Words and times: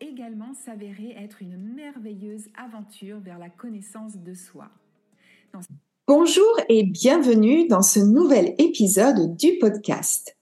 également 0.00 0.54
s'avérer 0.64 1.14
être 1.18 1.42
une 1.42 1.56
merveilleuse 1.56 2.48
aventure 2.56 3.18
vers 3.20 3.38
la 3.38 3.48
connaissance 3.48 4.16
de 4.16 4.34
soi. 4.34 4.68
Bonjour 6.06 6.60
et 6.68 6.82
bienvenue 6.84 7.66
dans 7.66 7.82
ce 7.82 8.00
nouvel 8.00 8.54
épisode 8.58 9.36
du 9.36 9.58
podcast. 9.58 10.36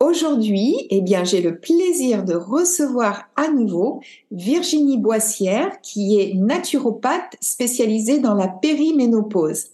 Aujourd'hui, 0.00 0.74
eh 0.90 1.00
bien, 1.00 1.24
j'ai 1.24 1.42
le 1.42 1.58
plaisir 1.58 2.24
de 2.24 2.34
recevoir 2.34 3.28
à 3.36 3.50
nouveau 3.50 4.00
Virginie 4.30 4.98
Boissière, 4.98 5.80
qui 5.80 6.20
est 6.20 6.34
naturopathe 6.34 7.36
spécialisée 7.40 8.20
dans 8.20 8.34
la 8.34 8.48
périménopause. 8.48 9.70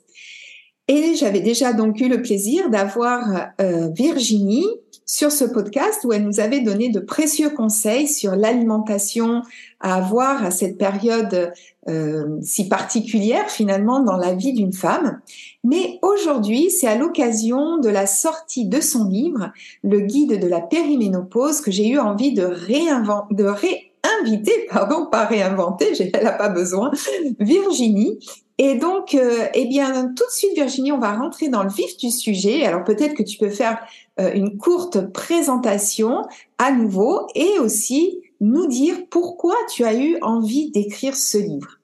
Et 0.88 1.14
j'avais 1.14 1.40
déjà 1.40 1.72
donc 1.72 2.00
eu 2.00 2.08
le 2.08 2.22
plaisir 2.22 2.70
d'avoir 2.70 3.52
euh, 3.60 3.88
Virginie 3.88 4.66
sur 5.06 5.30
ce 5.30 5.44
podcast 5.44 6.04
où 6.04 6.12
elle 6.12 6.24
nous 6.24 6.40
avait 6.40 6.60
donné 6.60 6.88
de 6.88 7.00
précieux 7.00 7.50
conseils 7.50 8.08
sur 8.08 8.36
l'alimentation 8.36 9.42
à 9.80 9.96
avoir 9.96 10.44
à 10.44 10.50
cette 10.50 10.78
période 10.78 11.52
euh, 11.88 12.38
si 12.40 12.68
particulière 12.68 13.50
finalement 13.50 14.00
dans 14.00 14.16
la 14.16 14.34
vie 14.34 14.54
d'une 14.54 14.72
femme. 14.72 15.20
Mais 15.62 15.98
aujourd'hui, 16.02 16.70
c'est 16.70 16.86
à 16.86 16.96
l'occasion 16.96 17.78
de 17.78 17.90
la 17.90 18.06
sortie 18.06 18.66
de 18.66 18.80
son 18.80 19.04
livre, 19.04 19.52
Le 19.82 20.00
guide 20.00 20.40
de 20.40 20.46
la 20.46 20.60
périménopause, 20.60 21.60
que 21.60 21.70
j'ai 21.70 21.88
eu 21.88 21.98
envie 21.98 22.32
de 22.32 22.44
réinventer, 22.44 23.34
de 23.34 23.44
réinviter, 23.44 24.66
pardon, 24.70 25.06
pas 25.10 25.26
réinventer, 25.26 25.92
elle 26.14 26.24
n'a 26.24 26.32
pas 26.32 26.48
besoin, 26.48 26.90
Virginie, 27.38 28.18
et 28.58 28.76
donc, 28.76 29.14
euh, 29.14 29.46
eh 29.54 29.66
bien, 29.66 30.06
tout 30.08 30.24
de 30.24 30.30
suite, 30.30 30.54
Virginie, 30.54 30.92
on 30.92 30.98
va 30.98 31.16
rentrer 31.16 31.48
dans 31.48 31.64
le 31.64 31.70
vif 31.70 31.96
du 31.96 32.10
sujet. 32.10 32.64
Alors 32.64 32.84
peut-être 32.84 33.14
que 33.14 33.22
tu 33.22 33.36
peux 33.36 33.50
faire 33.50 33.78
euh, 34.20 34.32
une 34.32 34.58
courte 34.58 35.12
présentation 35.12 36.22
à 36.58 36.70
nouveau 36.70 37.26
et 37.34 37.58
aussi 37.58 38.20
nous 38.40 38.66
dire 38.66 38.94
pourquoi 39.10 39.56
tu 39.72 39.84
as 39.84 39.94
eu 39.94 40.18
envie 40.22 40.70
d'écrire 40.70 41.16
ce 41.16 41.38
livre. 41.38 41.80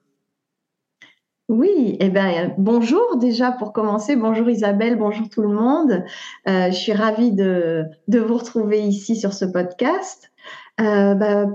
Oui, 1.49 1.97
eh 1.99 2.09
ben, 2.09 2.55
bonjour 2.57 3.17
déjà 3.17 3.51
pour 3.51 3.73
commencer. 3.73 4.15
Bonjour 4.15 4.49
Isabelle, 4.49 4.95
bonjour 4.95 5.27
tout 5.27 5.41
le 5.41 5.49
monde. 5.49 6.05
Euh, 6.47 6.67
je 6.67 6.77
suis 6.77 6.93
ravie 6.93 7.33
de, 7.33 7.83
de, 8.07 8.19
vous 8.19 8.37
retrouver 8.37 8.81
ici 8.81 9.17
sur 9.17 9.33
ce 9.33 9.43
podcast. 9.43 10.31
Euh, 10.79 11.13
bah, 11.15 11.47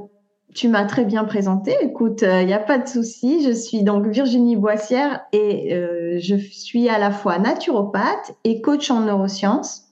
tu 0.55 0.69
m'as 0.69 0.85
très 0.85 1.05
bien 1.05 1.25
présenté. 1.25 1.75
Écoute, 1.83 2.23
il 2.23 2.29
euh, 2.29 2.45
n'y 2.45 2.55
a 2.55 2.59
pas 2.59 2.79
de 2.79 2.89
souci. 2.89 3.43
Je 3.45 3.53
suis 3.53 3.83
donc 3.83 4.07
Virginie 4.07 4.57
Boissière 4.57 5.21
et 5.33 5.75
euh, 5.75 6.19
je 6.21 6.37
suis 6.37 6.89
à 6.89 6.99
la 6.99 7.11
fois 7.11 7.39
naturopathe 7.39 8.35
et 8.45 8.61
coach 8.63 8.91
en 8.91 9.01
neurosciences. 9.01 9.85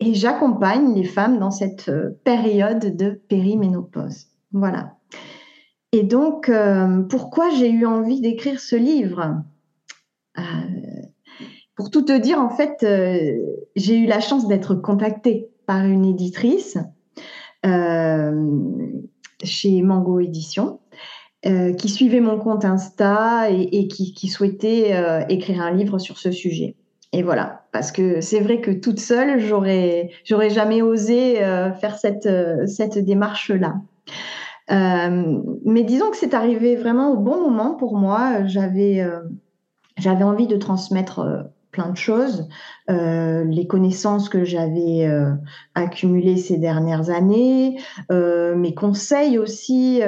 Et 0.00 0.14
j'accompagne 0.14 0.94
les 0.94 1.04
femmes 1.04 1.38
dans 1.38 1.50
cette 1.50 1.88
euh, 1.88 2.10
période 2.24 2.96
de 2.96 3.10
périménopause. 3.28 4.26
Voilà. 4.52 4.96
Et 5.92 6.02
donc, 6.02 6.50
pourquoi 7.10 7.50
j'ai 7.50 7.70
eu 7.70 7.84
envie 7.84 8.22
d'écrire 8.22 8.60
ce 8.60 8.76
livre? 8.76 9.42
Pour 11.76 11.90
tout 11.90 12.00
te 12.00 12.18
dire, 12.18 12.40
en 12.40 12.48
fait, 12.48 12.78
j'ai 13.76 13.98
eu 13.98 14.06
la 14.06 14.20
chance 14.20 14.48
d'être 14.48 14.74
contactée 14.74 15.50
par 15.66 15.84
une 15.84 16.06
éditrice 16.06 16.78
chez 19.42 19.82
Mango 19.82 20.20
Édition, 20.20 20.80
euh, 21.44 21.72
qui 21.72 21.88
suivait 21.88 22.20
mon 22.20 22.38
compte 22.38 22.64
Insta 22.64 23.50
et, 23.50 23.88
qui, 23.88 24.28
souhaitait 24.28 24.94
euh, 24.94 25.24
écrire 25.28 25.60
un 25.60 25.72
livre 25.72 25.98
sur 25.98 26.18
ce 26.18 26.30
sujet. 26.30 26.76
Et 27.12 27.22
voilà, 27.22 27.64
parce 27.72 27.92
que 27.92 28.20
c'est 28.20 28.40
vrai 28.40 28.60
que 28.60 28.70
toute 28.70 29.00
seule, 29.00 29.40
j'aurais, 29.40 30.10
j'aurais 30.24 30.50
jamais 30.50 30.82
osé 30.82 31.42
euh, 31.42 31.72
faire 31.72 31.98
cette, 31.98 32.28
cette 32.66 32.98
démarche-là. 32.98 33.74
mais 34.70 35.82
disons 35.82 36.10
que 36.10 36.16
c'est 36.16 36.32
arrivé 36.32 36.76
vraiment 36.76 37.10
au 37.12 37.16
bon 37.16 37.40
moment 37.40 37.74
pour 37.74 37.96
moi. 37.96 38.46
J'avais, 38.46 39.04
j'avais 39.98 40.24
envie 40.24 40.46
de 40.46 40.56
transmettre 40.56 41.50
plein 41.72 41.88
de 41.88 41.96
choses, 41.96 42.48
euh, 42.90 43.44
les 43.44 43.66
connaissances 43.66 44.28
que 44.28 44.44
j'avais 44.44 45.06
euh, 45.06 45.32
accumulées 45.74 46.36
ces 46.36 46.58
dernières 46.58 47.10
années, 47.10 47.80
euh, 48.12 48.54
mes 48.54 48.74
conseils 48.74 49.38
aussi 49.38 50.00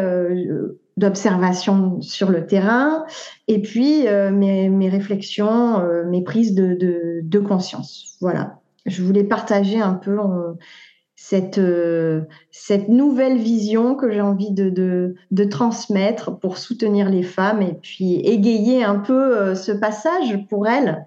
d'observation 0.97 2.01
sur 2.03 2.31
le 2.31 2.47
terrain, 2.47 3.05
et 3.49 3.61
puis 3.61 4.05
mes, 4.05 4.89
réflexions, 4.89 5.83
mes 6.07 6.23
prises 6.23 6.55
de, 6.55 7.39
conscience. 7.41 8.17
Voilà, 8.21 8.61
je 8.87 9.03
voulais 9.03 9.25
partager 9.25 9.81
un 9.81 9.95
peu 9.95 10.17
cette, 11.17 11.61
cette 12.51 12.89
nouvelle 12.89 13.39
vision 13.39 13.95
que 13.97 14.11
j'ai 14.11 14.21
envie 14.21 14.53
de, 14.53 14.69
de, 15.31 15.45
transmettre 15.45 16.39
pour 16.39 16.59
soutenir 16.59 17.09
les 17.09 17.23
femmes 17.23 17.63
et 17.63 17.75
puis 17.75 18.17
égayer 18.17 18.85
un 18.85 18.99
peu 18.99 19.55
ce 19.55 19.73
passage 19.73 20.39
pour 20.49 20.69
elles 20.69 21.07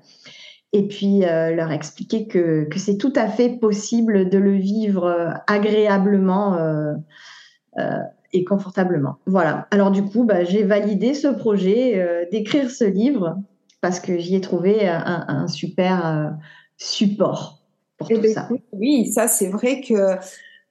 et 0.74 0.88
puis 0.88 1.24
euh, 1.24 1.56
leur 1.56 1.72
expliquer 1.72 2.28
que, 2.28 2.66
que 2.66 2.80
c'est 2.80 2.98
tout 2.98 3.14
à 3.16 3.28
fait 3.28 3.50
possible 3.50 4.30
de 4.30 4.38
le 4.38 4.54
vivre 4.54 5.06
euh, 5.06 5.30
agréablement 5.48 6.56
euh, 6.56 6.94
et 8.34 8.44
confortablement. 8.44 9.18
Voilà. 9.26 9.68
Alors 9.72 9.92
du 9.92 10.04
coup, 10.04 10.26
bah, 10.26 10.44
j'ai 10.44 10.64
validé 10.64 11.14
ce 11.14 11.28
projet 11.28 12.28
d'écrire 12.32 12.70
ce 12.72 12.84
livre 12.84 13.38
parce 13.82 14.00
que 14.00 14.18
j'y 14.18 14.36
ai 14.36 14.42
trouvé 14.42 14.88
un, 14.88 15.26
un 15.28 15.48
super 15.48 16.36
support 16.76 17.62
pour 17.98 18.08
eh 18.10 18.16
tout 18.16 18.22
ben, 18.22 18.34
ça. 18.34 18.50
Oui, 18.74 19.12
ça 19.12 19.28
c'est 19.28 19.50
vrai 19.50 19.82
que 19.82 19.94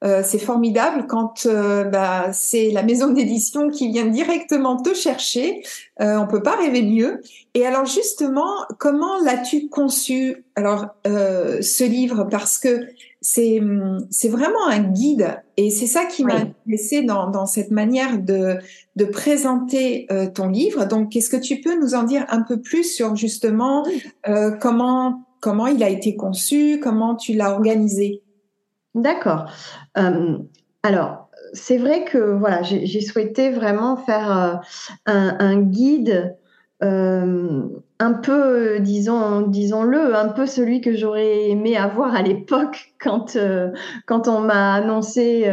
euh, 0.04 0.22
c'est 0.22 0.38
formidable 0.38 1.06
quand 1.08 1.46
euh, 1.46 1.84
bah, 1.84 2.30
c'est 2.32 2.70
la 2.70 2.82
maison 2.82 3.10
d'édition 3.12 3.70
qui 3.70 3.90
vient 3.90 4.04
directement 4.04 4.76
te 4.76 4.92
chercher. 4.92 5.62
Euh, 6.02 6.18
on 6.18 6.26
peut 6.26 6.42
pas 6.42 6.56
rêver 6.56 6.82
mieux. 6.82 7.22
Et 7.54 7.64
alors 7.64 7.86
justement, 7.86 8.50
comment 8.78 9.18
l'as-tu 9.24 9.68
conçu 9.70 10.44
Alors 10.54 10.88
euh, 11.06 11.62
ce 11.62 11.84
livre? 11.84 12.24
Parce 12.24 12.58
que 12.58 12.86
c'est 13.22 13.60
c'est 14.10 14.28
vraiment 14.28 14.66
un 14.68 14.80
guide 14.80 15.42
et 15.56 15.70
c'est 15.70 15.86
ça 15.86 16.04
qui 16.04 16.24
m'a 16.24 16.34
intéressé 16.34 17.02
dans, 17.02 17.30
dans 17.30 17.46
cette 17.46 17.70
manière 17.70 18.18
de 18.18 18.58
de 18.96 19.04
présenter 19.06 20.06
ton 20.34 20.48
livre. 20.48 20.84
Donc, 20.84 21.16
est-ce 21.16 21.30
que 21.30 21.36
tu 21.36 21.60
peux 21.60 21.80
nous 21.80 21.94
en 21.94 22.04
dire 22.04 22.24
un 22.28 22.42
peu 22.42 22.60
plus 22.60 22.84
sur 22.84 23.16
justement 23.16 23.84
comment 24.60 25.24
comment 25.40 25.66
il 25.66 25.82
a 25.82 25.88
été 25.88 26.14
conçu, 26.14 26.78
comment 26.80 27.16
tu 27.16 27.32
l'as 27.32 27.52
organisé? 27.52 28.22
D'accord. 28.96 29.52
Euh, 29.98 30.38
alors, 30.82 31.30
c'est 31.52 31.76
vrai 31.76 32.04
que 32.04 32.18
voilà, 32.18 32.62
j'ai 32.62 33.00
souhaité 33.02 33.50
vraiment 33.50 33.96
faire 33.96 34.30
euh, 34.30 35.30
un, 35.38 35.60
guide 35.60 36.36
euh, 36.82 37.68
un 37.98 38.12
peu, 38.12 38.78
disons, 38.80 39.40
disons-le, 39.42 40.14
un 40.14 40.28
peu 40.28 40.46
celui 40.46 40.80
que 40.80 40.94
j'aurais 40.94 41.48
aimé 41.48 41.76
avoir 41.76 42.14
à 42.14 42.22
l'époque 42.22 42.94
quand 43.00 43.36
quand 44.06 44.28
on 44.28 44.40
m'a 44.40 44.74
annoncé 44.74 45.50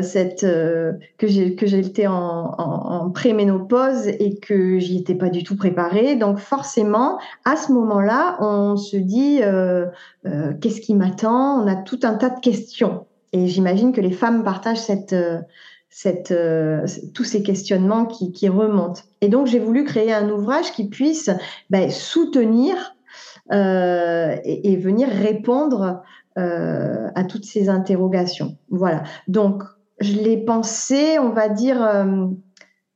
cette 0.00 0.42
que 0.42 1.26
j'ai 1.26 1.54
que 1.54 1.66
j'étais 1.66 2.06
en, 2.06 2.54
en, 2.58 3.04
en 3.04 3.10
préménopause 3.10 4.06
et 4.06 4.38
que 4.38 4.78
j'y 4.78 4.98
étais 4.98 5.14
pas 5.14 5.30
du 5.30 5.44
tout 5.44 5.56
préparée. 5.56 6.16
Donc 6.16 6.38
forcément, 6.38 7.18
à 7.44 7.56
ce 7.56 7.72
moment-là, 7.72 8.36
on 8.40 8.76
se 8.76 8.96
dit 8.96 9.40
qu'est-ce 10.60 10.80
qui 10.80 10.94
m'attend? 10.94 11.62
On 11.62 11.66
a 11.66 11.76
tout 11.76 12.00
un 12.02 12.14
tas 12.14 12.30
de 12.30 12.40
questions. 12.40 13.06
Et 13.32 13.46
j'imagine 13.46 13.92
que 13.92 14.00
les 14.00 14.12
femmes 14.12 14.42
partagent 14.42 14.80
cette, 14.80 15.12
euh, 15.12 15.40
cette, 15.90 16.32
euh, 16.32 16.86
tous 17.14 17.24
ces 17.24 17.42
questionnements 17.42 18.06
qui, 18.06 18.48
remontent. 18.48 19.02
Et 19.20 19.28
donc, 19.28 19.46
j'ai 19.46 19.58
voulu 19.58 19.84
créer 19.84 20.12
un 20.12 20.28
ouvrage 20.30 20.72
qui 20.72 20.88
puisse 20.88 21.30
ben, 21.70 21.90
soutenir 21.90 22.94
euh, 23.52 24.36
et, 24.44 24.76
venir 24.76 25.08
répondre 25.08 26.02
euh, 26.38 27.08
à 27.14 27.24
toutes 27.24 27.44
ces 27.44 27.68
interrogations. 27.68 28.56
Voilà. 28.70 29.02
Donc, 29.26 29.62
je 30.00 30.14
l'ai 30.14 30.36
pensé, 30.36 31.18
on 31.18 31.30
va 31.30 31.48
dire, 31.48 31.80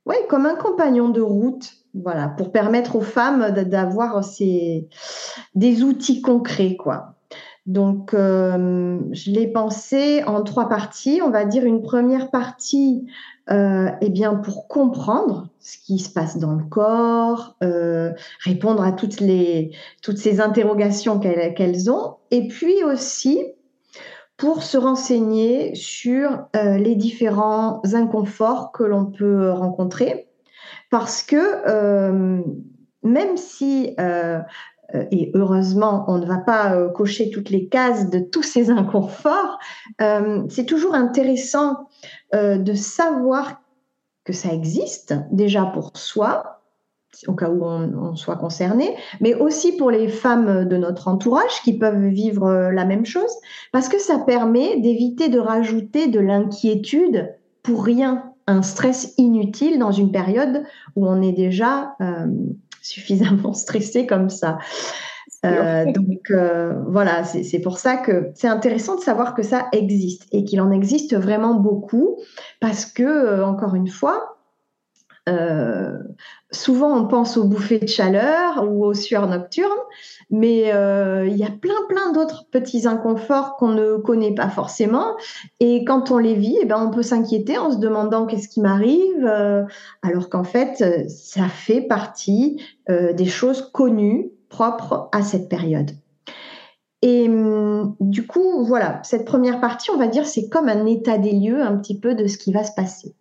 ouais, 0.05 0.25
comme 0.29 0.45
un 0.45 0.55
compagnon 0.55 1.09
de 1.09 1.21
route. 1.21 1.73
Voilà, 1.95 2.27
pour 2.27 2.51
permettre 2.51 2.95
aux 2.95 3.01
femmes 3.01 3.51
d'avoir 3.51 4.23
ces 4.23 4.87
des 5.53 5.83
outils 5.83 6.23
concrets, 6.23 6.75
quoi. 6.75 7.12
Donc, 7.65 8.11
je 8.13 9.31
l'ai 9.31 9.47
pensé 9.47 10.21
en 10.25 10.43
trois 10.43 10.67
parties. 10.67 11.21
On 11.23 11.29
va 11.29 11.45
dire 11.45 11.63
une 11.63 11.81
première 11.81 12.29
partie, 12.29 13.07
eh 13.49 14.09
bien, 14.09 14.35
pour 14.35 14.67
comprendre 14.67 15.47
ce 15.59 15.77
qui 15.77 15.99
se 15.99 16.09
passe 16.09 16.37
dans 16.37 16.55
le 16.55 16.65
corps, 16.65 17.55
répondre 18.41 18.83
à 18.83 18.91
toutes 18.91 19.21
les 19.21 19.71
toutes 20.01 20.17
ces 20.17 20.41
interrogations 20.41 21.19
qu'elles 21.19 21.89
ont, 21.89 22.17
et 22.31 22.49
puis 22.49 22.83
aussi 22.83 23.39
pour 24.37 24.63
se 24.63 24.77
renseigner 24.77 25.75
sur 25.75 26.47
euh, 26.55 26.77
les 26.77 26.95
différents 26.95 27.81
inconforts 27.93 28.71
que 28.71 28.83
l'on 28.83 29.05
peut 29.05 29.51
rencontrer. 29.51 30.27
Parce 30.89 31.23
que 31.23 31.37
euh, 31.67 32.41
même 33.03 33.37
si, 33.37 33.95
euh, 33.99 34.39
et 35.11 35.31
heureusement, 35.33 36.05
on 36.07 36.17
ne 36.17 36.25
va 36.25 36.37
pas 36.37 36.87
cocher 36.89 37.29
toutes 37.31 37.49
les 37.49 37.67
cases 37.67 38.09
de 38.09 38.19
tous 38.19 38.43
ces 38.43 38.69
inconforts, 38.69 39.57
c'est 40.49 40.65
toujours 40.65 40.93
intéressant 40.93 41.87
de 42.33 42.73
savoir 42.73 43.63
que 44.23 44.33
ça 44.33 44.53
existe 44.53 45.15
déjà 45.31 45.65
pour 45.65 45.91
soi, 45.95 46.61
au 47.27 47.33
cas 47.33 47.49
où 47.49 47.63
on, 47.63 48.15
soit 48.15 48.37
concerné, 48.37 48.95
mais 49.21 49.35
aussi 49.35 49.73
pour 49.73 49.91
les 49.91 50.07
femmes 50.07 50.67
de 50.67 50.77
notre 50.77 51.07
entourage 51.07 51.61
qui 51.63 51.77
peuvent 51.77 52.07
vivre 52.07 52.47
euh, 52.47 52.71
la 52.71 52.85
même 52.85 53.05
chose, 53.05 53.31
parce 53.71 53.89
que 53.89 53.99
ça 53.99 54.19
permet 54.19 54.79
d'éviter 54.79 55.29
de 55.29 55.39
rajouter 55.39 56.07
de 56.07 56.19
l'inquiétude 56.19 57.35
pour 57.61 57.83
rien, 57.83 58.23
un 58.47 58.61
stress 58.61 59.13
inutile 59.17 59.79
dans 59.79 59.91
une 59.91 60.11
période 60.11 60.63
où 60.95 61.07
on 61.07 61.21
est 61.21 61.31
déjà 61.31 61.95
euh, 62.01 62.27
suffisamment 62.83 63.53
stressé 63.53 64.05
comme 64.05 64.29
ça. 64.29 64.59
Euh, 65.45 65.91
donc 65.91 66.31
voilà, 66.87 67.25
c'est 67.25 67.59
pour 67.59 67.77
ça 67.77 67.97
que 67.97 68.31
c'est 68.33 68.47
intéressant 68.47 68.95
de 68.95 69.01
savoir 69.01 69.33
que 69.33 69.43
ça 69.43 69.67
existe 69.73 70.25
et 70.31 70.45
qu'il 70.45 70.61
en 70.61 70.71
existe 70.71 71.15
vraiment 71.17 71.55
beaucoup 71.55 72.17
parce 72.61 72.85
que, 72.85 73.43
encore 73.43 73.75
une 73.75 73.89
fois, 73.89 74.32
euh, 75.29 75.97
souvent, 76.51 76.97
on 76.97 77.07
pense 77.07 77.37
aux 77.37 77.45
bouffées 77.45 77.79
de 77.79 77.87
chaleur 77.87 78.67
ou 78.69 78.83
aux 78.83 78.93
sueurs 78.93 79.27
nocturnes, 79.27 79.69
mais 80.29 80.73
euh, 80.73 81.25
il 81.27 81.37
y 81.37 81.43
a 81.43 81.49
plein, 81.49 81.73
plein 81.87 82.11
d'autres 82.11 82.45
petits 82.51 82.87
inconforts 82.87 83.55
qu'on 83.55 83.69
ne 83.69 83.97
connaît 83.97 84.35
pas 84.35 84.49
forcément. 84.49 85.15
Et 85.59 85.85
quand 85.85 86.11
on 86.11 86.17
les 86.17 86.35
vit, 86.35 86.57
eh 86.61 86.65
ben, 86.65 86.77
on 86.85 86.91
peut 86.91 87.03
s'inquiéter 87.03 87.57
en 87.57 87.71
se 87.71 87.77
demandant 87.77 88.25
qu'est-ce 88.25 88.49
qui 88.49 88.61
m'arrive, 88.61 89.25
euh, 89.25 89.63
alors 90.01 90.29
qu'en 90.29 90.43
fait, 90.43 91.09
ça 91.09 91.47
fait 91.47 91.81
partie 91.81 92.61
des 92.89 93.25
choses 93.25 93.61
connues, 93.71 94.31
propres 94.49 95.09
à 95.13 95.21
cette 95.21 95.49
période. 95.49 95.91
Et 97.01 97.27
hum, 97.27 97.95
du 97.99 98.27
coup, 98.27 98.63
voilà, 98.65 99.01
cette 99.03 99.25
première 99.25 99.59
partie, 99.59 99.89
on 99.91 99.97
va 99.97 100.07
dire, 100.07 100.25
c'est 100.25 100.47
comme 100.49 100.69
un 100.69 100.85
état 100.85 101.17
des 101.17 101.33
lieux 101.33 101.61
un 101.61 101.77
petit 101.77 101.99
peu 101.99 102.13
de 102.13 102.27
ce 102.27 102.37
qui 102.37 102.51
va 102.51 102.63
se 102.63 102.73
passer. 102.75 103.13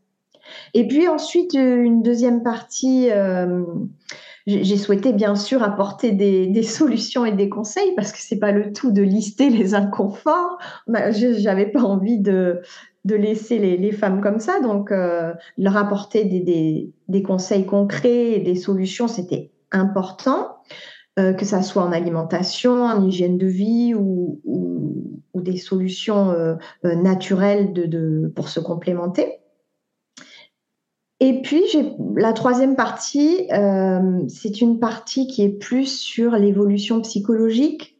Et 0.74 0.86
puis 0.86 1.08
ensuite, 1.08 1.54
euh, 1.54 1.82
une 1.82 2.02
deuxième 2.02 2.42
partie, 2.42 3.10
euh, 3.10 3.64
j'ai 4.46 4.76
souhaité 4.76 5.12
bien 5.12 5.34
sûr 5.36 5.62
apporter 5.62 6.12
des, 6.12 6.62
solutions 6.62 7.24
et 7.24 7.32
des 7.32 7.48
conseils 7.48 7.94
parce 7.96 8.12
que 8.12 8.18
c'est 8.20 8.38
pas 8.38 8.52
le 8.52 8.72
tout 8.72 8.90
de 8.90 9.02
lister 9.02 9.50
les 9.50 9.74
inconforts. 9.74 10.58
Bah, 10.86 11.10
je 11.10 11.42
n'avais 11.44 11.66
pas 11.66 11.82
envie 11.82 12.18
de, 12.18 12.60
de 13.04 13.14
laisser 13.14 13.58
les, 13.58 13.92
femmes 13.92 14.20
comme 14.20 14.40
ça, 14.40 14.60
donc 14.60 14.90
euh, 14.90 15.32
leur 15.58 15.76
apporter 15.76 16.24
des, 16.24 16.90
des, 17.08 17.22
conseils 17.22 17.66
concrets 17.66 18.32
et 18.32 18.40
des 18.40 18.56
solutions, 18.56 19.08
c'était 19.08 19.50
important. 19.70 20.56
que 21.16 21.44
ça 21.44 21.62
soit 21.62 21.82
en 21.82 21.92
alimentation, 21.92 22.84
en 22.84 23.06
hygiène 23.06 23.36
de 23.38 23.46
vie 23.46 23.94
ou, 23.94 24.40
ou, 24.44 25.40
des 25.40 25.56
solutions 25.56 26.32
naturelles 26.84 27.72
de, 27.72 27.86
de, 27.86 28.32
pour 28.36 28.48
se 28.48 28.60
complémenter. 28.60 29.41
Et 31.22 31.40
puis, 31.40 31.62
la 32.16 32.32
troisième 32.32 32.74
partie, 32.74 33.46
euh, 33.52 34.24
c'est 34.26 34.60
une 34.60 34.80
partie 34.80 35.28
qui 35.28 35.44
est 35.44 35.56
plus 35.56 35.86
sur 35.86 36.32
l'évolution 36.32 37.00
psychologique 37.00 37.96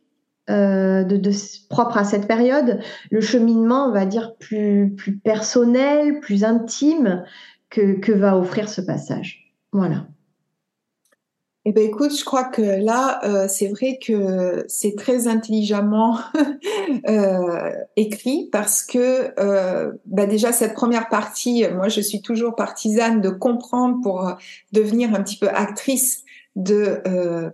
euh, 0.50 1.04
propre 1.70 1.98
à 1.98 2.02
cette 2.02 2.26
période, 2.26 2.80
le 3.12 3.20
cheminement, 3.20 3.86
on 3.86 3.92
va 3.92 4.06
dire, 4.06 4.34
plus, 4.34 4.96
personnel, 5.22 6.18
plus 6.18 6.42
intime 6.42 7.22
que 7.70 8.10
va 8.10 8.36
offrir 8.36 8.68
ce 8.68 8.80
passage. 8.80 9.54
Voilà. 9.70 10.08
Eh 11.64 11.70
ben 11.70 11.84
écoute, 11.84 12.16
je 12.18 12.24
crois 12.24 12.42
que 12.42 12.60
là, 12.60 13.20
euh, 13.22 13.46
c'est 13.48 13.68
vrai 13.68 14.00
que 14.04 14.64
c'est 14.66 14.96
très 14.96 15.28
intelligemment 15.28 16.18
euh, 17.08 17.70
écrit 17.94 18.48
parce 18.50 18.82
que 18.82 19.32
euh, 19.38 19.92
bah 20.06 20.26
déjà 20.26 20.50
cette 20.50 20.74
première 20.74 21.08
partie, 21.08 21.64
moi 21.72 21.88
je 21.88 22.00
suis 22.00 22.20
toujours 22.20 22.56
partisane 22.56 23.20
de 23.20 23.28
comprendre 23.28 24.00
pour 24.02 24.32
devenir 24.72 25.14
un 25.14 25.22
petit 25.22 25.36
peu 25.36 25.48
actrice 25.48 26.24
de 26.56 27.00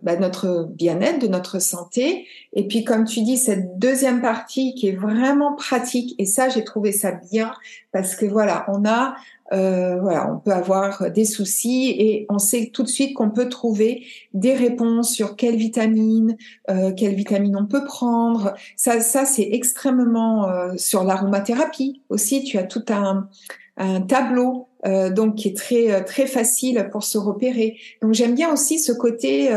bah, 0.03 0.17
notre 0.17 0.67
bien-être, 0.71 1.21
de 1.21 1.29
notre 1.29 1.61
santé. 1.61 2.27
Et 2.55 2.67
puis 2.67 2.85
comme 2.85 3.05
tu 3.05 3.21
dis, 3.21 3.37
cette 3.37 3.79
deuxième 3.79 4.23
partie 4.23 4.75
qui 4.75 4.89
est 4.89 4.97
vraiment 4.97 5.55
pratique, 5.55 6.15
et 6.19 6.25
ça 6.25 6.49
j'ai 6.49 6.65
trouvé 6.65 6.93
ça 6.93 7.13
bien 7.31 7.53
parce 7.93 8.17
que 8.17 8.25
voilà, 8.25 8.65
on 8.69 8.89
a 8.89 9.17
euh, 9.53 9.99
voilà, 10.01 10.31
on 10.33 10.39
peut 10.39 10.53
avoir 10.53 11.11
des 11.11 11.25
soucis 11.25 11.95
et 11.99 12.27
on 12.29 12.39
sait 12.39 12.71
tout 12.73 12.83
de 12.83 12.89
suite 12.89 13.15
qu'on 13.15 13.31
peut 13.31 13.49
trouver 13.49 14.05
des 14.35 14.55
réponses 14.55 15.11
sur 15.11 15.37
quelle 15.37 15.57
vitamine, 15.57 16.37
euh, 16.71 16.93
quelle 16.93 17.15
vitamine 17.15 17.57
on 17.57 17.67
peut 17.67 17.85
prendre. 17.85 18.55
Ça, 18.77 19.01
ça 19.01 19.25
c'est 19.25 19.49
extrêmement 19.53 20.49
euh, 20.49 20.73
sur 20.77 21.05
l'aromathérapie 21.05 22.03
aussi. 22.09 22.45
Tu 22.45 22.59
as 22.59 22.65
tout 22.65 22.85
un, 22.91 23.29
un 23.77 24.01
tableau 24.03 24.67
donc 24.85 25.35
qui 25.35 25.49
est 25.49 25.57
très 25.57 26.05
très 26.05 26.27
facile 26.27 26.89
pour 26.93 27.03
se 27.03 27.19
repérer. 27.19 27.77
Donc 28.01 28.15
j'aime 28.15 28.37
bien 28.37 28.53
aussi 28.53 28.79
ce 28.79 28.93
côté 28.93 29.51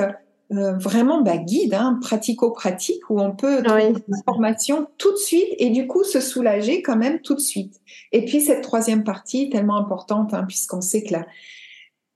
euh, 0.51 0.74
vraiment 0.74 1.21
bah, 1.21 1.38
guide, 1.38 1.74
hein, 1.74 2.00
pratico-pratique, 2.01 3.09
où 3.09 3.19
on 3.19 3.31
peut 3.31 3.63
trouver 3.63 3.94
l'information 4.07 4.88
tout 4.98 5.12
de 5.12 5.18
suite 5.18 5.50
et 5.57 5.69
du 5.69 5.88
coup 5.88 6.03
se 6.03 6.19
soulager 6.19 6.81
quand 6.81 6.98
même 6.98 7.21
tout 7.21 7.36
de 7.36 7.39
suite. 7.39 7.81
Et 8.12 8.25
puis 8.25 8.42
cette 8.42 8.62
troisième 8.62 9.03
partie, 9.03 9.50
tellement 9.50 9.77
importante, 9.77 10.33
hein, 10.33 10.45
puisqu'on 10.48 10.81
sait 10.81 11.03
que 11.03 11.13
la, 11.13 11.25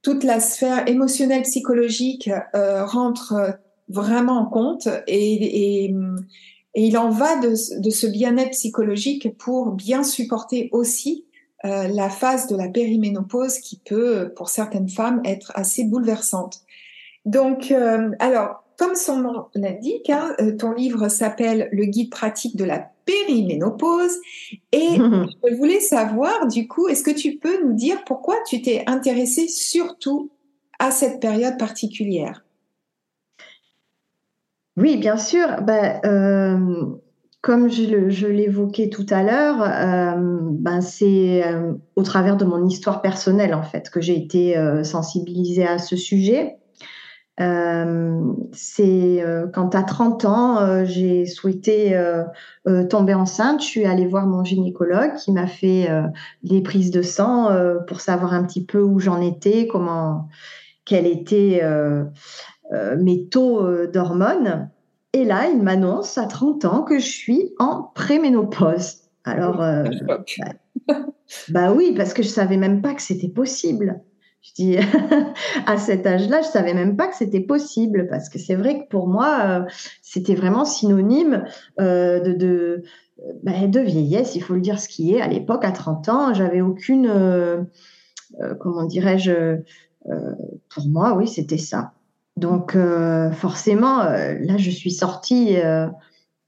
toute 0.01 0.23
la 0.23 0.39
sphère 0.39 0.87
émotionnelle, 0.87 1.43
psychologique 1.43 2.29
euh, 2.55 2.85
rentre 2.85 3.33
euh, 3.33 3.51
vraiment 3.87 4.39
en 4.39 4.45
compte 4.45 4.87
et, 5.07 5.85
et, 5.85 5.95
et 6.75 6.85
il 6.85 6.97
en 6.97 7.09
va 7.09 7.39
de, 7.39 7.49
de 7.79 7.89
ce 7.89 8.07
bien-être 8.07 8.51
psychologique 8.51 9.37
pour 9.37 9.71
bien 9.71 10.03
supporter 10.03 10.69
aussi 10.73 11.25
euh, 11.63 11.87
la 11.87 12.09
phase 12.09 12.47
de 12.47 12.55
la 12.55 12.67
périménopause 12.67 13.59
qui 13.59 13.79
peut, 13.79 14.31
pour 14.35 14.49
certaines 14.49 14.89
femmes, 14.89 15.21
être 15.23 15.51
assez 15.55 15.85
bouleversante. 15.85 16.59
Donc, 17.25 17.71
euh, 17.71 18.11
alors, 18.19 18.63
comme 18.77 18.95
son 18.95 19.19
nom 19.19 19.45
l'indique, 19.55 20.09
hein, 20.09 20.35
euh, 20.39 20.55
ton 20.55 20.73
livre 20.73 21.07
s'appelle 21.07 21.69
Le 21.71 21.85
guide 21.85 22.11
pratique 22.11 22.55
de 22.55 22.65
la 22.65 22.87
périménopause. 23.05 24.19
Et 24.71 24.89
je 24.97 25.55
voulais 25.55 25.79
savoir, 25.79 26.47
du 26.47 26.67
coup, 26.67 26.87
est-ce 26.87 27.03
que 27.03 27.11
tu 27.11 27.37
peux 27.37 27.63
nous 27.63 27.73
dire 27.73 28.03
pourquoi 28.05 28.35
tu 28.47 28.61
t'es 28.61 28.83
intéressée 28.85 29.47
surtout 29.47 30.29
à 30.77 30.91
cette 30.91 31.19
période 31.19 31.57
particulière? 31.57 32.45
Oui, 34.77 34.97
bien 34.97 35.17
sûr. 35.17 35.61
Ben, 35.61 36.01
euh, 36.05 36.85
comme 37.41 37.69
je, 37.69 38.27
l'évoquais 38.27 38.89
tout 38.89 39.05
à 39.09 39.23
l'heure, 39.23 39.59
ben 40.17 40.81
c'est 40.81 41.43
au 41.95 42.03
travers 42.03 42.35
de 42.35 42.43
mon 42.43 42.67
histoire 42.67 43.01
personnelle, 43.01 43.53
en 43.53 43.63
fait, 43.63 43.89
que 43.89 44.01
j'ai 44.01 44.17
été 44.17 44.55
sensibilisée 44.83 45.65
à 45.65 45.77
ce 45.77 45.95
sujet. 45.95 46.57
Euh, 47.41 48.33
c'est 48.53 49.21
euh, 49.21 49.47
quand 49.53 49.75
à 49.75 49.83
30 49.83 50.23
ans, 50.23 50.57
euh, 50.59 50.85
j'ai 50.85 51.25
souhaité 51.25 51.99
tomber 52.89 53.13
enceinte, 53.13 53.61
je 53.61 53.67
suis 53.67 53.85
allée 53.85 54.07
voir 54.07 54.25
mon 54.25 54.43
gynécologue 54.43 55.15
qui 55.15 55.31
m'a 55.31 55.47
fait 55.47 55.89
des 56.43 56.61
prises 56.61 56.91
de 56.91 57.01
sang 57.01 57.49
pour 57.87 58.01
savoir 58.01 58.33
un 58.33 58.43
petit 58.43 58.63
peu 58.63 58.81
où 58.81 58.99
j'en 58.99 59.21
étais, 59.21 59.67
comment, 59.67 60.27
quels 60.83 61.05
étaient 61.05 61.61
mes 62.97 63.27
taux 63.27 63.85
d'hormones. 63.87 64.69
Et 65.13 65.23
là, 65.23 65.47
il 65.47 65.61
m'annonce 65.61 66.17
à 66.17 66.25
30 66.25 66.65
ans 66.65 66.81
que 66.81 66.99
je 66.99 67.07
suis 67.07 67.53
en 67.59 67.83
préménopause. 67.95 68.97
Alors, 69.23 69.57
bah, 69.57 69.83
bah, 71.49 71.71
oui, 71.71 71.93
parce 71.95 72.13
que 72.13 72.23
je 72.23 72.27
savais 72.27 72.57
même 72.57 72.81
pas 72.81 72.93
que 72.93 73.01
c'était 73.01 73.29
possible. 73.29 74.01
Je 74.45 74.53
dis, 74.53 74.77
à 75.65 75.77
cet 75.77 76.05
âge-là, 76.05 76.41
je 76.43 76.47
savais 76.47 76.75
même 76.75 76.95
pas 76.95 77.07
que 77.07 77.15
c'était 77.15 77.39
possible 77.39 78.07
parce 78.07 78.29
que 78.29 78.37
c'est 78.37 78.53
vrai 78.53 78.83
que 78.83 78.89
pour 78.89 79.07
moi, 79.07 79.39
euh, 79.43 79.61
c'était 80.03 80.35
vraiment 80.35 80.65
synonyme 80.65 81.45
euh, 81.79 82.19
de, 82.19 82.83
ben, 83.41 83.69
de, 83.71 83.79
vieillesse, 83.79 84.35
il 84.35 84.43
faut 84.43 84.53
le 84.53 84.61
dire 84.61 84.79
ce 84.79 84.87
qui 84.87 85.15
est. 85.15 85.21
À 85.21 85.27
l'époque, 85.27 85.65
à 85.65 85.71
30 85.71 86.09
ans, 86.09 86.33
j'avais 86.35 86.61
aucune, 86.61 87.07
euh, 87.07 87.63
comment 88.59 88.85
dirais-je, 88.85 89.57
pour 90.69 90.87
moi, 90.87 91.15
oui, 91.15 91.27
c'était 91.27 91.57
ça. 91.57 91.93
Donc, 92.37 92.77
forcément, 93.31 94.03
là, 94.03 94.57
je 94.57 94.69
suis 94.69 94.91
sortie 94.91 95.55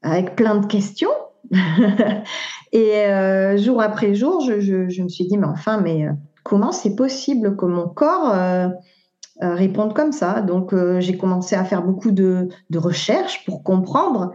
avec 0.04 0.36
plein 0.36 0.58
de 0.58 0.68
questions. 0.68 1.10
et 2.72 3.58
jour 3.58 3.82
après 3.82 4.14
jour, 4.14 4.42
je, 4.42 5.02
me 5.02 5.10
suis 5.10 5.26
dit, 5.26 5.38
mais 5.40 5.48
enfin, 5.48 5.82
mais 5.82 6.06
comment 6.48 6.72
c'est 6.72 6.96
possible 6.96 7.56
que 7.56 7.66
mon 7.66 7.88
corps 7.88 8.34
réponde 9.42 9.94
comme 9.94 10.12
ça. 10.12 10.42
Donc, 10.42 10.74
j'ai 11.00 11.18
commencé 11.18 11.56
à 11.56 11.64
faire 11.64 11.84
beaucoup 11.84 12.12
de, 12.12 12.50
recherches 12.74 13.46
pour 13.46 13.64
comprendre 13.64 14.32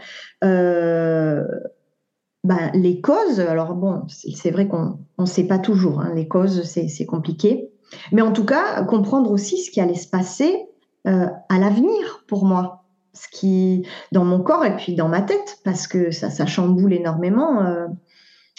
ben, 2.45 2.71
les 2.75 3.00
causes, 3.00 3.38
alors 3.40 3.75
bon, 3.75 4.02
c'est 4.09 4.50
vrai 4.50 4.66
qu'on 4.66 4.99
ne 5.19 5.26
sait 5.26 5.47
pas 5.47 5.59
toujours, 5.59 6.00
hein, 6.00 6.12
les 6.14 6.26
causes, 6.26 6.64
c'est 6.64 7.07
compliqué, 7.07 7.71
mais 8.11 8.23
en 8.23 8.33
tout 8.33 8.45
cas, 8.45 8.83
comprendre 8.85 9.31
aussi 9.31 9.59
ce 9.59 9.71
qui 9.71 9.81
allait 9.81 9.95
se 9.95 10.09
passer 10.09 10.66
euh, 11.07 11.26
à 11.49 11.59
l'avenir 11.59 12.25
pour 12.26 12.45
moi, 12.45 12.85
ce 13.12 13.28
qui, 13.28 13.87
dans 14.12 14.25
mon 14.25 14.40
corps 14.40 14.64
et 14.64 14.76
puis 14.76 14.95
dans 14.95 15.09
ma 15.09 15.23
tête, 15.23 15.59
parce 15.64 15.87
que 15.87 16.11
ça, 16.11 16.31
ça 16.31 16.47
chamboule 16.47 16.92
énormément 16.92 17.62
euh, 17.62 17.87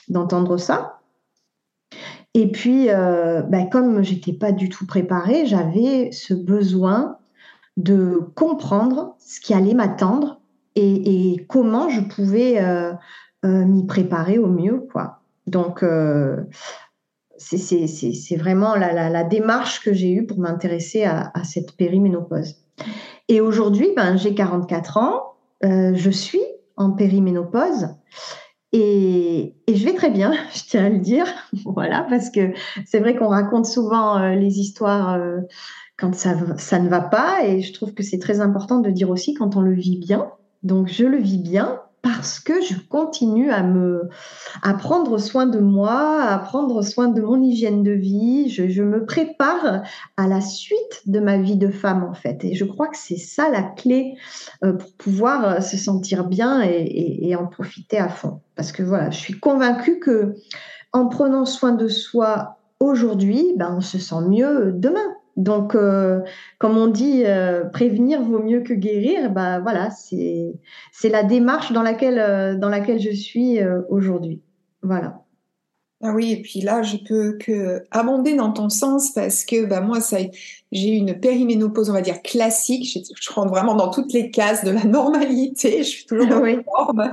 d'entendre 0.10 0.58
ça. 0.58 1.00
Et 2.34 2.52
puis, 2.52 2.90
euh, 2.90 3.42
ben, 3.44 3.70
comme 3.70 4.04
j'étais 4.04 4.34
pas 4.34 4.52
du 4.52 4.70
tout 4.70 4.86
préparée, 4.86 5.46
j'avais 5.46 6.12
ce 6.12 6.34
besoin 6.34 7.18
de 7.78 8.20
comprendre 8.36 9.16
ce 9.20 9.40
qui 9.40 9.54
allait 9.54 9.74
m'attendre 9.74 10.40
et, 10.76 11.46
comment 11.48 11.90
je 11.90 12.02
pouvais 12.02 12.60
euh, 12.60 12.94
m'y 13.44 13.86
préparer 13.86 14.40
au 14.40 14.48
mieux, 14.48 14.88
quoi. 14.92 15.20
Donc, 15.46 15.84
euh, 15.84 16.38
c'est 17.38 18.36
vraiment 18.38 18.76
la, 18.76 19.24
démarche 19.24 19.84
que 19.84 19.94
j'ai 19.94 20.12
eue 20.12 20.26
pour 20.26 20.40
m'intéresser 20.40 21.04
à, 21.04 21.32
cette 21.44 21.76
périménopause. 21.76 22.56
Et 23.28 23.42
aujourd'hui, 23.42 23.90
ben, 23.96 24.18
j'ai 24.18 24.34
44 24.34 24.98
ans, 24.98 25.24
euh, 25.64 25.92
je 25.94 26.10
suis 26.10 26.42
en 26.78 26.92
périménopause 26.92 27.90
et, 28.74 29.56
je 29.68 29.86
vais 29.86 29.94
très 29.94 30.10
bien, 30.10 30.34
je 30.54 30.64
tiens 30.68 30.86
à 30.86 30.90
le 30.90 31.00
dire, 31.00 31.26
voilà, 31.66 32.06
parce 32.10 32.30
que 32.30 32.54
c'est 32.86 33.00
vrai 33.00 33.16
qu'on 33.16 33.30
raconte 33.30 33.66
souvent 33.66 34.20
les 34.34 34.60
histoires 34.60 35.20
quand 35.98 36.16
ça, 36.16 36.36
ça 36.58 36.80
ne 36.80 36.90
va 36.90 37.02
pas. 37.02 37.46
Et 37.46 37.62
je 37.62 37.72
trouve 37.74 37.94
que 37.94 38.04
c'est 38.04 38.20
très 38.20 38.42
important 38.42 38.80
de 38.80 38.90
dire 38.90 39.10
aussi 39.10 39.34
quand 39.34 39.56
on 39.56 39.62
le 39.62 39.74
vit 39.74 39.98
bien. 39.98 40.32
Donc, 40.64 40.88
je 40.88 41.06
le 41.06 41.18
vis 41.18 41.38
bien 41.38 41.83
parce 42.04 42.42
que 42.42 42.62
je 42.62 42.76
continue 42.90 43.50
à 43.50 44.74
prendre 44.74 45.18
soin 45.18 45.46
de 45.46 45.60
moi, 45.60 46.22
à 46.22 46.38
prendre 46.38 46.82
soin 46.82 47.08
de 47.08 47.22
mon 47.22 47.42
hygiène 47.42 47.82
de 47.82 47.94
vie. 47.94 48.50
Je, 48.50 48.84
me 48.84 49.06
prépare 49.06 49.84
à 50.18 50.28
la 50.28 50.42
suite 50.42 51.04
de 51.06 51.22
ma 51.22 51.38
vie 51.38 51.56
de 51.56 51.70
femme 51.70 52.04
en 52.04 52.14
fait. 52.14 52.44
Et 52.44 52.56
je 52.56 52.66
crois 52.66 52.90
que 52.90 52.98
c'est 52.98 53.18
ça 53.18 53.50
la 53.50 53.64
clé 53.64 54.16
euh, 54.66 54.74
pour 54.74 54.92
pouvoir 54.98 55.48
euh, 55.48 55.62
se 55.62 55.78
sentir 55.78 56.26
bien 56.26 56.62
et, 56.62 57.36
en 57.38 57.48
profiter 57.48 57.98
à 57.98 58.10
fond. 58.10 58.42
Parce 58.56 58.74
que 58.74 58.84
voilà, 58.84 59.10
je 59.10 59.20
suis 59.20 59.40
convaincue 59.40 60.00
que 60.00 60.36
en 60.92 61.08
prenant 61.08 61.46
soin 61.46 61.72
de 61.72 61.88
soi 61.88 62.60
aujourd'hui, 62.82 63.54
ben, 63.56 63.76
on 63.78 63.82
se 63.82 63.98
sent 63.98 64.28
mieux 64.28 64.74
demain. 64.74 65.16
Donc, 65.36 65.74
euh, 65.76 66.22
comme 66.60 66.78
on 66.78 66.88
dit, 66.88 67.24
euh, 67.26 67.66
prévenir 67.66 68.22
vaut 68.22 68.42
mieux 68.42 68.62
que 68.62 68.74
guérir. 68.74 69.32
Bah 69.32 69.60
voilà, 69.60 69.90
c'est 69.90 71.10
la 71.10 71.24
démarche 71.24 71.72
dans 71.72 71.82
laquelle 71.82 72.20
euh, 72.20 72.56
dans 72.56 72.70
laquelle 72.70 73.00
je 73.00 73.12
suis 73.12 73.60
aujourd'hui. 73.90 74.42
Voilà. 74.82 75.24
Ah 76.06 76.12
oui, 76.14 76.34
et 76.34 76.42
puis 76.42 76.60
là, 76.60 76.82
je 76.82 76.98
peux 76.98 77.38
que 77.38 77.82
abonder 77.90 78.36
dans 78.36 78.52
ton 78.52 78.68
sens 78.68 79.12
parce 79.12 79.46
que 79.46 79.66
bah, 79.66 79.80
moi, 79.80 80.02
ça, 80.02 80.18
j'ai 80.74 80.90
eu 80.90 80.98
une 80.98 81.20
périménopause, 81.20 81.90
on 81.90 81.94
va 81.94 82.02
dire 82.02 82.22
classique. 82.22 82.86
Je, 82.92 83.00
je, 83.20 83.32
rentre 83.32 83.50
vraiment 83.50 83.76
dans 83.76 83.90
toutes 83.90 84.12
les 84.12 84.32
cases 84.32 84.64
de 84.64 84.72
la 84.72 84.84
normalité. 84.86 85.80
Je 85.80 85.90
suis 85.90 86.06
toujours 86.06 86.28
en 86.32 86.64
forme. 86.64 87.12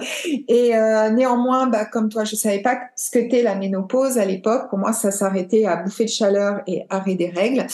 Et 0.48 0.74
euh, 0.74 1.10
néanmoins, 1.10 1.66
bah, 1.66 1.84
comme 1.84 2.08
toi, 2.08 2.24
je 2.24 2.34
savais 2.34 2.60
pas 2.60 2.78
ce 2.96 3.10
que 3.10 3.20
qu'était 3.20 3.42
la 3.42 3.54
ménopause 3.54 4.18
à 4.18 4.24
l'époque. 4.24 4.70
Pour 4.70 4.78
moi, 4.78 4.92
ça 4.92 5.10
s'arrêtait 5.10 5.66
à 5.66 5.76
bouffer 5.76 6.04
de 6.04 6.10
chaleur 6.10 6.60
et 6.66 6.84
arrêt 6.88 7.14
des 7.14 7.28
règles. 7.28 7.66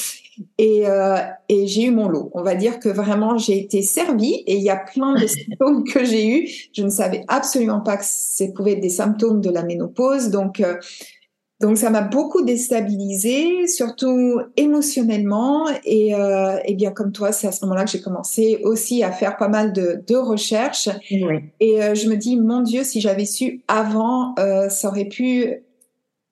Et, 0.58 0.82
euh, 0.86 1.16
et 1.48 1.66
j'ai 1.66 1.84
eu 1.84 1.90
mon 1.90 2.08
lot. 2.08 2.30
On 2.34 2.42
va 2.42 2.54
dire 2.54 2.78
que 2.78 2.88
vraiment, 2.88 3.38
j'ai 3.38 3.58
été 3.58 3.82
servie 3.82 4.42
et 4.46 4.56
il 4.56 4.62
y 4.62 4.70
a 4.70 4.76
plein 4.76 5.14
de 5.14 5.26
symptômes 5.26 5.84
que 5.84 6.04
j'ai 6.04 6.28
eus. 6.28 6.68
Je 6.72 6.82
ne 6.82 6.90
savais 6.90 7.24
absolument 7.28 7.80
pas 7.80 7.96
que 7.96 8.04
ça 8.04 8.44
pouvait 8.54 8.72
être 8.72 8.80
des 8.80 8.90
symptômes 8.90 9.40
de 9.40 9.50
la 9.50 9.62
ménopause. 9.62 10.30
Donc, 10.30 10.60
euh, 10.60 10.76
donc 11.60 11.78
ça 11.78 11.88
m'a 11.88 12.02
beaucoup 12.02 12.42
déstabilisée, 12.42 13.66
surtout 13.66 14.40
émotionnellement. 14.56 15.66
Et, 15.84 16.14
euh, 16.14 16.58
et 16.66 16.74
bien 16.74 16.90
comme 16.90 17.12
toi, 17.12 17.32
c'est 17.32 17.46
à 17.46 17.52
ce 17.52 17.64
moment-là 17.64 17.84
que 17.84 17.90
j'ai 17.90 18.02
commencé 18.02 18.60
aussi 18.62 19.02
à 19.02 19.10
faire 19.10 19.38
pas 19.38 19.48
mal 19.48 19.72
de, 19.72 20.02
de 20.06 20.16
recherches. 20.16 20.90
Et 21.60 21.82
euh, 21.82 21.94
je 21.94 22.08
me 22.10 22.16
dis, 22.16 22.36
mon 22.36 22.60
Dieu, 22.60 22.84
si 22.84 23.00
j'avais 23.00 23.24
su 23.24 23.62
avant, 23.68 24.34
euh, 24.38 24.68
ça 24.68 24.88
aurait 24.88 25.06
pu, 25.06 25.62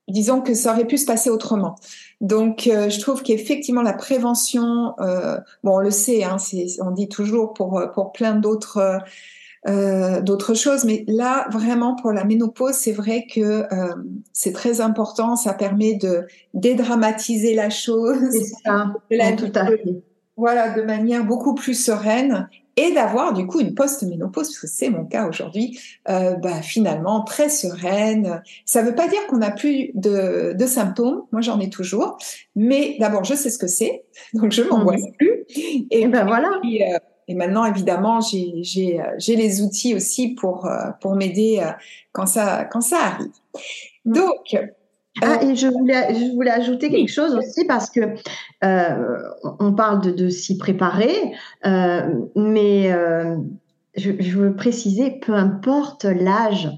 disons 0.09 0.43
que 0.43 0.53
ça 0.53 0.73
aurait 0.73 0.87
pu 0.87 0.99
se 0.99 1.07
passer 1.07 1.31
autrement. 1.31 1.77
Donc 2.21 2.67
euh, 2.67 2.91
je 2.91 3.01
trouve 3.01 3.23
qu'effectivement 3.23 3.83
la 3.83 3.95
prévention, 3.95 4.95
euh, 5.01 5.39
bon 5.63 5.77
on 5.77 5.79
le 5.79 5.91
sait, 5.91 6.23
hein, 6.23 6.37
on 6.81 6.91
dit 6.91 7.09
toujours 7.09 7.55
pour 7.55 7.83
pour 7.95 8.13
plein 8.13 8.35
d'autres 8.35 9.01
euh, 9.67 10.21
d'autres 10.21 10.55
choses. 10.55 10.85
Mais 10.85 11.05
là, 11.09 11.47
vraiment, 11.51 11.95
pour 11.97 12.13
la 12.13 12.25
ménopause, 12.25 12.75
c'est 12.75 12.93
vrai 12.93 13.27
que 13.33 13.41
euh, 13.41 13.95
c'est 14.33 14.53
très 14.53 14.81
important. 14.81 15.37
Ça 15.37 15.55
permet 15.55 15.95
de 15.95 16.27
dédramatiser 16.53 17.55
la 17.55 17.71
chose. 17.71 18.19
C'est 18.31 18.55
ça. 18.65 18.93
tout 19.37 19.53
à 19.55 19.67
fait. 19.67 19.85
Voilà, 20.37 20.71
de 20.71 20.83
manière 20.83 21.25
beaucoup 21.25 21.55
plus 21.55 21.75
sereine 21.75 22.49
et 22.77 22.93
d'avoir 22.93 23.33
du 23.33 23.47
coup 23.47 23.61
une 23.61 23.75
post-ménopause, 23.75 24.49
parce 24.49 24.59
que 24.59 24.67
c'est 24.67 24.91
mon 24.91 25.05
cas 25.05 25.29
aujourd'hui, 25.29 25.79
euh, 26.09 26.35
bah, 26.35 26.61
finalement 26.61 27.23
très 27.23 27.49
sereine. 27.49 28.43
Ça 28.65 28.83
ne 28.83 28.89
veut 28.89 28.95
pas 28.95 29.09
dire 29.09 29.25
qu'on 29.29 29.39
n'a 29.39 29.51
plus 29.51 29.91
de, 29.95 30.55
de, 30.59 30.67
symptômes, 30.67 31.23
moi 31.31 31.41
j'en 31.41 31.61
ai 31.61 31.71
toujours, 31.71 32.19
mais 32.57 32.97
d'abord 32.99 33.25
je 33.25 33.35
sais 33.35 33.51
ce 33.51 33.59
que 33.59 33.69
c'est, 33.69 34.05
donc 34.33 34.53
je 34.53 34.63
m'angoisse 34.63 35.03
mmh. 35.03 35.17
plus. 35.19 35.45
Et, 35.91 36.09
ben 36.09 36.25
voilà. 36.27 36.49
Euh, 36.65 36.99
et 37.29 37.35
maintenant, 37.35 37.65
évidemment, 37.65 38.21
j'ai 38.21 39.01
euh, 39.01 39.05
les 39.29 39.63
outils 39.63 39.95
aussi 39.95 40.35
pour, 40.35 40.67
euh, 40.67 40.91
pour 41.01 41.15
m'aider 41.15 41.61
euh, 41.63 41.71
quand 42.13 42.27
ça, 42.27 42.65
quand 42.65 42.81
ça 42.81 42.99
arrive. 42.99 43.33
Donc. 44.05 44.57
Ah, 45.23 45.45
et 45.45 45.55
je 45.55 45.69
voulais, 45.69 46.13
je 46.13 46.35
voulais 46.35 46.51
ajouter 46.51 46.91
quelque 46.91 47.13
chose 47.13 47.37
aussi 47.37 47.65
parce 47.67 47.89
que 47.89 48.01
euh, 48.65 49.19
on 49.61 49.73
parle 49.73 50.01
de, 50.01 50.11
de 50.11 50.29
s'y 50.29 50.59
préparer, 50.59 51.15
euh, 51.65 52.03
mais 52.35 52.93
euh, 52.93 53.37
je, 53.97 54.11
je, 54.19 54.37
veux 54.37 54.57
préciser, 54.57 55.13
peu 55.13 55.35
importe 55.35 56.05
l'âge 56.05 56.69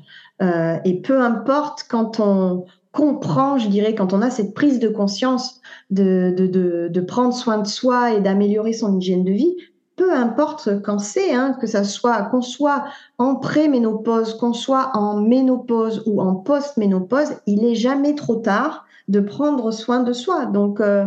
et 0.85 1.00
peu 1.00 1.23
importe 1.23 1.87
quand 1.88 2.21
on 2.21 2.67
comprend, 2.93 3.57
je 3.57 3.69
dirais, 3.69 3.95
quand 3.95 4.12
on 4.12 4.21
a 4.21 4.29
cette 4.29 4.53
prise 4.53 4.81
de 4.81 4.88
conscience 4.88 5.62
de, 5.91 6.35
de, 6.37 6.47
de, 6.47 6.88
de 6.91 7.00
prendre 7.00 7.33
soin 7.33 7.59
de 7.59 7.67
soi 7.67 8.12
et 8.12 8.21
d'améliorer 8.21 8.75
son 8.75 8.99
hygiène 8.99 9.25
de 9.25 9.33
vie, 9.33 9.57
peu 9.97 10.15
importe 10.15 10.83
quand 10.83 10.99
c'est, 10.99 11.35
hein, 11.35 11.57
que 11.61 11.67
ça 11.67 11.83
soit 11.83 12.23
qu'on 12.25 12.43
soit 12.43 12.85
en 13.19 13.37
pré-ménopause, 13.37 14.35
qu'on 14.35 14.53
soit 14.53 14.91
en 14.95 15.17
ménopause 15.17 16.03
ou 16.07 16.21
en 16.21 16.35
post-ménopause, 16.35 17.37
il 17.47 17.65
est 17.65 17.75
jamais 17.75 18.15
trop 18.15 18.37
tard 18.37 18.87
de 19.09 19.21
prendre 19.21 19.71
soin 19.71 20.00
de 20.03 20.12
soi. 20.12 20.47
Donc 20.47 20.81
euh, 20.81 21.07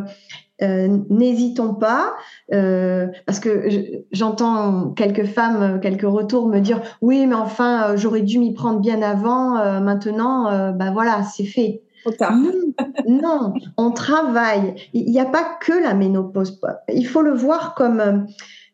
euh, 0.62 0.98
n'hésitons 1.10 1.74
pas, 1.74 2.16
euh, 2.52 3.08
parce 3.26 3.40
que 3.40 3.70
j'entends 4.12 4.90
quelques 4.90 5.26
femmes, 5.26 5.80
quelques 5.82 6.10
retours 6.10 6.48
me 6.48 6.60
dire 6.60 6.82
oui, 7.02 7.28
mais 7.28 7.36
enfin 7.36 7.96
j'aurais 7.96 8.22
dû 8.22 8.40
m'y 8.40 8.54
prendre 8.54 8.80
bien 8.80 9.02
avant. 9.02 9.82
maintenant, 9.82 10.74
ben 10.74 10.92
voilà, 10.92 11.24
c'est 11.24 11.46
fait. 11.46 11.84
Non, 12.32 12.72
non, 13.08 13.54
on 13.78 13.92
travaille. 13.92 14.76
Il 14.94 15.12
n'y 15.12 15.20
a 15.20 15.26
pas 15.26 15.44
que 15.60 15.74
la 15.74 15.94
ménopause. 15.94 16.60
Il 16.92 17.06
faut 17.06 17.22
le 17.22 17.34
voir 17.34 17.76
comme 17.76 18.26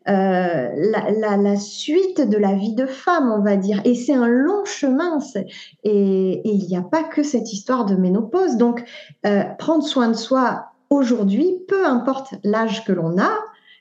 euh, 0.08 0.70
la, 0.76 1.38
la, 1.38 1.56
suite 1.56 2.22
de 2.22 2.38
la 2.38 2.54
vie 2.54 2.74
de 2.74 2.86
femme, 2.86 3.32
on 3.32 3.42
va 3.42 3.56
dire. 3.56 3.82
Et 3.86 3.96
c'est 3.96 4.14
un 4.14 4.28
long 4.28 4.64
chemin. 4.66 5.20
Et, 5.84 6.42
il 6.48 6.68
n'y 6.68 6.78
a 6.78 6.84
pas 6.84 7.04
que 7.04 7.24
cette 7.24 7.52
histoire 7.52 7.86
de 7.86 7.96
ménopause. 7.96 8.58
Donc, 8.58 8.84
euh, 9.26 9.44
prendre 9.58 9.84
soin 9.84 10.08
de 10.10 10.14
soi 10.14 10.66
aujourd'hui, 10.90 11.58
peu 11.68 11.86
importe 11.86 12.36
l'âge 12.44 12.86
que 12.86 12.94
l'on 12.94 13.18
a, 13.18 13.32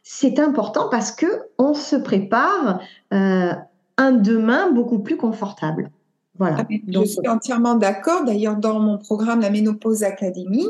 c'est 0.03 0.39
important 0.39 0.89
parce 0.91 1.13
que 1.13 1.27
on 1.59 1.75
se 1.75 1.97
prépare 1.97 2.81
euh, 3.13 3.53
un 3.99 4.13
demain 4.13 4.71
beaucoup 4.71 5.01
plus 5.01 5.17
confortable. 5.17 5.91
Voilà. 6.39 6.57
Ah, 6.61 6.67
je 6.69 7.05
suis 7.05 7.29
entièrement 7.29 7.75
d'accord. 7.75 8.25
D'ailleurs, 8.25 8.57
dans 8.57 8.81
mon 8.81 8.99
programme 8.99 9.41
La 9.41 9.51
Ménopause 9.51 10.03
Academy, 10.03 10.67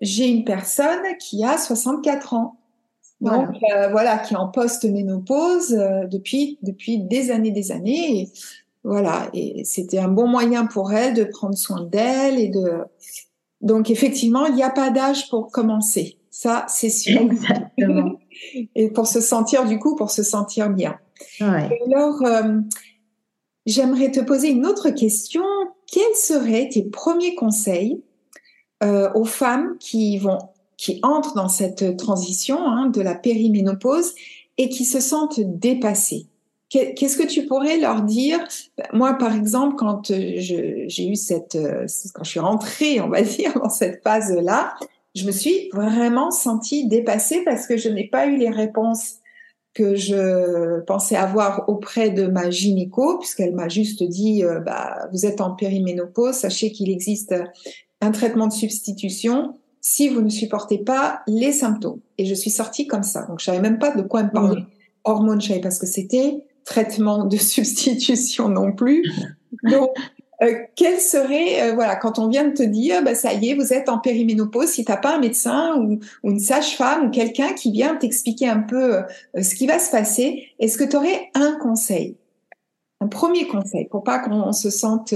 j'ai 0.00 0.28
une 0.28 0.44
personne 0.44 1.02
qui 1.18 1.44
a 1.44 1.58
64 1.58 2.34
ans. 2.34 2.56
Donc 3.22 3.56
voilà. 3.60 3.84
Euh, 3.84 3.88
voilà, 3.88 4.18
qui 4.18 4.34
est 4.34 4.36
en 4.36 4.48
post-ménopause 4.48 5.74
euh, 5.74 6.06
depuis 6.08 6.58
depuis 6.62 6.98
des 6.98 7.30
années, 7.30 7.52
des 7.52 7.70
années. 7.70 8.22
Et, 8.22 8.28
voilà, 8.82 9.30
et 9.32 9.62
c'était 9.64 10.00
un 10.00 10.08
bon 10.08 10.26
moyen 10.26 10.66
pour 10.66 10.92
elle 10.92 11.14
de 11.14 11.22
prendre 11.22 11.56
soin 11.56 11.84
d'elle 11.84 12.40
et 12.40 12.48
de. 12.48 12.78
Donc 13.60 13.90
effectivement, 13.90 14.46
il 14.46 14.56
n'y 14.56 14.64
a 14.64 14.70
pas 14.70 14.90
d'âge 14.90 15.28
pour 15.30 15.52
commencer. 15.52 16.18
Ça, 16.30 16.66
c'est 16.68 16.90
sûr. 16.90 17.20
Exactement. 17.20 18.18
et 18.74 18.90
pour 18.90 19.06
se 19.06 19.20
sentir 19.20 19.66
du 19.66 19.78
coup, 19.78 19.94
pour 19.94 20.10
se 20.10 20.24
sentir 20.24 20.70
bien. 20.70 20.98
Ouais. 21.40 21.78
alors, 21.86 22.20
euh, 22.26 22.58
j'aimerais 23.66 24.10
te 24.10 24.18
poser 24.18 24.50
une 24.50 24.66
autre 24.66 24.90
question. 24.90 25.44
Quels 25.86 26.16
seraient 26.16 26.68
tes 26.68 26.82
premiers 26.82 27.36
conseils 27.36 28.02
aux 29.14 29.24
femmes 29.24 29.76
qui 29.78 30.18
vont, 30.18 30.38
qui 30.82 30.98
entrent 31.04 31.34
dans 31.34 31.48
cette 31.48 31.96
transition 31.96 32.58
hein, 32.66 32.88
de 32.88 33.00
la 33.00 33.14
périménopause 33.14 34.14
et 34.58 34.68
qui 34.68 34.84
se 34.84 34.98
sentent 34.98 35.38
dépassées. 35.38 36.26
Qu'est-ce 36.70 37.16
que 37.16 37.26
tu 37.26 37.46
pourrais 37.46 37.78
leur 37.78 38.02
dire? 38.02 38.40
Moi, 38.92 39.14
par 39.14 39.36
exemple, 39.36 39.76
quand 39.76 40.10
euh, 40.10 40.32
j'ai 40.36 41.06
eu 41.06 41.14
cette, 41.14 41.54
euh, 41.54 41.86
quand 42.14 42.24
je 42.24 42.30
suis 42.30 42.40
rentrée, 42.40 43.00
on 43.00 43.08
va 43.08 43.22
dire, 43.22 43.54
dans 43.60 43.68
cette 43.68 44.02
phase-là, 44.02 44.74
je 45.14 45.24
me 45.24 45.30
suis 45.30 45.70
vraiment 45.72 46.32
sentie 46.32 46.88
dépassée 46.88 47.44
parce 47.44 47.68
que 47.68 47.76
je 47.76 47.88
n'ai 47.88 48.08
pas 48.08 48.26
eu 48.26 48.36
les 48.36 48.50
réponses 48.50 49.18
que 49.74 49.94
je 49.94 50.80
pensais 50.80 51.14
avoir 51.14 51.68
auprès 51.68 52.10
de 52.10 52.26
ma 52.26 52.50
gynéco, 52.50 53.18
puisqu'elle 53.18 53.54
m'a 53.54 53.68
juste 53.68 54.02
dit, 54.02 54.42
euh, 54.42 54.58
bah, 54.58 55.08
vous 55.12 55.26
êtes 55.26 55.40
en 55.40 55.52
périménopause, 55.52 56.34
sachez 56.34 56.72
qu'il 56.72 56.90
existe 56.90 57.36
un 58.00 58.10
traitement 58.10 58.48
de 58.48 58.52
substitution 58.52 59.54
si 59.82 60.08
vous 60.08 60.22
ne 60.22 60.30
supportez 60.30 60.78
pas 60.78 61.22
les 61.26 61.52
symptômes. 61.52 62.00
Et 62.16 62.24
je 62.24 62.34
suis 62.34 62.50
sortie 62.50 62.86
comme 62.86 63.02
ça. 63.02 63.26
Donc, 63.26 63.40
je 63.40 63.44
savais 63.44 63.60
même 63.60 63.80
pas 63.80 63.90
de 63.90 64.02
quoi 64.02 64.22
me 64.22 64.30
parler. 64.30 64.62
Mmh. 64.62 64.66
Hormones, 65.04 65.40
je 65.42 65.48
savais 65.48 65.60
pas 65.60 65.72
ce 65.72 65.80
que 65.80 65.86
c'était 65.86 66.44
traitement 66.64 67.24
de 67.24 67.36
substitution 67.36 68.48
non 68.48 68.72
plus. 68.72 69.04
Donc, 69.64 69.90
euh, 70.42 70.54
quel 70.76 71.00
serait, 71.00 71.62
euh, 71.62 71.74
voilà, 71.74 71.96
quand 71.96 72.20
on 72.20 72.28
vient 72.28 72.44
de 72.44 72.54
te 72.54 72.62
dire, 72.62 73.02
bah, 73.02 73.16
ça 73.16 73.32
y 73.32 73.50
est, 73.50 73.54
vous 73.54 73.72
êtes 73.72 73.88
en 73.88 73.98
périménopause, 73.98 74.68
si 74.68 74.84
tu 74.84 74.92
n'as 74.92 74.98
pas 74.98 75.16
un 75.16 75.18
médecin 75.18 75.76
ou, 75.76 75.98
une 76.22 76.38
sage-femme 76.38 77.06
ou 77.06 77.10
quelqu'un 77.10 77.52
qui 77.52 77.72
vient 77.72 77.96
t'expliquer 77.96 78.48
un 78.48 78.60
peu 78.60 78.98
euh, 78.98 79.02
ce 79.42 79.56
qui 79.56 79.66
va 79.66 79.80
se 79.80 79.90
passer, 79.90 80.46
est-ce 80.60 80.78
que 80.78 80.84
tu 80.84 80.96
aurais 80.96 81.30
un 81.34 81.58
conseil? 81.60 82.16
Un 83.00 83.08
premier 83.08 83.48
conseil 83.48 83.86
pour 83.86 84.04
pas 84.04 84.20
qu'on 84.20 84.52
se 84.52 84.70
sente, 84.70 85.12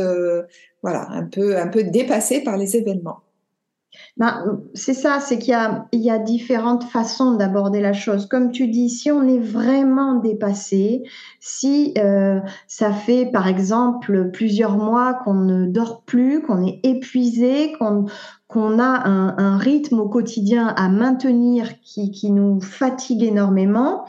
voilà, 0.83 1.09
un 1.11 1.23
peu, 1.23 1.57
un 1.57 1.69
peu 1.69 1.85
dépassé 1.85 2.41
par 2.41 2.57
les 2.57 2.77
événements 2.77 3.21
ben, 4.17 4.63
c'est 4.73 4.95
ça, 4.95 5.21
c'est 5.21 5.39
qu'il 5.39 5.53
y 5.93 6.11
a, 6.11 6.19
différentes 6.19 6.85
façons 6.85 7.35
d'aborder 7.35 7.83
la 7.83 7.93
chose. 7.93 8.27
Comme 8.27 8.51
tu 8.51 8.67
dis, 8.67 8.89
si 8.89 9.11
on 9.11 9.29
est 9.29 9.39
vraiment 9.39 10.15
dépassé, 10.15 11.03
si 11.39 11.93
euh, 11.99 12.41
ça 12.67 12.93
fait 12.93 13.27
par 13.27 13.47
exemple 13.47 14.31
plusieurs 14.31 14.79
mois 14.79 15.13
qu'on 15.13 15.35
ne 15.35 15.67
dort 15.67 16.03
plus, 16.05 16.41
qu'on 16.41 16.65
est 16.67 16.81
épuisé, 16.83 17.75
qu'on 17.79 18.79
a 18.79 19.07
un, 19.07 19.59
rythme 19.59 20.01
au 20.01 20.09
quotidien 20.09 20.69
à 20.69 20.89
maintenir 20.89 21.79
qui, 21.83 22.31
nous 22.31 22.63
fatigue 22.63 23.23
énormément, 23.23 24.07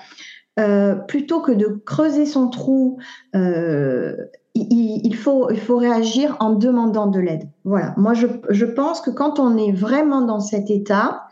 euh, 0.57 0.95
plutôt 0.95 1.41
que 1.41 1.51
de 1.51 1.81
creuser 1.85 2.25
son 2.25 2.47
trou 2.47 2.97
euh, 3.35 4.15
il, 4.57 5.15
faut, 5.15 5.49
il 5.51 5.59
faut 5.59 5.77
réagir 5.77 6.35
en 6.39 6.53
demandant 6.53 7.07
de 7.07 7.19
l'aide. 7.19 7.49
Voilà. 7.63 7.93
Moi, 7.97 8.13
je, 8.13 8.27
je, 8.49 8.65
pense 8.65 9.01
que 9.01 9.09
quand 9.09 9.39
on 9.39 9.57
est 9.57 9.71
vraiment 9.71 10.21
dans 10.21 10.39
cet 10.39 10.69
état, 10.69 11.27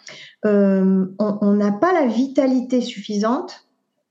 euh, 0.46 1.06
on 1.20 1.54
n'a 1.54 1.72
pas 1.72 1.94
la 1.94 2.08
vitalité 2.08 2.82
suffisante 2.82 3.68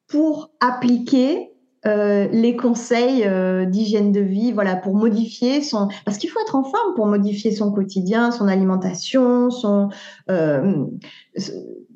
pour 0.09 0.51
appliquer 0.61 1.54
euh, 1.87 2.29
les 2.33 2.57
conseils 2.57 3.25
euh, 3.25 3.65
d'hygiène 3.65 4.13
de 4.13 4.21
vie, 4.21 4.53
voilà, 4.53 4.77
pour 4.77 4.95
modifier 4.95 5.63
son. 5.63 5.89
Parce 6.05 6.19
qu'il 6.19 6.31
faut 6.31 6.41
être 6.41 6.57
en 6.57 6.65
forme 6.65 6.95
pour 6.95 7.07
modifier 7.07 7.53
son 7.53 7.73
quotidien, 7.73 8.31
son 8.31 8.49
alimentation, 8.49 9.51
son 9.51 9.91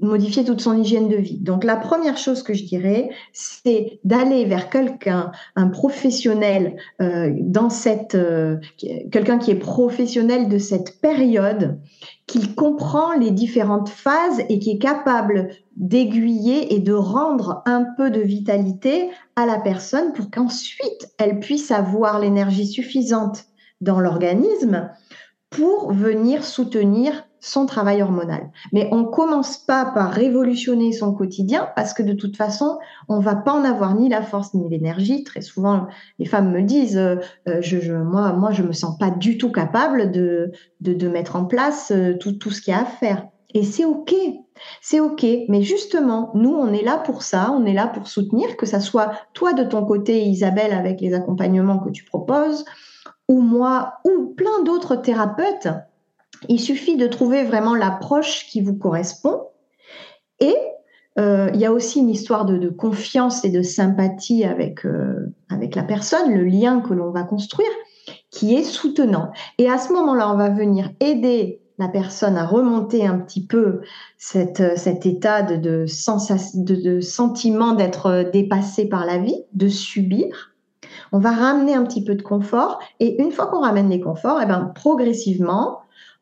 modifier 0.00 0.45
toute 0.45 0.61
son 0.61 0.80
hygiène 0.80 1.09
de 1.09 1.16
vie. 1.16 1.38
Donc 1.38 1.64
la 1.64 1.76
première 1.76 2.16
chose 2.16 2.42
que 2.42 2.54
je 2.54 2.64
dirais, 2.64 3.11
c'est 3.33 3.99
d'aller 4.04 4.45
vers 4.45 4.71
quelqu'un, 4.71 5.33
un 5.57 5.68
professionnel 5.68 6.76
euh, 7.00 7.33
dans 7.40 7.71
cette, 7.71 8.14
euh, 8.14 8.57
quelqu'un 9.11 9.38
qui 9.38 9.50
est 9.50 9.58
professionnel 9.58 10.49
de 10.49 10.58
cette 10.58 11.00
période, 11.00 11.78
qui 12.28 12.54
comprend 12.54 13.14
les 13.14 13.32
différentes 13.32 13.88
phases 13.88 14.41
et 14.49 14.58
qui 14.60 14.73
est 14.73 14.78
capable 14.78 15.49
d'aiguiller 15.76 16.75
et 16.75 16.78
de 16.78 16.93
rendre 16.93 17.62
un 17.64 17.84
peu 17.97 18.10
de 18.10 18.21
vitalité 18.21 19.10
à 19.34 19.47
la 19.47 19.58
personne 19.58 20.12
pour 20.12 20.30
qu'ensuite 20.30 21.12
elle 21.19 21.41
puisse 21.41 21.71
avoir 21.71 22.21
l'énergie 22.21 22.67
suffisante 22.67 23.47
dans 23.80 23.99
l'organisme 23.99 24.91
pour 25.50 25.93
venir 25.93 26.45
soutenir 26.45 27.27
son 27.41 27.67
travail 27.67 28.03
hormonal. 28.03 28.51
Mais 28.73 28.89
on 28.93 29.05
commence 29.05 29.59
pas 29.59 29.85
par 29.87 30.11
révolutionner 30.11 30.93
son 30.93 31.13
quotidien 31.15 31.69
parce 31.77 31.95
que 31.95 32.03
de 32.03 32.13
toute 32.13 32.37
façon, 32.37 32.79
on 33.09 33.21
va 33.21 33.37
pas 33.37 33.53
en 33.53 33.65
avoir 33.65 33.95
ni 33.95 34.09
la 34.09 34.23
force 34.23 34.55
ni 34.55 34.69
l'énergie. 34.69 35.25
Très 35.25 35.41
souvent, 35.41 35.87
les 36.19 36.27
femmes 36.27 36.53
me 36.53 36.63
disent, 36.63 36.97
euh, 36.97 37.17
euh, 37.49 37.59
je, 37.61 37.81
je, 37.81 37.95
moi, 37.95 38.33
moi, 38.33 38.53
je 38.53 38.63
me 38.63 38.73
sens 38.73 38.99
pas 38.99 39.11
du 39.11 39.39
tout 39.39 39.53
capable 39.53 40.11
de, 40.11 40.53
de, 40.81 40.95
de 40.95 41.09
mettre 41.09 41.37
en 41.37 41.45
place 41.45 41.91
euh, 41.91 42.17
tout, 42.19 42.33
tout 42.33 42.51
ce 42.51 42.61
qu'il 42.61 42.73
y 42.73 42.77
a 42.77 42.81
à 42.81 42.85
faire. 42.85 43.27
Et 43.55 43.63
c'est 43.63 43.85
OK. 43.85 44.15
C'est 44.83 45.01
OK. 45.01 45.25
Mais 45.49 45.63
justement, 45.63 46.31
nous, 46.35 46.53
on 46.53 46.73
est 46.73 46.85
là 46.85 46.99
pour 46.99 47.23
ça. 47.23 47.51
On 47.53 47.65
est 47.65 47.73
là 47.73 47.87
pour 47.87 48.07
soutenir, 48.07 48.57
que 48.57 48.67
ça 48.67 48.81
soit 48.81 49.13
toi 49.33 49.53
de 49.53 49.65
ton 49.65 49.85
côté, 49.85 50.23
Isabelle, 50.23 50.73
avec 50.73 51.01
les 51.01 51.15
accompagnements 51.15 51.79
que 51.79 51.91
tu 51.91 52.05
proposes, 52.05 52.65
ou 53.29 53.41
moi, 53.41 53.95
ou 54.05 54.35
plein 54.37 54.63
d'autres 54.65 54.97
thérapeutes 54.97 55.69
il 56.49 56.61
suffit 56.61 56.97
de 56.97 57.07
trouver 57.07 57.45
vraiment 57.45 57.75
l'approche 57.75 58.47
qui 58.47 58.61
vous 58.61 58.77
correspond. 58.77 59.43
Et 60.41 60.55
euh, 61.19 61.51
il 61.53 61.61
y 61.61 61.67
a 61.67 61.73
aussi 61.73 61.99
une 61.99 62.11
histoire 62.11 62.45
de, 62.45 62.69
confiance 62.69 63.45
et 63.45 63.51
de 63.51 63.63
sympathie 63.63 64.45
avec, 64.45 64.87
euh, 64.87 65.35
avec 65.49 65.75
la 65.75 65.83
personne, 65.83 66.33
le 66.33 66.45
lien 66.45 66.81
que 66.81 66.95
l'on 66.95 67.11
va 67.11 67.25
construire, 67.25 67.71
qui 68.31 68.55
est 68.55 68.63
soutenant. 68.63 69.33
Et 69.59 69.69
à 69.69 69.79
ce 69.79 69.93
moment-là, 69.93 70.33
on 70.33 70.37
va 70.37 70.51
venir 70.51 70.91
aider 71.01 71.61
la 71.79 71.89
personne 71.89 72.37
à 72.37 72.47
remonter 72.47 73.07
un 73.07 73.19
petit 73.19 73.45
peu 73.45 73.81
cette, 74.17 74.79
cet 74.79 75.07
état 75.07 75.43
de, 75.43 75.57
de, 75.57 76.75
de 76.75 77.01
sentiment 77.01 77.73
d'être 77.73 78.31
dépassé 78.33 78.89
par 78.89 79.07
la 79.07 79.19
vie, 79.19 79.45
de 79.53 79.69
subir. 79.69 80.55
On 81.13 81.19
va 81.19 81.31
ramener 81.31 81.75
un 81.75 81.85
petit 81.85 82.05
peu 82.05 82.15
de 82.15 82.23
confort 82.23 82.81
et 83.01 83.21
une 83.23 83.31
fois 83.31 83.47
qu'on 83.47 83.61
ramène 83.61 83.89
les 83.89 84.01
conforts, 84.01 84.41
eh 84.43 84.47
ben, 84.47 84.73
progressivement, 84.75 85.79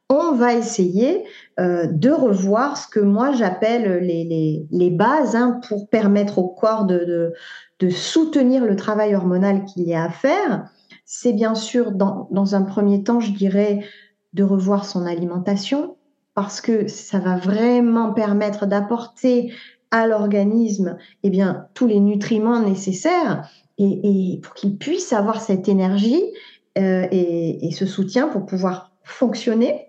on 0.08 0.32
va 0.32 0.54
essayer 0.54 1.24
euh, 1.58 1.86
de 1.86 2.10
revoir 2.10 2.76
ce 2.76 2.86
que 2.86 3.00
moi 3.00 3.32
j'appelle 3.32 3.98
les, 4.00 4.90
bases 4.90 5.34
hein, 5.34 5.60
pour 5.68 5.88
permettre 5.88 6.38
au 6.38 6.48
corps 6.48 6.84
de, 6.84 7.32
soutenir 7.90 8.64
le 8.64 8.76
travail 8.76 9.14
hormonal 9.14 9.64
qu'il 9.64 9.82
y 9.84 9.94
a 9.94 10.04
à 10.04 10.10
faire. 10.10 10.68
C'est 11.04 11.32
bien 11.32 11.54
sûr, 11.54 11.92
dans, 11.92 12.54
un 12.54 12.62
premier 12.62 13.02
temps, 13.02 13.20
je 13.20 13.32
dirais, 13.32 13.84
de 14.32 14.44
revoir 14.44 14.84
son 14.84 15.06
alimentation, 15.06 15.96
parce 16.34 16.60
que 16.60 16.86
ça 16.88 17.18
va 17.18 17.36
vraiment 17.36 18.12
permettre 18.12 18.66
d'apporter 18.66 19.52
à 19.90 20.06
l'organisme 20.06 20.98
eh 21.22 21.30
bien, 21.30 21.68
tous 21.74 21.86
les 21.86 22.00
nutriments 22.00 22.60
nécessaires 22.60 23.48
et, 23.78 24.40
pour 24.42 24.54
qu'il 24.54 24.76
puisse 24.76 25.12
avoir 25.12 25.40
cette 25.40 25.68
énergie 25.68 26.22
euh, 26.78 27.06
et, 27.10 27.66
et 27.66 27.70
ce 27.70 27.86
soutien 27.86 28.28
pour 28.28 28.46
pouvoir 28.46 28.92
fonctionner 29.04 29.85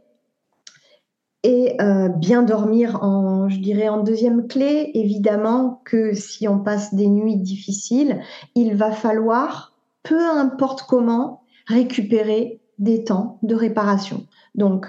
et 1.43 1.75
euh, 1.81 2.09
bien 2.09 2.43
dormir, 2.43 3.03
en, 3.03 3.47
je 3.47 3.59
dirais 3.59 3.89
en 3.89 4.01
deuxième 4.01 4.47
clé, 4.47 4.91
évidemment 4.95 5.81
que 5.85 6.13
si 6.13 6.47
on 6.47 6.59
passe 6.59 6.93
des 6.93 7.07
nuits 7.07 7.37
difficiles, 7.37 8.19
il 8.55 8.75
va 8.75 8.91
falloir, 8.91 9.73
peu 10.03 10.19
importe 10.19 10.83
comment, 10.87 11.43
récupérer 11.67 12.61
des 12.79 13.03
temps 13.03 13.39
de 13.43 13.55
réparation. 13.55 14.25
Donc, 14.55 14.87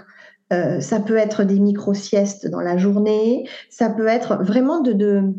euh, 0.52 0.80
ça 0.80 1.00
peut 1.00 1.16
être 1.16 1.44
des 1.44 1.58
micro-siestes 1.58 2.48
dans 2.48 2.61
la 2.61 2.78
journée, 2.78 3.46
ça 3.68 3.90
peut 3.90 4.06
être 4.06 4.42
vraiment 4.42 4.80
de, 4.80 4.92
de 4.92 5.34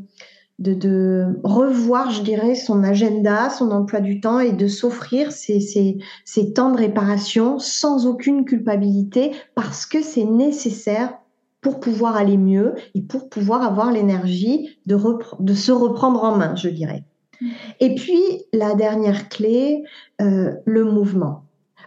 de, 0.60 1.40
revoir, 1.44 2.12
je 2.12 2.22
dirais, 2.22 2.56
son 2.56 2.84
agenda, 2.84 3.50
son 3.50 3.72
emploi 3.72 4.02
du 4.02 4.20
temps 4.20 4.40
et 4.40 4.52
de 4.52 4.68
s'offrir 4.68 5.32
ces, 5.32 5.60
ces, 5.60 6.54
temps 6.54 6.72
de 6.72 6.78
réparation 6.78 7.60
sans 7.60 8.06
aucune 8.06 8.46
culpabilité 8.46 9.32
parce 9.56 9.86
que 9.86 10.02
c'est 10.02 10.26
nécessaire 10.26 11.14
pour 11.62 11.80
pouvoir 11.80 12.16
aller 12.16 12.38
mieux 12.38 12.76
et 12.94 13.02
pour 13.02 13.30
pouvoir 13.30 13.64
avoir 13.64 13.92
l'énergie 13.92 14.78
de, 14.86 14.98
de 15.40 15.54
se 15.54 15.72
reprendre 15.72 16.24
en 16.24 16.38
main, 16.38 16.56
je 16.56 16.70
dirais. 16.70 17.04
Mmh. 17.42 17.48
Et 17.80 17.96
puis, 17.96 18.22
la 18.54 18.76
dernière 18.76 19.30
clé, 19.30 19.84
euh, 20.22 20.54
le 20.66 20.84
mouvement. 20.86 21.44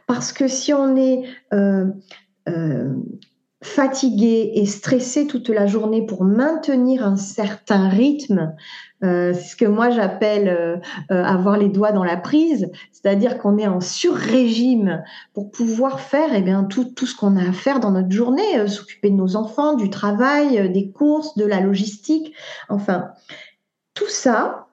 Parce 0.07 0.33
que 0.33 0.49
si 0.49 0.73
on 0.73 0.97
est 0.97 1.23
euh, 1.55 1.87
euh, 2.49 2.95
fatigué 3.63 4.53
et 4.57 4.67
stressé 4.67 5.27
toute 5.29 5.49
la 5.49 5.67
journée 5.67 6.05
pour 6.05 6.25
maintenir 6.25 7.07
un 7.07 7.17
certain 7.17 7.89
rythme, 7.89 8.55
euh, 9.05 9.33
ce 9.35 9.55
que 9.55 9.65
moi 9.65 9.91
j'appelle 9.91 10.49
euh, 10.49 10.77
euh, 11.11 11.25
avoir 11.25 11.57
les 11.57 11.69
doigts 11.69 11.93
dans 11.93 12.03
la 12.03 12.17
prise, 12.17 12.71
c'est-à-dire 12.91 13.39
qu'on 13.39 13.59
est 13.59 13.67
en 13.69 13.81
sur-régime 13.81 15.03
pour 15.33 15.51
pouvoir 15.51 16.01
faire 16.01 16.31
eh 16.35 16.43
bien, 16.43 16.65
tout, 16.65 16.93
ce 17.07 17.15
qu'on 17.15 17.37
a 17.37 17.49
à 17.49 17.53
faire 17.53 17.79
dans 17.79 17.93
notre 17.93 18.11
journée, 18.11 18.67
s'occuper 18.69 19.11
de 19.11 19.17
nos 19.17 19.37
enfants, 19.37 19.75
du 19.75 19.91
travail, 19.91 20.71
des 20.71 20.91
courses, 20.91 21.37
de 21.37 21.45
la 21.45 21.61
logistique, 21.61 22.35
enfin, 22.69 23.11
tout 23.95 24.09
ça 24.09 24.67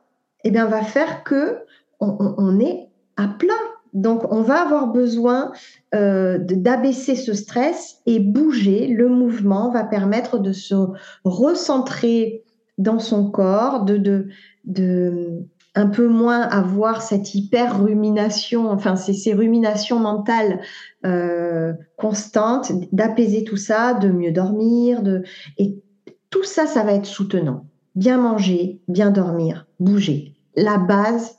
eh 0.44 0.52
bien, 0.52 0.66
va 0.66 0.82
faire 0.82 1.24
que 1.24 1.60
on, 2.00 2.36
on 2.38 2.60
est 2.60 2.90
à 3.18 3.28
plat 3.28 3.54
Donc, 3.94 4.32
on 4.32 4.42
va 4.42 4.62
avoir 4.62 4.88
besoin 4.88 5.52
euh, 5.96 6.38
d'abaisser 6.40 7.16
ce 7.16 7.34
stress 7.34 7.98
et 8.06 8.20
bouger. 8.20 8.88
Le 8.88 9.10
mouvement 9.10 9.72
va 9.72 9.84
permettre 9.84 10.40
de 10.40 10.52
se 10.52 10.76
recentrer 11.24 12.44
dans 12.78 13.00
son 13.00 13.30
corps, 13.30 13.84
de, 13.84 13.98
de, 13.98 14.28
de 14.66 15.44
un 15.76 15.88
peu 15.88 16.08
moins 16.08 16.42
avoir 16.42 17.02
cette 17.02 17.36
hyper 17.36 17.84
rumination, 17.84 18.70
enfin 18.70 18.96
ces, 18.96 19.14
ces 19.14 19.34
ruminations 19.34 20.00
mentales 20.00 20.62
euh, 21.06 21.74
constantes, 21.98 22.72
d'apaiser 22.92 23.44
tout 23.44 23.58
ça, 23.58 23.94
de 23.94 24.10
mieux 24.10 24.32
dormir, 24.32 25.04
de 25.04 25.24
et 25.58 25.82
tout 26.30 26.44
ça, 26.44 26.66
ça 26.66 26.84
va 26.84 26.94
être 26.94 27.06
soutenant. 27.06 27.66
Bien 27.96 28.18
manger, 28.18 28.82
bien 28.88 29.12
dormir, 29.12 29.68
bouger, 29.80 30.36
la 30.56 30.78
base 30.78 31.38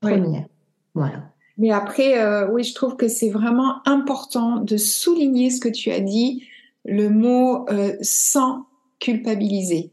première. 0.00 0.46
Voilà. 0.94 1.31
Mais 1.58 1.70
après, 1.70 2.18
euh, 2.18 2.48
oui, 2.50 2.64
je 2.64 2.74
trouve 2.74 2.96
que 2.96 3.08
c'est 3.08 3.28
vraiment 3.28 3.86
important 3.86 4.56
de 4.56 4.76
souligner 4.76 5.50
ce 5.50 5.60
que 5.60 5.68
tu 5.68 5.90
as 5.90 6.00
dit, 6.00 6.44
le 6.84 7.08
mot 7.08 7.68
euh, 7.70 7.96
sans 8.00 8.66
culpabiliser, 8.98 9.92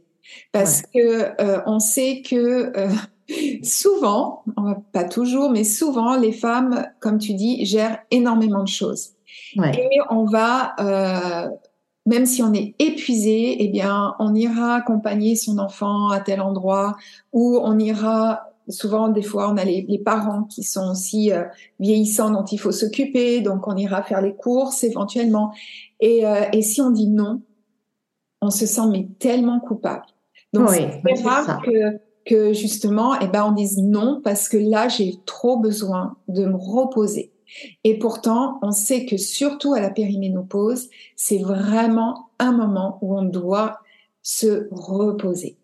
parce 0.51 0.81
que 0.81 1.41
euh, 1.41 1.61
on 1.65 1.79
sait 1.79 2.21
que 2.21 2.71
souvent, 3.63 4.43
pas 4.93 5.03
toujours, 5.03 5.51
mais 5.51 5.63
souvent, 5.63 6.15
les 6.15 6.31
femmes, 6.31 6.87
comme 6.99 7.17
tu 7.17 7.33
dis, 7.33 7.65
gèrent 7.65 7.99
énormément 8.11 8.63
de 8.63 8.69
choses. 8.69 9.11
Et 9.55 9.99
on 10.09 10.25
va, 10.25 10.75
même 12.05 12.25
si 12.25 12.41
on 12.43 12.53
est 12.53 12.75
épuisé, 12.79 13.63
eh 13.63 13.67
bien, 13.67 14.15
on 14.19 14.33
ira 14.33 14.75
accompagner 14.75 15.35
son 15.35 15.57
enfant 15.57 16.09
à 16.09 16.19
tel 16.19 16.41
endroit, 16.41 16.95
ou 17.33 17.59
on 17.61 17.77
ira 17.77 18.49
souvent, 18.69 19.09
des 19.09 19.21
fois, 19.21 19.49
on 19.51 19.57
a 19.57 19.65
les, 19.65 20.01
parents 20.03 20.43
qui 20.43 20.63
sont 20.63 20.91
aussi 20.91 21.31
euh, 21.31 21.43
vieillissants 21.79 22.31
dont 22.31 22.45
il 22.45 22.57
faut 22.57 22.71
s'occuper, 22.71 23.41
donc 23.41 23.67
on 23.67 23.75
ira 23.75 24.03
faire 24.03 24.21
les 24.21 24.35
courses 24.35 24.83
éventuellement. 24.83 25.51
Et, 25.99 26.25
euh, 26.25 26.45
et 26.53 26.61
si 26.61 26.81
on 26.81 26.91
dit 26.91 27.07
non, 27.07 27.41
on 28.41 28.49
se 28.49 28.65
sent 28.65 28.87
mais 28.91 29.07
tellement 29.19 29.59
coupable. 29.59 30.05
Donc 30.53 30.69
c'est 30.69 31.23
rare 31.23 31.61
que, 31.61 31.99
que 32.25 32.53
justement, 32.53 33.19
eh 33.19 33.27
ben, 33.27 33.45
on 33.45 33.51
dise 33.51 33.77
non 33.77 34.21
parce 34.23 34.49
que 34.49 34.57
là, 34.57 34.87
j'ai 34.87 35.15
trop 35.25 35.57
besoin 35.57 36.15
de 36.27 36.45
me 36.45 36.55
reposer. 36.55 37.31
Et 37.83 37.97
pourtant, 37.97 38.59
on 38.61 38.71
sait 38.71 39.05
que 39.05 39.17
surtout 39.17 39.73
à 39.73 39.81
la 39.81 39.89
périménopause, 39.89 40.89
c'est 41.15 41.39
vraiment 41.39 42.29
un 42.39 42.51
moment 42.51 42.99
où 43.01 43.17
on 43.17 43.23
doit 43.23 43.79
se 44.21 44.67
reposer. 44.71 45.57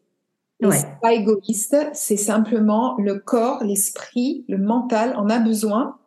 Et 0.61 0.71
c'est 0.71 0.99
pas 1.01 1.13
égoïste, 1.13 1.75
c'est 1.93 2.17
simplement 2.17 2.95
le 2.97 3.19
corps, 3.19 3.63
l'esprit, 3.63 4.45
le 4.47 4.57
mental 4.57 5.13
en 5.17 5.29
a 5.29 5.39
besoin. 5.39 5.97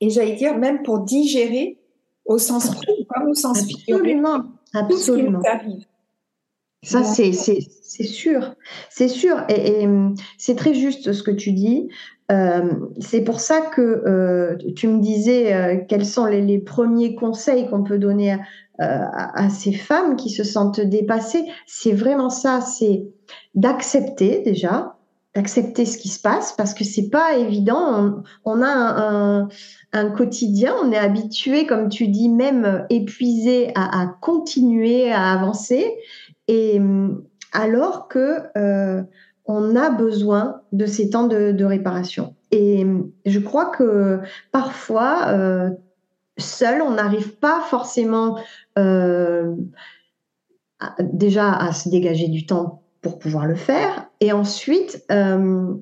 Et 0.00 0.10
j'allais 0.10 0.36
dire 0.36 0.56
même 0.56 0.82
pour 0.82 1.00
digérer 1.00 1.78
au 2.24 2.38
sens 2.38 2.70
propre 2.70 3.02
comme 3.08 3.28
au 3.28 3.34
sens 3.34 3.60
Absolument, 3.60 4.44
absolument. 4.74 5.40
Ça, 6.84 7.02
c'est, 7.02 7.32
c'est, 7.32 7.58
c'est 7.82 8.04
sûr. 8.04 8.54
C'est 8.88 9.08
sûr. 9.08 9.44
Et, 9.48 9.86
hum, 9.86 10.14
c'est 10.38 10.54
très 10.54 10.74
juste 10.74 11.12
ce 11.12 11.22
que 11.22 11.32
tu 11.32 11.52
dis. 11.52 11.88
Euh, 12.30 12.72
c'est 13.00 13.22
pour 13.22 13.40
ça 13.40 13.60
que 13.60 13.80
euh, 13.80 14.56
tu 14.76 14.86
me 14.86 15.00
disais 15.00 15.54
euh, 15.54 15.78
quels 15.88 16.06
sont 16.06 16.26
les, 16.26 16.42
les 16.42 16.58
premiers 16.58 17.14
conseils 17.14 17.68
qu'on 17.68 17.82
peut 17.82 17.98
donner 17.98 18.36
à, 18.78 19.44
à, 19.44 19.48
ces 19.48 19.72
femmes 19.72 20.14
qui 20.14 20.30
se 20.30 20.44
sentent 20.44 20.80
dépassées. 20.80 21.46
C'est 21.66 21.92
vraiment 21.92 22.30
ça. 22.30 22.60
C'est 22.60 23.08
d'accepter 23.54 24.42
déjà, 24.42 24.96
d'accepter 25.34 25.84
ce 25.84 25.98
qui 25.98 26.08
se 26.08 26.20
passe 26.20 26.52
parce 26.52 26.74
que 26.74 26.84
c'est 26.84 27.10
pas 27.10 27.36
évident. 27.36 28.22
On, 28.44 28.62
a 28.62 29.48
un, 29.92 30.10
quotidien, 30.10 30.74
on 30.82 30.90
est 30.90 30.98
habitué, 30.98 31.66
comme 31.66 31.88
tu 31.88 32.08
dis, 32.08 32.28
même 32.28 32.86
épuisé 32.90 33.72
à, 33.74 34.06
continuer 34.20 35.12
à 35.12 35.32
avancer. 35.32 35.94
Et 36.48 36.80
alors 37.52 38.08
que 38.08 38.40
euh, 38.56 39.02
on 39.46 39.76
a 39.76 39.90
besoin 39.90 40.62
de 40.72 40.86
ces 40.86 41.10
temps 41.10 41.26
de, 41.26 41.64
réparation. 41.64 42.34
Et 42.50 42.86
je 43.26 43.38
crois 43.38 43.66
que 43.66 44.20
parfois, 44.52 45.28
euh, 45.28 45.70
seul, 46.36 46.82
on 46.82 46.92
n'arrive 46.92 47.36
pas 47.38 47.60
forcément 47.62 48.38
euh, 48.78 49.54
déjà 51.00 51.52
à 51.52 51.72
se 51.72 51.88
dégager 51.88 52.28
du 52.28 52.46
temps 52.46 52.82
pour 53.02 53.18
pouvoir 53.18 53.46
le 53.46 53.54
faire. 53.54 54.08
Et 54.20 54.32
ensuite, 54.32 55.04
euh, 55.10 55.74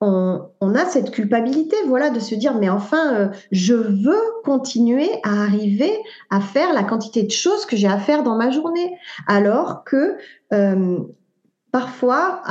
on, 0.00 0.74
a 0.74 0.86
cette 0.86 1.10
culpabilité, 1.10 1.76
voilà, 1.86 2.10
de 2.10 2.20
se 2.20 2.34
dire, 2.34 2.54
mais 2.54 2.70
enfin, 2.70 3.14
euh, 3.14 3.28
je 3.52 3.74
veux 3.74 4.22
continuer 4.44 5.08
à 5.22 5.42
arriver 5.42 5.92
à 6.30 6.40
faire 6.40 6.72
la 6.72 6.84
quantité 6.84 7.22
de 7.22 7.30
choses 7.30 7.66
que 7.66 7.76
j'ai 7.76 7.88
à 7.88 7.98
faire 7.98 8.22
dans 8.22 8.36
ma 8.36 8.50
journée. 8.50 8.94
Alors 9.26 9.84
que 9.84 10.16
euh, 10.52 10.98
parfois, 11.70 12.42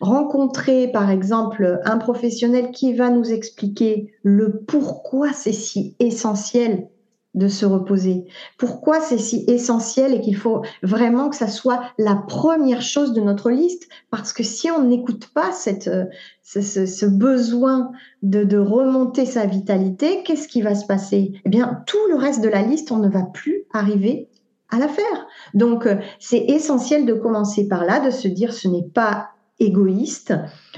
rencontrer, 0.00 0.88
par 0.88 1.10
exemple, 1.10 1.80
un 1.84 1.98
professionnel 1.98 2.70
qui 2.70 2.94
va 2.94 3.10
nous 3.10 3.32
expliquer 3.32 4.14
le 4.22 4.62
pourquoi 4.66 5.32
c'est 5.32 5.52
si 5.52 5.96
essentiel 5.98 6.88
de 7.34 7.48
se 7.48 7.66
reposer. 7.66 8.24
Pourquoi 8.58 9.00
c'est 9.00 9.18
si 9.18 9.44
essentiel 9.48 10.14
et 10.14 10.20
qu'il 10.20 10.36
faut 10.36 10.62
vraiment 10.82 11.28
que 11.28 11.36
ça 11.36 11.48
soit 11.48 11.82
la 11.98 12.14
première 12.14 12.82
chose 12.82 13.12
de 13.12 13.20
notre 13.20 13.50
liste? 13.50 13.88
Parce 14.10 14.32
que 14.32 14.42
si 14.42 14.70
on 14.70 14.84
n'écoute 14.84 15.28
pas 15.34 15.50
euh, 15.66 16.04
ce, 16.42 17.06
besoin 17.06 17.90
de, 18.22 18.44
de, 18.44 18.58
remonter 18.58 19.26
sa 19.26 19.46
vitalité, 19.46 20.22
qu'est-ce 20.22 20.48
qui 20.48 20.62
va 20.62 20.74
se 20.74 20.86
passer? 20.86 21.32
Eh 21.44 21.48
bien, 21.48 21.82
tout 21.86 22.06
le 22.08 22.16
reste 22.16 22.40
de 22.40 22.48
la 22.48 22.62
liste, 22.62 22.92
on 22.92 22.98
ne 22.98 23.08
va 23.08 23.22
plus 23.22 23.64
arriver 23.72 24.28
à 24.70 24.78
la 24.78 24.88
faire. 24.88 25.26
Donc, 25.54 25.86
euh, 25.86 25.96
c'est 26.18 26.44
essentiel 26.48 27.06
de 27.06 27.14
commencer 27.14 27.68
par 27.68 27.84
là, 27.84 28.00
de 28.00 28.10
se 28.10 28.28
dire 28.28 28.52
ce 28.52 28.68
n'est 28.68 28.88
pas 28.94 29.30
égoïste, 29.64 30.34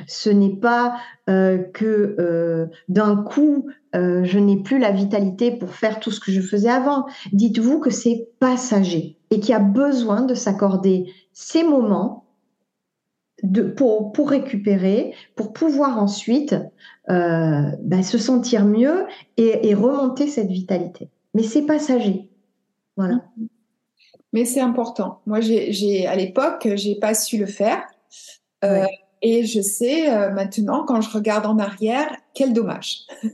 ce 0.06 0.30
n'est 0.30 0.56
pas 0.56 0.96
euh, 1.28 1.58
que 1.58 2.16
euh, 2.18 2.66
d'un 2.88 3.16
coup 3.16 3.68
euh, 3.94 4.24
je 4.24 4.38
n'ai 4.38 4.62
plus 4.62 4.78
la 4.78 4.92
vitalité 4.92 5.50
pour 5.50 5.70
faire 5.70 6.00
tout 6.00 6.10
ce 6.10 6.20
que 6.20 6.32
je 6.32 6.40
faisais 6.40 6.70
avant. 6.70 7.06
Dites-vous 7.32 7.80
que 7.80 7.90
c'est 7.90 8.28
passager 8.38 9.16
et 9.30 9.40
qu'il 9.40 9.50
y 9.50 9.54
a 9.54 9.58
besoin 9.58 10.22
de 10.22 10.34
s'accorder 10.34 11.12
ces 11.32 11.62
moments 11.62 12.24
pour, 13.76 14.12
pour 14.12 14.30
récupérer, 14.30 15.14
pour 15.34 15.52
pouvoir 15.52 15.98
ensuite 16.02 16.54
ben, 17.08 18.02
se 18.02 18.18
sentir 18.18 18.64
mieux 18.64 19.06
et, 19.36 19.68
et 19.68 19.74
remonter 19.74 20.26
cette 20.26 20.48
vitalité. 20.48 21.10
Mais 21.34 21.42
c'est 21.42 21.62
passager. 21.62 22.28
Voilà. 22.96 23.22
Mais 24.32 24.44
c'est 24.44 24.60
important. 24.60 25.20
Moi, 25.26 25.40
j'ai 25.40 26.06
à 26.06 26.14
l'époque, 26.14 26.68
j'ai 26.74 26.96
pas 26.96 27.14
su 27.14 27.38
le 27.38 27.46
faire. 27.46 27.82
Euh, 28.64 28.84
et 29.22 29.44
je 29.44 29.60
sais 29.60 30.10
euh, 30.10 30.30
maintenant, 30.30 30.84
quand 30.84 31.00
je 31.00 31.10
regarde 31.10 31.46
en 31.46 31.58
arrière, 31.58 32.14
quel 32.34 32.52
dommage. 32.52 33.02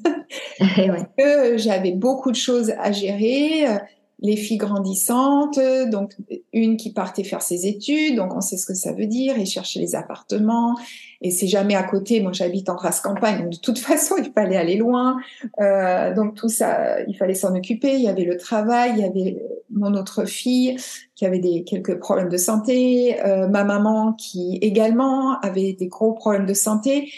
Que 1.19 1.59
j'avais 1.59 1.93
beaucoup 1.93 2.31
de 2.31 2.37
choses 2.37 2.73
à 2.79 2.93
gérer, 2.93 3.67
euh, 3.67 3.79
les 4.23 4.37
filles 4.37 4.57
grandissantes, 4.57 5.59
donc 5.91 6.13
une 6.53 6.77
qui 6.77 6.93
partait 6.93 7.25
faire 7.25 7.43
ses 7.43 7.67
études, 7.67 8.17
donc 8.17 8.35
on 8.35 8.41
sait 8.41 8.57
ce 8.57 8.67
que 8.67 8.75
ça 8.75 8.93
veut 8.93 9.07
dire, 9.07 9.37
et 9.37 9.45
chercher 9.45 9.81
les 9.81 9.97
appartements, 9.97 10.77
et 11.23 11.33
c'est 11.33 11.49
jamais 11.49 11.75
à 11.75 11.83
côté. 11.83 12.21
Moi, 12.21 12.33
j'habite 12.33 12.69
en 12.69 12.77
race 12.77 13.01
campagne, 13.01 13.51
de 13.51 13.57
toute 13.57 13.79
façon, 13.81 14.15
il 14.19 14.31
fallait 14.33 14.57
aller 14.57 14.77
loin. 14.77 15.19
Euh, 15.61 16.15
donc 16.15 16.37
tout 16.37 16.49
ça, 16.49 17.03
il 17.09 17.17
fallait 17.17 17.35
s'en 17.35 17.55
occuper. 17.57 17.95
Il 17.95 18.03
y 18.03 18.09
avait 18.09 18.25
le 18.25 18.37
travail, 18.37 18.93
il 18.97 19.01
y 19.01 19.05
avait 19.05 19.43
mon 19.71 19.95
autre 19.95 20.25
fille 20.25 20.77
qui 21.17 21.27
avait 21.27 21.41
des 21.41 21.65
quelques 21.65 21.99
problèmes 21.99 22.29
de 22.29 22.37
santé, 22.37 23.21
euh, 23.25 23.49
ma 23.49 23.65
maman 23.65 24.13
qui 24.13 24.59
également 24.63 25.41
avait 25.41 25.73
des 25.73 25.89
gros 25.89 26.13
problèmes 26.13 26.47
de 26.47 26.55
santé, 26.55 27.13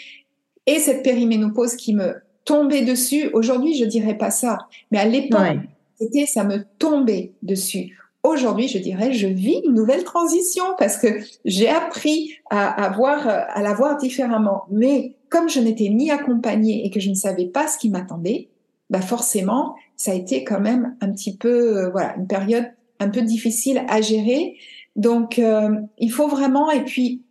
et 0.65 0.79
cette 0.79 1.03
périménopause 1.03 1.75
qui 1.75 1.93
me 1.93 2.15
tombait 2.45 2.83
dessus. 2.83 3.29
Aujourd'hui, 3.33 3.75
je 3.75 3.85
dirais 3.85 4.17
pas 4.17 4.31
ça, 4.31 4.57
mais 4.91 4.97
à 4.97 5.05
l'époque, 5.05 5.57
c'était 5.99 6.25
ça 6.25 6.43
me 6.43 6.65
tombait 6.79 7.33
dessus. 7.41 7.97
Aujourd'hui, 8.23 8.67
je 8.67 8.79
dirais, 8.79 9.13
je 9.13 9.27
vis 9.27 9.61
une 9.65 9.75
nouvelle 9.75 10.03
transition 10.03 10.63
parce 10.79 10.97
que 10.97 11.07
j'ai 11.45 11.69
appris 11.69 12.33
à, 12.49 12.85
à, 12.85 12.91
à 12.91 13.61
la 13.61 13.73
voir 13.75 13.97
différemment. 13.97 14.63
Mais 14.71 15.15
comme 15.29 15.47
je 15.47 15.59
n'étais 15.59 15.89
ni 15.89 16.09
accompagnée 16.09 16.85
et 16.85 16.89
que 16.89 16.99
je 16.99 17.09
ne 17.09 17.15
savais 17.15 17.45
pas 17.45 17.67
ce 17.67 17.77
qui 17.77 17.89
m'attendait, 17.89 18.49
bah 18.89 19.01
forcément, 19.01 19.75
ça 19.95 20.11
a 20.11 20.15
été 20.15 20.43
quand 20.43 20.59
même 20.59 20.95
un 21.01 21.11
petit 21.11 21.37
peu, 21.37 21.77
euh, 21.77 21.89
voilà, 21.89 22.15
une 22.17 22.27
période 22.27 22.65
un 22.99 23.09
peu 23.09 23.21
difficile 23.21 23.83
à 23.89 24.01
gérer. 24.01 24.57
Donc, 24.95 25.37
euh, 25.37 25.69
il 25.97 26.11
faut 26.11 26.27
vraiment, 26.27 26.71
et 26.71 26.83
puis, 26.83 27.21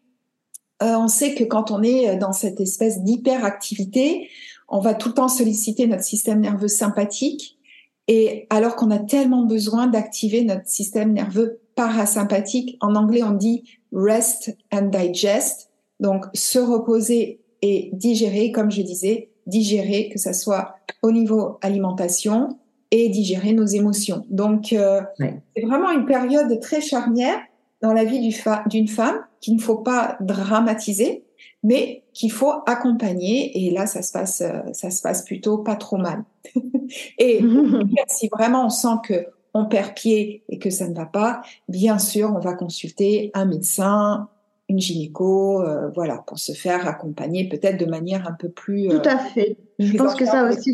euh, 0.82 0.96
on 0.96 1.08
sait 1.08 1.34
que 1.34 1.44
quand 1.44 1.70
on 1.70 1.82
est 1.82 2.16
dans 2.16 2.32
cette 2.32 2.60
espèce 2.60 3.02
d'hyperactivité, 3.02 4.28
on 4.68 4.80
va 4.80 4.94
tout 4.94 5.08
le 5.08 5.14
temps 5.14 5.28
solliciter 5.28 5.86
notre 5.86 6.04
système 6.04 6.40
nerveux 6.40 6.68
sympathique 6.68 7.58
et 8.08 8.46
alors 8.50 8.76
qu'on 8.76 8.90
a 8.90 8.98
tellement 8.98 9.44
besoin 9.44 9.86
d'activer 9.86 10.44
notre 10.44 10.68
système 10.68 11.12
nerveux 11.12 11.60
parasympathique, 11.74 12.76
en 12.80 12.94
anglais 12.94 13.22
on 13.22 13.32
dit 13.32 13.64
rest 13.92 14.56
and 14.72 14.88
digest, 14.88 15.70
donc 16.00 16.26
se 16.34 16.58
reposer 16.58 17.40
et 17.62 17.90
digérer, 17.92 18.52
comme 18.52 18.70
je 18.70 18.82
disais, 18.82 19.30
digérer, 19.46 20.10
que 20.10 20.18
ce 20.18 20.32
soit 20.32 20.76
au 21.02 21.12
niveau 21.12 21.58
alimentation 21.62 22.58
et 22.90 23.08
digérer 23.08 23.52
nos 23.52 23.66
émotions. 23.66 24.24
Donc, 24.28 24.72
euh, 24.72 25.00
c'est 25.18 25.62
vraiment 25.62 25.90
une 25.90 26.06
période 26.06 26.60
très 26.60 26.80
charnière 26.80 27.38
dans 27.82 27.92
la 27.92 28.04
vie 28.04 28.20
d'une 28.66 28.88
femme 28.88 29.18
qu'il 29.40 29.56
ne 29.56 29.60
faut 29.60 29.78
pas 29.78 30.16
dramatiser, 30.20 31.24
mais 31.62 32.03
qu'il 32.14 32.32
faut 32.32 32.52
accompagner. 32.66 33.66
Et 33.66 33.70
là, 33.70 33.86
ça 33.86 34.00
se 34.00 34.12
passe, 34.12 34.40
euh, 34.40 34.60
ça 34.72 34.90
se 34.90 35.02
passe 35.02 35.24
plutôt 35.24 35.58
pas 35.58 35.76
trop 35.76 35.98
mal. 35.98 36.24
et 37.18 37.44
si 38.08 38.28
vraiment 38.28 38.66
on 38.66 38.70
sent 38.70 38.96
que 39.04 39.26
on 39.56 39.66
perd 39.66 39.94
pied 39.94 40.42
et 40.48 40.58
que 40.58 40.70
ça 40.70 40.88
ne 40.88 40.94
va 40.94 41.06
pas, 41.06 41.42
bien 41.68 41.98
sûr, 41.98 42.32
on 42.34 42.40
va 42.40 42.54
consulter 42.54 43.30
un 43.34 43.44
médecin, 43.44 44.28
une 44.68 44.80
gynéco, 44.80 45.62
euh, 45.62 45.90
voilà, 45.94 46.18
pour 46.18 46.38
se 46.38 46.52
faire 46.52 46.88
accompagner 46.88 47.48
peut-être 47.48 47.78
de 47.78 47.86
manière 47.86 48.26
un 48.28 48.32
peu 48.32 48.48
plus. 48.48 48.88
Tout 48.88 49.08
à 49.08 49.18
fait. 49.18 49.56
Je 49.78 49.96
pense 49.96 50.14
que 50.14 50.24
ça 50.24 50.48
aussi, 50.48 50.72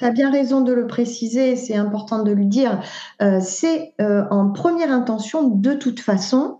tu 0.00 0.06
as 0.06 0.12
bien 0.12 0.30
raison 0.30 0.62
de 0.62 0.72
le 0.72 0.86
préciser, 0.86 1.56
c'est 1.56 1.76
important 1.76 2.22
de 2.22 2.32
le 2.32 2.46
dire. 2.46 2.82
Euh, 3.20 3.38
c'est 3.42 3.92
euh, 4.00 4.24
en 4.30 4.50
première 4.50 4.90
intention, 4.90 5.48
de 5.48 5.74
toute 5.74 6.00
façon, 6.00 6.59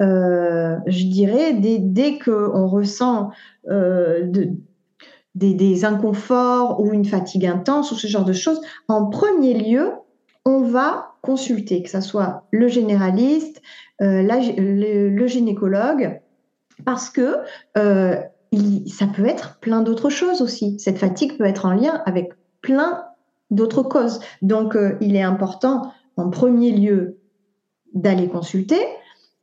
je 0.00 1.06
dirais, 1.06 1.54
dès, 1.54 1.78
dès 1.78 2.18
qu'on 2.18 2.66
ressent 2.66 3.30
de, 3.66 4.50
des, 5.34 5.54
des, 5.54 5.84
inconforts 5.84 6.80
ou 6.80 6.92
une 6.92 7.04
fatigue 7.04 7.46
intense 7.46 7.92
ou 7.92 7.94
ce 7.94 8.06
genre 8.06 8.24
de 8.24 8.32
choses, 8.32 8.60
en 8.88 9.06
premier 9.06 9.54
lieu, 9.54 9.92
on 10.44 10.62
va 10.62 11.12
consulter, 11.22 11.82
que 11.82 11.90
ce 11.90 12.00
soit 12.00 12.44
le 12.50 12.68
généraliste, 12.68 13.60
euh, 14.00 14.22
le, 14.22 15.26
gynécologue, 15.26 16.20
parce 16.84 17.10
que 17.10 17.36
euh, 17.76 18.16
ça 18.86 19.06
peut 19.06 19.26
être 19.26 19.58
plein 19.60 19.82
d'autres 19.82 20.10
choses 20.10 20.40
aussi. 20.40 20.78
Cette 20.78 20.98
fatigue 20.98 21.36
peut 21.36 21.44
être 21.44 21.66
en 21.66 21.72
lien 21.72 22.02
avec 22.06 22.32
plein 22.62 23.04
d'autres 23.50 23.82
causes. 23.82 24.20
Donc, 24.42 24.74
euh, 24.76 24.96
il 25.00 25.16
est 25.16 25.22
important, 25.22 25.92
en 26.16 26.30
premier 26.30 26.72
lieu, 26.72 27.18
d'aller 27.94 28.28
consulter. 28.28 28.80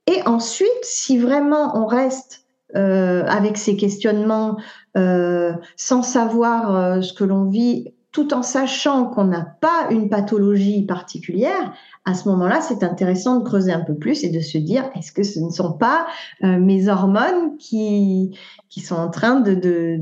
Et 0.08 0.22
ensuite, 0.26 0.84
si 0.84 1.18
vraiment 1.18 1.78
on 1.78 1.86
reste 1.86 2.44
avec 2.74 3.58
ces 3.58 3.78
questionnements 3.78 4.58
sans 4.96 6.02
savoir 6.04 7.02
ce 7.02 7.14
que 7.14 7.24
l'on 7.24 7.46
vit 7.46 7.94
tout 8.16 8.34
en 8.34 8.44
sachant 8.44 9.08
qu'on 9.08 9.26
n'a 9.26 9.58
pas 9.60 9.90
une 9.92 10.08
pathologie 10.08 10.86
particulière, 10.86 11.74
à 12.06 12.14
ce 12.14 12.30
moment-là, 12.30 12.62
c'est 12.62 12.82
intéressant 12.82 13.40
de 13.40 13.44
creuser 13.44 13.74
un 13.74 13.82
peu 13.82 13.94
plus 13.94 14.24
et 14.24 14.30
de 14.30 14.40
se 14.40 14.58
dire, 14.58 14.90
est-ce 14.96 15.12
que 15.12 15.24
ce 15.24 15.42
ne 15.42 15.50
sont 15.50 15.74
pas 15.74 16.08
euh, 16.42 16.58
mes 16.58 16.88
hormones 16.88 17.58
qui, 17.58 18.40
qui 18.70 18.80
sont 18.80 18.96
en 18.96 19.10
train 19.10 19.42
de, 19.42 19.54
de, 19.54 19.98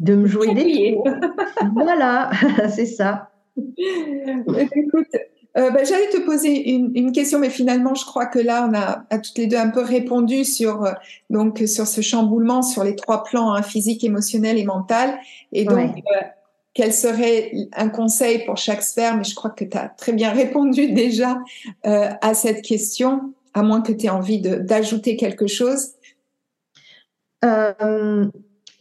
de, 0.00 0.14
me 0.16 0.26
jouer 0.26 0.54
des 0.54 0.96
tours 0.96 1.06
Voilà, 1.74 2.30
c'est 2.68 2.86
ça. 2.86 3.30
Écoute, 3.56 5.06
euh, 5.56 5.70
bah, 5.70 5.84
j'allais 5.84 6.08
te 6.08 6.20
poser 6.20 6.70
une, 6.70 6.92
une, 6.94 7.12
question, 7.12 7.38
mais 7.38 7.50
finalement, 7.50 7.94
je 7.94 8.04
crois 8.04 8.26
que 8.26 8.38
là, 8.38 8.68
on 8.70 8.74
a 8.74 9.04
à 9.10 9.18
toutes 9.18 9.36
les 9.36 9.46
deux 9.46 9.56
un 9.56 9.70
peu 9.70 9.82
répondu 9.82 10.44
sur 10.44 10.84
euh, 10.84 10.92
donc 11.28 11.62
sur 11.66 11.86
ce 11.86 12.00
chamboulement 12.00 12.62
sur 12.62 12.84
les 12.84 12.94
trois 12.94 13.24
plans 13.24 13.52
hein, 13.52 13.62
physique, 13.62 14.04
émotionnel 14.04 14.58
et 14.58 14.64
mental. 14.64 15.18
Et 15.52 15.64
donc, 15.64 15.96
quel 16.74 16.92
serait 16.92 17.52
un 17.72 17.88
conseil 17.88 18.44
pour 18.44 18.56
chaque 18.56 18.82
sphère, 18.82 19.16
mais 19.16 19.24
je 19.24 19.34
crois 19.34 19.50
que 19.50 19.64
tu 19.64 19.76
as 19.76 19.88
très 19.88 20.12
bien 20.12 20.32
répondu 20.32 20.92
déjà 20.92 21.38
euh, 21.86 22.10
à 22.20 22.34
cette 22.34 22.62
question, 22.62 23.34
à 23.54 23.62
moins 23.62 23.82
que 23.82 23.92
tu 23.92 24.06
aies 24.06 24.10
envie 24.10 24.40
d'ajouter 24.40 25.16
quelque 25.16 25.46
chose. 25.46 25.94
Euh, 27.44 28.26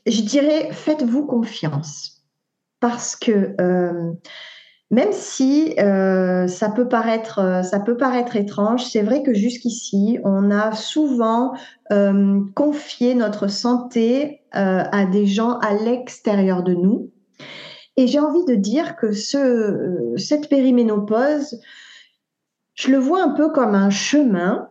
je 0.05 0.21
dirais, 0.21 0.69
faites-vous 0.71 1.25
confiance, 1.25 2.23
parce 2.79 3.15
que 3.15 3.55
euh, 3.59 4.11
même 4.91 5.11
si 5.11 5.75
ça, 5.77 6.69
peut 6.75 6.87
paraître, 6.87 7.61
ça 7.63 7.79
peut 7.79 7.95
paraître 7.95 8.35
étrange, 8.35 8.85
c'est 8.85 9.03
vrai 9.03 9.21
que 9.21 9.33
jusqu'ici, 9.33 10.19
on 10.23 10.49
a 10.49 10.71
souvent 10.71 11.53
confié 12.55 13.13
notre 13.13 13.47
santé 13.47 14.41
à 14.51 15.05
des 15.05 15.27
gens 15.27 15.59
à 15.59 15.73
l'extérieur 15.73 16.63
de 16.63 16.73
nous. 16.73 17.11
Et 17.99 18.07
j'ai 18.07 18.19
envie 18.19 18.45
de 18.45 18.55
dire 18.55 18.95
que 18.95 19.11
ce, 19.11 20.13
cette 20.15 20.47
périménopause, 20.47 21.59
je 22.73 22.91
le 22.91 22.97
vois 22.97 23.21
un 23.21 23.31
peu 23.31 23.51
comme 23.51 23.75
un 23.75 23.89
chemin, 23.89 24.69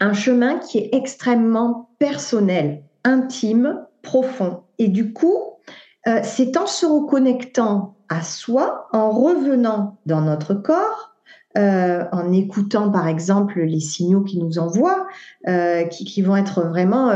un 0.00 0.12
chemin 0.12 0.58
qui 0.58 0.76
est 0.76 0.90
extrêmement 0.92 1.88
personnel, 1.98 2.84
intime, 3.04 3.86
profond. 4.02 4.64
Et 4.78 4.88
du 4.88 5.14
coup, 5.14 5.38
euh, 6.06 6.20
c'est 6.24 6.58
en 6.58 6.66
se 6.66 6.84
reconnectant 6.84 7.96
à 8.12 8.22
soi, 8.22 8.88
en 8.92 9.10
revenant 9.10 9.98
dans 10.06 10.20
notre 10.20 10.54
corps, 10.54 11.14
euh, 11.58 12.04
en 12.12 12.32
écoutant 12.32 12.90
par 12.90 13.08
exemple 13.08 13.60
les 13.60 13.80
signaux 13.80 14.22
qui 14.22 14.38
nous 14.38 14.58
envoient, 14.58 15.06
euh, 15.48 15.84
qui, 15.84 16.04
qui, 16.04 16.22
vont 16.22 16.36
être 16.36 16.62
vraiment 16.62 17.12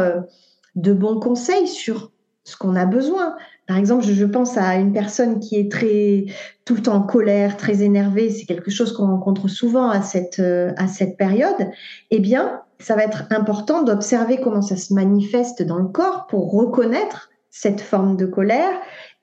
de 0.74 0.92
bons 0.92 1.18
conseils 1.18 1.68
sur 1.68 2.10
ce 2.46 2.56
qu'on 2.56 2.76
a 2.76 2.86
besoin. 2.86 3.34
Par 3.66 3.76
exemple, 3.76 4.04
je, 4.04 4.24
pense 4.24 4.56
à 4.56 4.76
une 4.76 4.92
personne 4.92 5.40
qui 5.40 5.56
est 5.56 5.70
très 5.70 6.26
tout 6.64 6.76
le 6.76 6.82
temps 6.82 6.94
en 6.94 7.02
colère, 7.02 7.56
très 7.56 7.82
énervée. 7.82 8.30
C'est 8.30 8.46
quelque 8.46 8.70
chose 8.70 8.92
qu'on 8.92 9.06
rencontre 9.06 9.48
souvent 9.48 9.90
à 9.90 10.00
cette 10.02 10.38
euh, 10.38 10.72
à 10.76 10.86
cette 10.86 11.16
période. 11.16 11.70
Eh 12.12 12.20
bien, 12.20 12.62
ça 12.78 12.94
va 12.94 13.02
être 13.02 13.24
important 13.30 13.82
d'observer 13.82 14.40
comment 14.40 14.62
ça 14.62 14.76
se 14.76 14.94
manifeste 14.94 15.62
dans 15.62 15.78
le 15.78 15.88
corps 15.88 16.26
pour 16.28 16.52
reconnaître 16.52 17.30
cette 17.50 17.80
forme 17.80 18.16
de 18.16 18.26
colère 18.26 18.74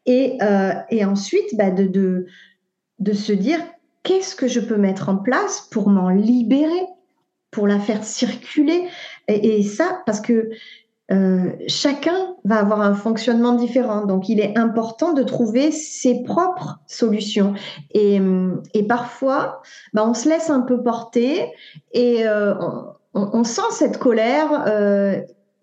et 0.05 0.37
euh, 0.41 0.73
et 0.89 1.05
ensuite 1.05 1.55
bah, 1.55 1.71
de, 1.71 2.25
se 3.13 3.33
dire 3.33 3.59
qu'est-ce 4.03 4.35
que 4.35 4.47
je 4.47 4.59
peux 4.59 4.77
mettre 4.77 5.09
en 5.09 5.17
place 5.17 5.67
pour 5.71 5.89
m'en 5.89 6.09
libérer, 6.09 6.85
pour 7.51 7.67
la 7.67 7.79
faire 7.79 8.03
circuler? 8.03 8.87
Et, 9.27 9.63
ça, 9.63 10.01
parce 10.05 10.19
que 10.19 10.49
euh, 11.11 11.51
chacun 11.67 12.35
va 12.43 12.57
avoir 12.57 12.81
un 12.81 12.93
fonctionnement 12.93 13.53
différent. 13.53 14.05
Donc, 14.05 14.27
il 14.27 14.39
est 14.39 14.57
important 14.57 15.13
de 15.13 15.23
trouver 15.23 15.71
ses 15.71 16.23
propres 16.23 16.79
solutions. 16.87 17.53
Et, 17.91 18.19
parfois, 18.87 19.61
bah, 19.93 20.03
on 20.05 20.13
se 20.13 20.27
laisse 20.27 20.49
un 20.49 20.61
peu 20.61 20.83
porter 20.83 21.49
et 21.93 22.27
euh, 22.27 22.53
on, 23.13 23.43
sent 23.43 23.71
cette 23.71 23.99
colère, 23.99 24.65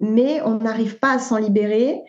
mais 0.00 0.40
on 0.42 0.56
n'arrive 0.56 0.98
pas 0.98 1.12
à 1.12 1.18
s'en 1.18 1.36
libérer. 1.36 2.00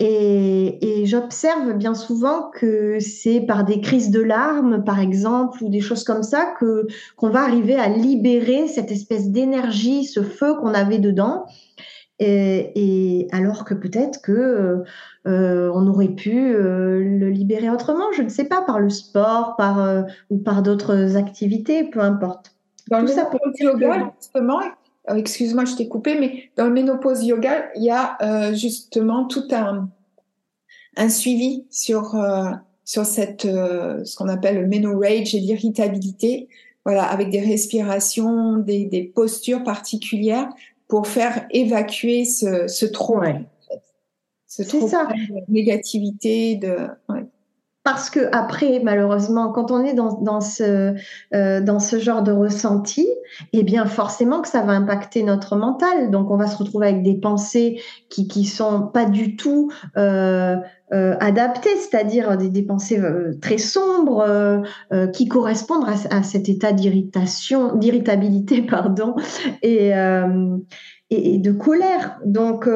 Et, 0.00 1.02
et 1.02 1.06
j'observe 1.06 1.72
bien 1.74 1.94
souvent 1.94 2.50
que 2.50 2.98
c'est 2.98 3.40
par 3.40 3.64
des 3.64 3.80
crises 3.80 4.10
de 4.10 4.20
larmes, 4.20 4.82
par 4.82 4.98
exemple, 4.98 5.62
ou 5.62 5.68
des 5.68 5.80
choses 5.80 6.02
comme 6.02 6.24
ça, 6.24 6.52
que 6.58 6.86
qu'on 7.16 7.30
va 7.30 7.42
arriver 7.42 7.76
à 7.76 7.88
libérer 7.88 8.66
cette 8.66 8.90
espèce 8.90 9.30
d'énergie, 9.30 10.04
ce 10.04 10.22
feu 10.22 10.54
qu'on 10.56 10.74
avait 10.74 10.98
dedans. 10.98 11.46
Et, 12.20 13.28
alors 13.32 13.64
que 13.64 13.74
peut-être 13.74 14.22
que 14.22 14.32
euh, 14.32 14.84
euh, 15.26 15.70
on 15.74 15.86
aurait 15.88 16.08
pu 16.08 16.54
euh, 16.54 16.98
le 16.98 17.28
libérer 17.28 17.70
autrement, 17.70 18.12
je 18.16 18.22
ne 18.22 18.28
sais 18.28 18.44
pas, 18.44 18.62
par 18.62 18.78
le 18.78 18.90
sport, 18.90 19.56
par 19.56 20.04
ou 20.30 20.38
par 20.38 20.62
d'autres 20.62 21.16
activités, 21.16 21.84
peu 21.84 22.00
importe. 22.00 22.52
Dans 22.90 23.00
le 23.00 23.06
ça 23.06 23.24
pour 23.24 23.40
yoga, 23.58 24.12
justement, 24.20 24.60
excuse-moi, 25.08 25.64
je 25.64 25.76
t'ai 25.76 25.88
coupé, 25.88 26.18
mais 26.18 26.50
dans 26.56 26.66
le 26.66 26.72
ménopause 26.72 27.24
yoga, 27.24 27.66
il 27.76 27.84
y 27.84 27.90
a 27.90 28.52
justement 28.54 29.26
tout 29.26 29.46
un, 29.52 29.88
un 30.96 31.08
suivi 31.08 31.64
sur 31.70 32.16
sur 32.84 33.04
cette 33.04 33.42
ce 33.42 34.16
qu'on 34.16 34.28
appelle 34.28 34.60
le 34.60 34.66
ménorage 34.66 35.34
et 35.34 35.40
l'irritabilité, 35.40 36.48
voilà, 36.84 37.04
avec 37.04 37.30
des 37.30 37.40
respirations, 37.40 38.58
des, 38.58 38.84
des 38.86 39.02
postures 39.02 39.64
particulières 39.64 40.48
pour 40.88 41.06
faire 41.06 41.46
évacuer 41.50 42.24
ce, 42.24 42.68
ce 42.68 42.86
trop, 42.86 43.20
ce 44.46 44.62
trop 44.62 44.88
ça. 44.88 45.06
de 45.06 45.52
négativité, 45.52 46.56
de. 46.56 46.76
Parce 47.84 48.08
que 48.08 48.20
après, 48.32 48.80
malheureusement, 48.82 49.52
quand 49.52 49.70
on 49.70 49.84
est 49.84 49.92
dans, 49.92 50.18
dans 50.20 50.40
ce 50.40 50.94
euh, 51.34 51.60
dans 51.60 51.78
ce 51.78 51.98
genre 51.98 52.22
de 52.22 52.32
ressenti, 52.32 53.06
eh 53.52 53.62
bien 53.62 53.84
forcément 53.86 54.40
que 54.40 54.48
ça 54.48 54.62
va 54.62 54.72
impacter 54.72 55.22
notre 55.22 55.54
mental. 55.56 56.10
Donc 56.10 56.30
on 56.30 56.36
va 56.36 56.46
se 56.46 56.56
retrouver 56.56 56.88
avec 56.88 57.02
des 57.02 57.20
pensées 57.20 57.80
qui 58.08 58.26
qui 58.26 58.46
sont 58.46 58.86
pas 58.86 59.04
du 59.04 59.36
tout 59.36 59.70
euh, 59.98 60.56
euh, 60.94 61.16
adaptées, 61.18 61.76
c'est-à-dire 61.76 62.36
des, 62.36 62.48
des, 62.48 62.62
pensées 62.62 63.00
euh, 63.00 63.32
très 63.40 63.58
sombres 63.58 64.20
euh, 64.20 64.60
euh, 64.92 65.06
qui 65.08 65.28
correspondent 65.28 65.86
à, 65.86 66.16
à 66.16 66.22
cet 66.22 66.48
état 66.48 66.72
d'irritation, 66.72 67.74
d'irritabilité, 67.76 68.62
pardon, 68.70 69.16
et, 69.62 69.88
et, 69.88 71.34
et, 71.34 71.38
de 71.38 71.52
colère. 71.52 72.18
Donc 72.24 72.68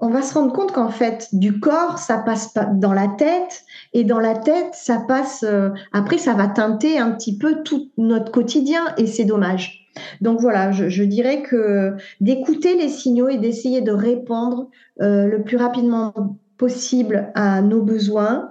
on 0.00 0.08
va 0.08 0.22
se 0.22 0.34
rendre 0.34 0.52
compte 0.52 0.72
qu'en 0.72 0.88
fait, 0.88 1.28
du 1.32 1.60
corps, 1.60 1.98
ça 1.98 2.18
passe 2.18 2.48
pas 2.48 2.64
dans 2.64 2.94
la 2.94 3.06
tête, 3.06 3.64
et 3.92 4.04
dans 4.04 4.20
la 4.20 4.34
tête, 4.34 4.72
ça 4.72 5.02
passe. 5.06 5.42
Euh, 5.42 5.70
après, 5.92 6.18
ça 6.18 6.34
va 6.34 6.48
teinter 6.48 6.98
un 6.98 7.10
petit 7.12 7.36
peu 7.36 7.62
tout 7.62 7.90
notre 7.96 8.30
quotidien, 8.30 8.82
et 8.96 9.06
c'est 9.06 9.24
dommage. 9.24 9.88
Donc 10.20 10.40
voilà, 10.40 10.70
je, 10.70 11.02
dirais 11.02 11.42
que 11.42 11.94
d'écouter 12.20 12.76
les 12.76 12.88
signaux 12.88 13.28
et 13.28 13.38
d'essayer 13.38 13.80
de 13.80 13.90
répondre 13.90 14.70
euh, 15.00 15.26
le 15.26 15.42
plus 15.42 15.56
rapidement 15.56 16.38
possible 16.56 17.32
à 17.34 17.60
nos 17.60 17.82
besoins. 17.82 18.50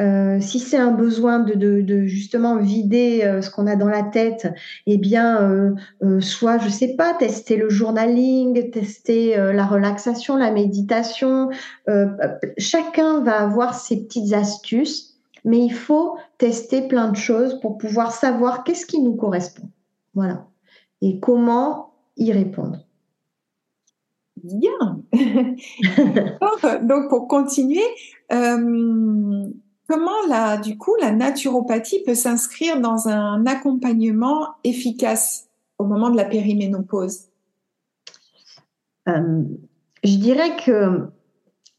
Euh, 0.00 0.40
si 0.40 0.58
c'est 0.58 0.78
un 0.78 0.90
besoin 0.90 1.40
de, 1.40 2.04
justement 2.06 2.56
vider 2.56 3.22
euh, 3.22 3.42
ce 3.42 3.50
qu'on 3.50 3.66
a 3.66 3.76
dans 3.76 3.88
la 3.88 4.02
tête, 4.02 4.48
eh 4.86 4.96
bien, 4.96 5.74
euh, 6.02 6.20
soit, 6.20 6.58
je 6.58 6.68
sais 6.68 6.96
pas, 6.96 7.14
tester 7.14 7.56
le 7.56 7.68
journaling, 7.68 8.70
tester 8.70 9.36
la 9.36 9.66
relaxation, 9.66 10.36
la 10.36 10.50
méditation. 10.50 11.50
chacun 12.58 13.20
va 13.20 13.40
avoir 13.42 13.74
ses 13.74 14.04
petites 14.04 14.32
astuces, 14.32 15.18
mais 15.44 15.58
il 15.58 15.72
faut 15.72 16.16
tester 16.38 16.88
plein 16.88 17.10
de 17.10 17.16
choses 17.16 17.60
pour 17.60 17.78
pouvoir 17.78 18.12
savoir 18.12 18.64
qu'est-ce 18.64 18.86
qui 18.86 19.00
nous 19.00 19.14
correspond. 19.14 19.68
Voilà. 20.14 20.46
Et 21.00 21.20
comment 21.20 21.94
y 22.16 22.32
répondre. 22.32 22.78
Bien. 24.42 25.02
Donc, 26.82 27.08
pour 27.08 27.28
continuer, 27.28 27.84
comment 29.88 30.26
la, 30.28 30.56
du 30.56 30.78
coup, 30.78 30.94
la 31.00 31.12
naturopathie 31.12 32.02
peut 32.04 32.14
s'inscrire 32.14 32.80
dans 32.80 33.08
un 33.08 33.46
accompagnement 33.46 34.48
efficace 34.64 35.48
au 35.78 35.84
moment 35.84 36.10
de 36.10 36.16
la 36.16 36.24
périménopause? 36.24 37.26
Euh, 39.08 39.42
Je 40.04 40.16
dirais 40.16 40.56
que 40.56 41.08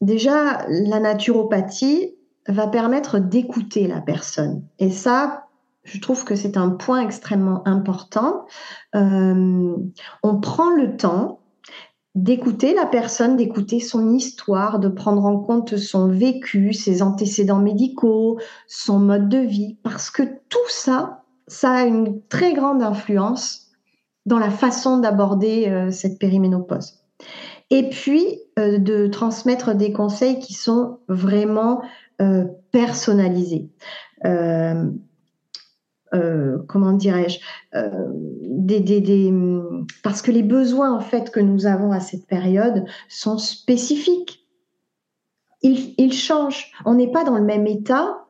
déjà, 0.00 0.66
la 0.68 1.00
naturopathie 1.00 2.14
va 2.48 2.68
permettre 2.68 3.18
d'écouter 3.18 3.86
la 3.86 4.00
personne. 4.00 4.62
Et 4.78 4.90
ça, 4.90 5.46
je 5.84 6.00
trouve 6.00 6.24
que 6.24 6.34
c'est 6.34 6.56
un 6.56 6.70
point 6.70 7.00
extrêmement 7.00 7.66
important. 7.66 8.46
Euh, 8.94 9.76
on 10.22 10.40
prend 10.40 10.70
le 10.70 10.96
temps 10.96 11.40
d'écouter 12.14 12.74
la 12.74 12.86
personne, 12.86 13.36
d'écouter 13.36 13.80
son 13.80 14.12
histoire, 14.14 14.78
de 14.78 14.88
prendre 14.88 15.24
en 15.24 15.38
compte 15.38 15.76
son 15.76 16.08
vécu, 16.08 16.72
ses 16.72 17.02
antécédents 17.02 17.58
médicaux, 17.58 18.38
son 18.68 19.00
mode 19.00 19.28
de 19.28 19.38
vie, 19.38 19.78
parce 19.82 20.10
que 20.10 20.22
tout 20.48 20.68
ça, 20.68 21.24
ça 21.48 21.72
a 21.72 21.82
une 21.84 22.22
très 22.28 22.54
grande 22.54 22.82
influence 22.82 23.72
dans 24.26 24.38
la 24.38 24.50
façon 24.50 24.98
d'aborder 24.98 25.68
euh, 25.68 25.90
cette 25.90 26.18
périménopause. 26.18 27.00
Et 27.70 27.90
puis, 27.90 28.24
euh, 28.58 28.78
de 28.78 29.08
transmettre 29.08 29.74
des 29.74 29.92
conseils 29.92 30.38
qui 30.38 30.54
sont 30.54 30.98
vraiment 31.08 31.82
euh, 32.22 32.44
personnalisés. 32.70 33.68
Euh, 36.14 36.58
comment 36.68 36.92
dirais-je, 36.92 37.40
euh, 37.74 38.12
parce 40.02 40.22
que 40.22 40.30
les 40.30 40.42
besoins 40.42 40.92
en 40.92 41.00
fait 41.00 41.30
que 41.30 41.40
nous 41.40 41.66
avons 41.66 41.90
à 41.90 42.00
cette 42.00 42.26
période 42.26 42.84
sont 43.08 43.38
spécifiques. 43.38 44.46
Ils, 45.62 46.12
changent. 46.12 46.72
On 46.84 46.94
n'est 46.94 47.10
pas 47.10 47.24
dans 47.24 47.38
le 47.38 47.44
même 47.44 47.66
état 47.66 48.26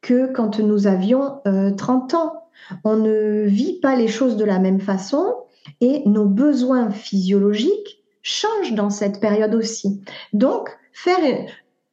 que 0.00 0.32
quand 0.32 0.58
nous 0.58 0.86
avions 0.86 1.40
30 1.76 2.14
euh, 2.14 2.16
ans. 2.16 2.32
On 2.82 2.96
ne 2.96 3.44
vit 3.44 3.78
pas 3.80 3.94
les 3.94 4.08
choses 4.08 4.36
de 4.36 4.44
la 4.44 4.58
même 4.58 4.80
façon 4.80 5.34
et 5.80 6.02
nos 6.06 6.24
besoins 6.24 6.90
physiologiques 6.90 8.02
changent 8.22 8.74
dans 8.74 8.90
cette 8.90 9.20
période 9.20 9.54
aussi. 9.54 10.02
Donc, 10.32 10.70
faire 10.92 11.18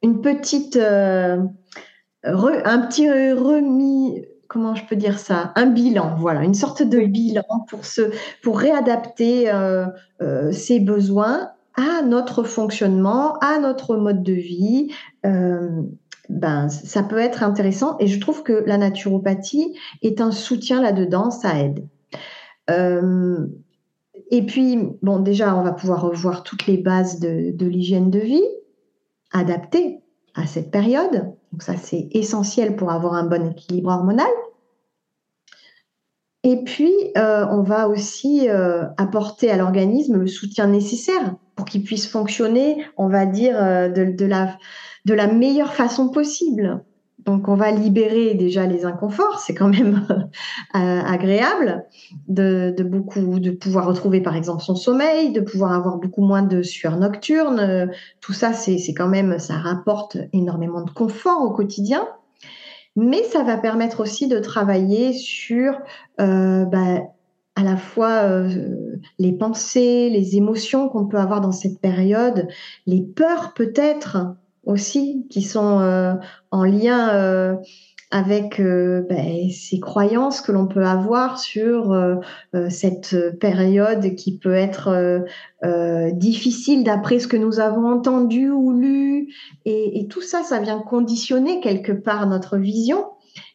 une 0.02 0.22
petite, 0.22 0.76
un 0.76 1.48
petit 2.24 3.08
remis, 3.32 4.24
comment 4.48 4.74
je 4.74 4.84
peux 4.86 4.96
dire 4.96 5.18
ça 5.18 5.52
Un 5.56 5.66
bilan, 5.66 6.16
voilà, 6.18 6.42
une 6.44 6.54
sorte 6.54 6.82
de 6.82 7.00
bilan 7.00 7.64
pour 7.68 7.84
se, 7.84 8.02
pour 8.42 8.58
réadapter 8.58 9.52
euh, 9.52 9.86
euh, 10.22 10.52
ses 10.52 10.80
besoins 10.80 11.50
à 11.76 12.02
notre 12.02 12.42
fonctionnement, 12.42 13.38
à 13.38 13.58
notre 13.58 13.96
mode 13.96 14.22
de 14.22 14.32
vie. 14.32 14.92
Euh, 15.24 15.82
ben, 16.28 16.68
ça 16.68 17.02
peut 17.04 17.18
être 17.18 17.44
intéressant 17.44 17.96
et 18.00 18.08
je 18.08 18.18
trouve 18.18 18.42
que 18.42 18.64
la 18.66 18.78
naturopathie 18.78 19.78
est 20.02 20.20
un 20.20 20.32
soutien 20.32 20.82
là-dedans, 20.82 21.30
ça 21.30 21.58
aide. 21.60 21.86
et 24.30 24.42
puis, 24.44 24.78
bon, 25.02 25.20
déjà, 25.20 25.56
on 25.56 25.62
va 25.62 25.70
pouvoir 25.70 26.02
revoir 26.02 26.42
toutes 26.42 26.66
les 26.66 26.78
bases 26.78 27.20
de, 27.20 27.52
de 27.52 27.66
l'hygiène 27.66 28.10
de 28.10 28.18
vie 28.18 28.42
adaptées 29.32 30.00
à 30.34 30.46
cette 30.46 30.72
période. 30.72 31.35
Donc 31.56 31.62
ça, 31.62 31.76
c'est 31.78 32.08
essentiel 32.12 32.76
pour 32.76 32.90
avoir 32.90 33.14
un 33.14 33.24
bon 33.24 33.50
équilibre 33.50 33.88
hormonal. 33.88 34.28
Et 36.42 36.62
puis, 36.64 36.92
euh, 37.16 37.46
on 37.50 37.62
va 37.62 37.88
aussi 37.88 38.46
euh, 38.50 38.84
apporter 38.98 39.50
à 39.50 39.56
l'organisme 39.56 40.18
le 40.18 40.26
soutien 40.26 40.66
nécessaire 40.66 41.34
pour 41.54 41.64
qu'il 41.64 41.82
puisse 41.82 42.06
fonctionner, 42.06 42.84
on 42.98 43.08
va 43.08 43.24
dire, 43.24 43.56
euh, 43.56 43.88
de, 43.88 44.26
la, 44.26 44.58
de 45.06 45.14
la 45.14 45.28
meilleure 45.28 45.72
façon 45.72 46.10
possible. 46.10 46.84
Donc, 47.26 47.48
on 47.48 47.56
va 47.56 47.72
libérer 47.72 48.34
déjà 48.34 48.66
les 48.66 48.84
inconforts, 48.84 49.40
c'est 49.40 49.54
quand 49.54 49.68
même 49.68 50.06
agréable 50.72 51.84
de, 52.28 52.72
de, 52.76 52.84
beaucoup, 52.84 53.40
de 53.40 53.50
pouvoir 53.50 53.86
retrouver 53.86 54.20
par 54.20 54.36
exemple 54.36 54.62
son 54.62 54.76
sommeil, 54.76 55.32
de 55.32 55.40
pouvoir 55.40 55.72
avoir 55.72 55.96
beaucoup 55.98 56.24
moins 56.24 56.42
de 56.42 56.62
sueur 56.62 56.96
nocturne. 56.96 57.90
Tout 58.20 58.32
ça, 58.32 58.52
c'est 58.52 58.94
quand 58.94 59.08
même, 59.08 59.38
ça 59.38 59.54
rapporte 59.54 60.16
énormément 60.32 60.82
de 60.82 60.90
confort 60.90 61.42
au 61.42 61.50
quotidien 61.50 62.06
mais 62.96 63.22
ça 63.24 63.42
va 63.42 63.58
permettre 63.58 64.00
aussi 64.00 64.26
de 64.26 64.38
travailler 64.38 65.12
sur 65.12 65.78
euh, 66.20 66.64
bah, 66.64 67.02
à 67.54 67.62
la 67.62 67.76
fois 67.76 68.24
euh, 68.24 68.96
les 69.18 69.32
pensées, 69.32 70.08
les 70.10 70.36
émotions 70.36 70.88
qu'on 70.88 71.06
peut 71.06 71.18
avoir 71.18 71.42
dans 71.42 71.52
cette 71.52 71.80
période, 71.80 72.48
les 72.86 73.02
peurs 73.02 73.52
peut-être 73.54 74.34
aussi 74.66 75.26
qui 75.30 75.42
sont 75.42 75.80
euh, 75.80 76.14
en 76.50 76.64
lien 76.64 77.58
avec 78.10 78.60
euh, 78.60 79.02
ben, 79.08 79.50
ces 79.50 79.80
croyances 79.80 80.40
que 80.40 80.52
l'on 80.52 80.66
peut 80.66 80.86
avoir 80.86 81.40
sur 81.40 81.92
euh, 81.92 82.16
euh, 82.54 82.70
cette 82.70 83.38
période 83.38 84.14
qui 84.14 84.38
peut 84.38 84.54
être 84.54 85.24
difficile 86.12 86.84
d'après 86.84 87.18
ce 87.18 87.26
que 87.26 87.36
nous 87.36 87.58
avons 87.58 87.88
entendu 87.88 88.50
ou 88.50 88.72
lu. 88.72 89.34
Et, 89.64 90.00
et, 90.00 90.06
tout 90.06 90.22
ça, 90.22 90.42
ça 90.42 90.60
vient 90.60 90.78
conditionner 90.78 91.60
quelque 91.60 91.92
part 91.92 92.26
notre 92.28 92.56
vision. 92.56 93.06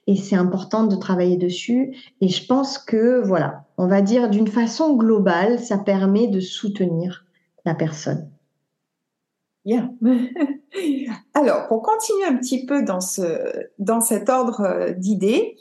Et 0.07 0.15
c'est 0.17 0.35
important 0.35 0.85
de 0.85 0.95
travailler 0.95 1.37
dessus. 1.37 1.95
Et 2.19 2.27
je 2.27 2.45
pense 2.45 2.77
que, 2.77 3.21
voilà, 3.23 3.65
on 3.77 3.87
va 3.87 4.01
dire 4.01 4.29
d'une 4.29 4.47
façon 4.47 4.95
globale, 4.95 5.59
ça 5.59 5.77
permet 5.77 6.27
de 6.27 6.41
soutenir 6.41 7.25
la 7.65 7.75
personne. 7.75 8.29
Bien. 9.65 9.93
Alors, 11.33 11.67
pour 11.67 11.81
continuer 11.83 12.25
un 12.25 12.35
petit 12.35 12.65
peu 12.65 12.83
dans, 12.83 13.01
ce, 13.01 13.23
dans 13.77 14.01
cet 14.01 14.29
ordre 14.29 14.61
euh, 14.61 14.91
d'idées, 14.91 15.55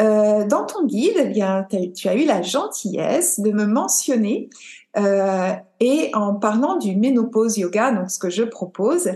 euh, 0.00 0.46
dans 0.46 0.66
ton 0.66 0.84
guide, 0.84 1.14
eh 1.16 1.24
bien, 1.24 1.66
tu 1.96 2.08
as 2.08 2.14
eu 2.14 2.24
la 2.24 2.42
gentillesse 2.42 3.40
de 3.40 3.50
me 3.50 3.64
mentionner, 3.64 4.50
euh, 4.96 5.52
et 5.80 6.10
en 6.14 6.34
parlant 6.34 6.76
du 6.76 6.94
ménopause 6.94 7.56
yoga, 7.56 7.90
donc 7.92 8.10
ce 8.10 8.18
que 8.18 8.30
je 8.30 8.44
propose, 8.44 9.10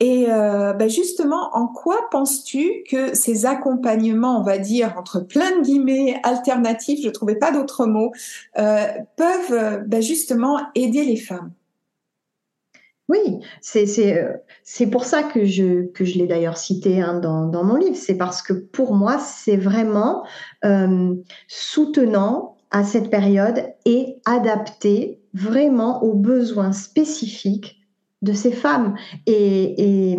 et 0.00 0.26
ben 0.26 0.90
justement, 0.90 1.50
en 1.52 1.68
quoi 1.68 1.96
penses-tu 2.10 2.82
que 2.90 3.14
ces 3.14 3.46
accompagnements, 3.46 4.40
on 4.40 4.42
va 4.42 4.58
dire, 4.58 4.96
entre 4.98 5.20
plein 5.20 5.56
de 5.56 5.62
guillemets, 5.62 6.16
alternatifs, 6.24 7.00
je 7.00 7.06
ne 7.06 7.12
trouvais 7.12 7.36
pas 7.36 7.52
d'autres 7.52 7.86
mots, 7.86 8.10
peuvent 8.56 9.84
ben 9.86 10.02
justement 10.02 10.58
aider 10.74 11.04
les 11.04 11.16
femmes? 11.16 11.52
Oui, 13.12 13.40
euh, 13.76 14.32
c'est 14.64 14.86
pour 14.86 15.04
ça 15.04 15.22
que 15.22 15.44
je, 15.44 15.86
l'ai 16.00 16.26
d'ailleurs 16.26 16.56
cité 16.56 17.00
hein, 17.00 17.20
dans, 17.20 17.64
mon 17.64 17.76
livre. 17.76 17.96
C'est 17.96 18.16
parce 18.16 18.40
que 18.40 18.54
pour 18.54 18.94
moi, 18.94 19.18
c'est 19.18 19.58
vraiment 19.58 20.24
euh, 20.64 21.14
soutenant 21.46 22.56
à 22.70 22.84
cette 22.84 23.10
période 23.10 23.62
et 23.84 24.16
adapté 24.24 25.20
vraiment 25.34 26.02
aux 26.02 26.14
besoins 26.14 26.72
spécifiques 26.72 27.80
de 28.22 28.32
ces 28.32 28.52
femmes. 28.52 28.94
Et 29.26 30.16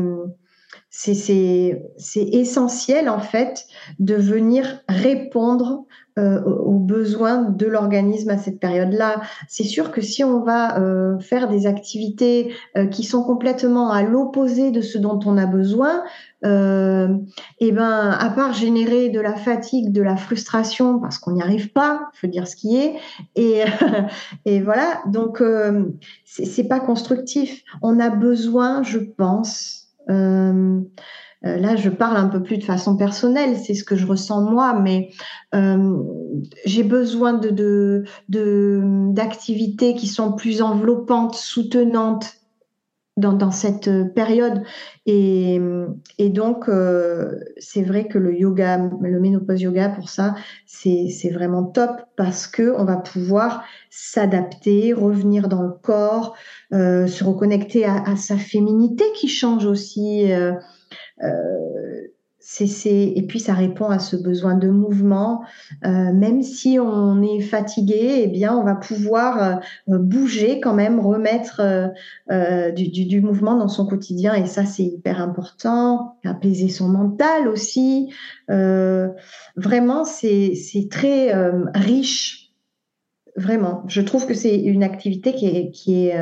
c'est 0.96 1.82
essentiel 2.16 3.10
en 3.10 3.20
fait 3.20 3.66
de 3.98 4.14
venir 4.14 4.84
répondre 4.88 5.86
euh, 6.20 6.44
aux 6.44 6.78
besoins 6.78 7.42
de 7.42 7.66
l'organisme 7.66 8.30
à 8.30 8.38
cette 8.38 8.60
période-là. 8.60 9.22
C'est 9.48 9.64
sûr 9.64 9.92
que 9.92 10.02
si 10.02 10.24
on 10.24 10.42
va 10.42 10.80
euh, 10.80 11.18
faire 11.18 11.50
des 11.50 11.66
activités 11.66 12.54
euh, 12.78 12.86
qui 12.86 13.04
sont 13.04 13.24
complètement 13.24 13.90
à 13.90 14.04
l'opposé 14.04 14.70
de 14.70 14.82
ce 14.82 15.00
dont 15.00 15.20
on 15.26 15.36
a 15.40 15.48
besoin, 15.48 16.04
euh, 16.46 17.08
et 17.60 17.70
eh 17.70 17.72
ben 17.72 18.12
à 18.12 18.30
part 18.30 18.54
générer 18.54 19.10
de 19.10 19.20
la 19.20 19.34
fatigue, 19.36 19.92
de 19.92 20.04
la 20.04 20.16
frustration 20.16 21.00
parce 21.00 21.18
qu'on 21.18 21.32
n'y 21.32 21.42
arrive 21.42 21.72
pas, 21.72 22.12
faut 22.14 22.28
dire 22.28 22.48
ce 22.48 22.56
qui 22.56 22.78
est, 22.78 22.94
et 23.36 23.64
et 24.46 24.62
voilà. 24.62 25.02
Donc 25.08 25.42
c'est 26.26 26.68
pas 26.68 26.80
constructif. 26.80 27.64
On 27.82 28.00
a 28.00 28.12
besoin, 28.12 28.84
je 28.84 29.00
pense, 29.00 29.83
euh, 30.10 30.82
euh, 31.46 31.58
là, 31.58 31.76
je 31.76 31.90
parle 31.90 32.16
un 32.18 32.28
peu 32.28 32.42
plus 32.42 32.58
de 32.58 32.64
façon 32.64 32.96
personnelle, 32.96 33.58
c'est 33.58 33.74
ce 33.74 33.84
que 33.84 33.96
je 33.96 34.06
ressens 34.08 34.50
moi, 34.50 34.80
mais 34.80 35.10
euh, 35.54 35.98
j'ai 36.66 36.84
besoin 36.84 37.34
de 37.34 38.04
d'activités 38.30 39.96
qui 39.96 40.08
sont 40.08 40.34
plus 40.34 40.62
enveloppantes, 40.62 41.36
soutenantes, 41.36 42.43
dans, 43.18 43.52
cette 43.52 44.14
période. 44.14 44.64
Et, 45.06 45.60
et 46.18 46.30
donc, 46.30 46.68
euh, 46.68 47.40
c'est 47.58 47.84
vrai 47.84 48.08
que 48.08 48.18
le 48.18 48.36
yoga, 48.36 48.78
le 49.02 49.20
ménopause 49.20 49.62
yoga, 49.62 49.90
pour 49.90 50.10
ça, 50.10 50.36
c'est 50.66 51.30
vraiment 51.32 51.64
top 51.64 51.92
parce 52.16 52.48
que 52.48 52.74
on 52.78 52.86
va 52.86 52.98
pouvoir 52.98 53.64
s'adapter, 53.90 54.94
revenir 54.94 55.48
dans 55.48 55.62
le 55.62 55.72
corps, 55.72 56.36
euh, 56.74 57.08
se 57.08 57.24
reconnecter 57.24 57.86
à, 57.86 58.04
à, 58.04 58.16
sa 58.16 58.38
féminité 58.38 59.06
qui 59.16 59.28
change 59.28 59.66
aussi. 59.66 60.32
Euh, 60.32 60.54
et 62.62 63.26
puis 63.28 63.40
ça 63.40 63.54
répond 63.54 63.90
à 63.90 64.00
ce 64.00 64.16
besoin 64.16 64.56
de 64.56 64.70
mouvement. 64.70 65.44
Euh, 65.86 66.12
même 66.14 66.42
si 66.42 66.78
on 66.80 67.22
est 67.22 67.42
fatigué, 67.42 68.24
eh 68.24 68.28
bien 68.28 68.56
on 68.56 68.64
va 68.64 68.76
pouvoir 68.76 69.62
euh, 69.90 69.98
bouger 69.98 70.60
quand 70.60 70.74
même, 70.74 71.00
remettre 71.00 71.62
euh, 72.32 72.72
du, 72.72 73.22
mouvement 73.22 73.56
dans 73.56 73.70
son 73.70 73.86
quotidien 73.86 74.34
et 74.34 74.46
ça 74.46 74.66
c'est 74.66 74.84
hyper 74.84 75.22
important. 75.22 76.18
Apaiser 76.26 76.70
son 76.70 76.90
mental 76.90 77.48
aussi. 77.48 78.14
vraiment 78.50 80.04
c'est 80.04 80.88
très 80.92 81.34
riche. 81.74 82.40
Vraiment, 83.36 83.84
je 83.88 84.02
trouve 84.02 84.28
que 84.28 84.36
c'est 84.36 84.56
une 84.60 84.84
activité 84.84 85.34
qui 85.34 86.08
est 86.08 86.20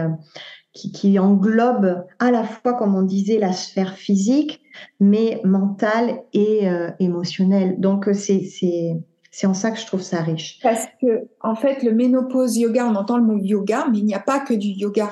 qui, 0.73 1.19
englobe 1.19 2.05
à 2.19 2.31
la 2.31 2.43
fois, 2.43 2.73
comme 2.73 2.95
on 2.95 3.01
disait, 3.01 3.37
la 3.37 3.51
sphère 3.51 3.95
physique, 3.95 4.61
mais 4.99 5.41
mentale 5.43 6.21
et 6.33 6.69
euh, 6.69 6.89
émotionnelle. 6.99 7.79
Donc, 7.79 8.07
euh, 8.07 8.13
c'est, 8.13 8.43
c'est, 8.43 8.95
c'est 9.31 9.47
en 9.47 9.53
ça 9.53 9.71
que 9.71 9.79
je 9.79 9.85
trouve 9.85 10.01
ça 10.01 10.21
riche. 10.21 10.59
Parce 10.63 10.85
que, 11.01 11.27
en 11.41 11.55
fait, 11.55 11.83
le 11.83 11.91
ménopause 11.91 12.57
yoga, 12.57 12.87
on 12.87 12.95
entend 12.95 13.17
le 13.17 13.23
mot 13.23 13.37
yoga, 13.37 13.87
mais 13.91 13.97
il 13.97 14.05
n'y 14.05 14.13
a 14.13 14.19
pas 14.19 14.39
que 14.39 14.53
du 14.53 14.69
yoga. 14.69 15.11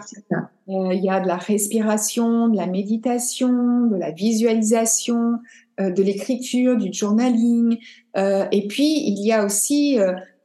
Euh, 0.70 0.94
il 0.94 1.04
y 1.04 1.10
a 1.10 1.20
de 1.20 1.28
la 1.28 1.38
respiration, 1.38 2.48
de 2.48 2.56
la 2.56 2.68
méditation, 2.68 3.88
de 3.88 3.98
la 3.98 4.12
visualisation, 4.12 5.40
de 5.78 6.04
l'écriture, 6.04 6.76
du 6.76 6.92
journaling. 6.92 7.78
et 8.16 8.68
puis, 8.68 9.02
il 9.08 9.26
y 9.26 9.32
a 9.32 9.46
aussi 9.46 9.98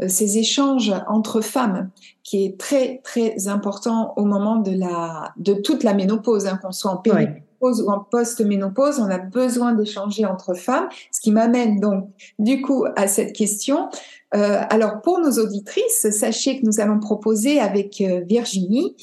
ces 0.08 0.38
échanges 0.38 0.94
entre 1.08 1.40
femmes 1.40 1.90
qui 2.22 2.44
est 2.44 2.58
très 2.58 3.00
très 3.04 3.48
important 3.48 4.14
au 4.16 4.24
moment 4.24 4.56
de 4.56 4.72
la 4.72 5.32
de 5.36 5.54
toute 5.54 5.82
la 5.82 5.94
ménopause, 5.94 6.46
hein, 6.46 6.58
qu'on 6.62 6.72
soit 6.72 6.90
en 6.90 6.96
périménopause 6.96 7.82
ou 7.82 7.88
en 7.88 8.00
post-ménopause, 8.00 8.98
on 8.98 9.10
a 9.10 9.18
besoin 9.18 9.72
d'échanger 9.72 10.26
entre 10.26 10.54
femmes, 10.54 10.88
ce 11.10 11.20
qui 11.20 11.30
m'amène 11.30 11.80
donc 11.80 12.08
du 12.38 12.60
coup 12.62 12.84
à 12.96 13.06
cette 13.06 13.34
question. 13.34 13.88
Euh, 14.34 14.62
alors 14.68 15.00
pour 15.00 15.20
nos 15.20 15.38
auditrices, 15.38 16.08
sachez 16.10 16.60
que 16.60 16.66
nous 16.66 16.80
allons 16.80 16.98
proposer 16.98 17.60
avec 17.60 18.00
euh, 18.00 18.20
Virginie 18.26 18.96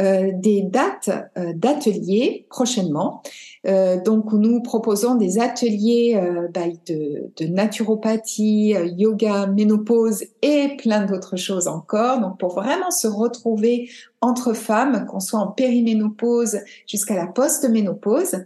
euh, 0.00 0.30
des 0.32 0.62
dates 0.62 1.10
euh, 1.36 1.52
d'ateliers 1.54 2.46
prochainement. 2.50 3.20
Euh, 3.66 4.00
donc 4.00 4.32
nous 4.32 4.62
proposons 4.62 5.16
des 5.16 5.40
ateliers 5.40 6.20
bah, 6.54 6.68
de, 6.86 7.32
de, 7.36 7.46
naturopathie, 7.46 8.76
yoga, 8.96 9.48
ménopause 9.48 10.24
et 10.42 10.76
plein 10.78 11.04
d'autres 11.04 11.36
choses 11.36 11.66
encore. 11.66 12.20
Donc 12.20 12.38
pour 12.38 12.54
vraiment 12.54 12.92
se 12.92 13.08
retrouver 13.08 13.90
entre 14.20 14.52
femmes, 14.52 15.04
qu'on 15.06 15.20
soit 15.20 15.40
en 15.40 15.48
périménopause 15.48 16.58
jusqu'à 16.86 17.16
la 17.16 17.26
post-ménopause. 17.26 18.44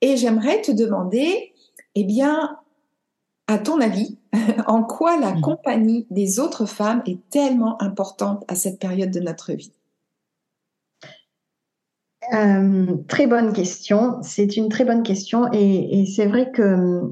Et 0.00 0.16
j'aimerais 0.16 0.60
te 0.62 0.70
demander, 0.70 1.52
eh 1.96 2.04
bien, 2.04 2.58
à 3.46 3.58
ton 3.58 3.80
avis, 3.80 4.18
en 4.66 4.82
quoi 4.82 5.18
la 5.18 5.34
mmh. 5.34 5.40
compagnie 5.40 6.06
des 6.10 6.40
autres 6.40 6.66
femmes 6.66 7.02
est 7.06 7.18
tellement 7.30 7.80
importante 7.82 8.44
à 8.48 8.54
cette 8.54 8.78
période 8.78 9.10
de 9.10 9.20
notre 9.20 9.52
vie? 9.52 9.72
Euh, 12.32 12.96
très 13.08 13.26
bonne 13.26 13.52
question. 13.52 14.18
C'est 14.22 14.56
une 14.56 14.68
très 14.68 14.84
bonne 14.84 15.02
question. 15.02 15.50
Et, 15.52 16.06
c'est 16.06 16.26
vrai 16.26 16.50
que 16.52 17.02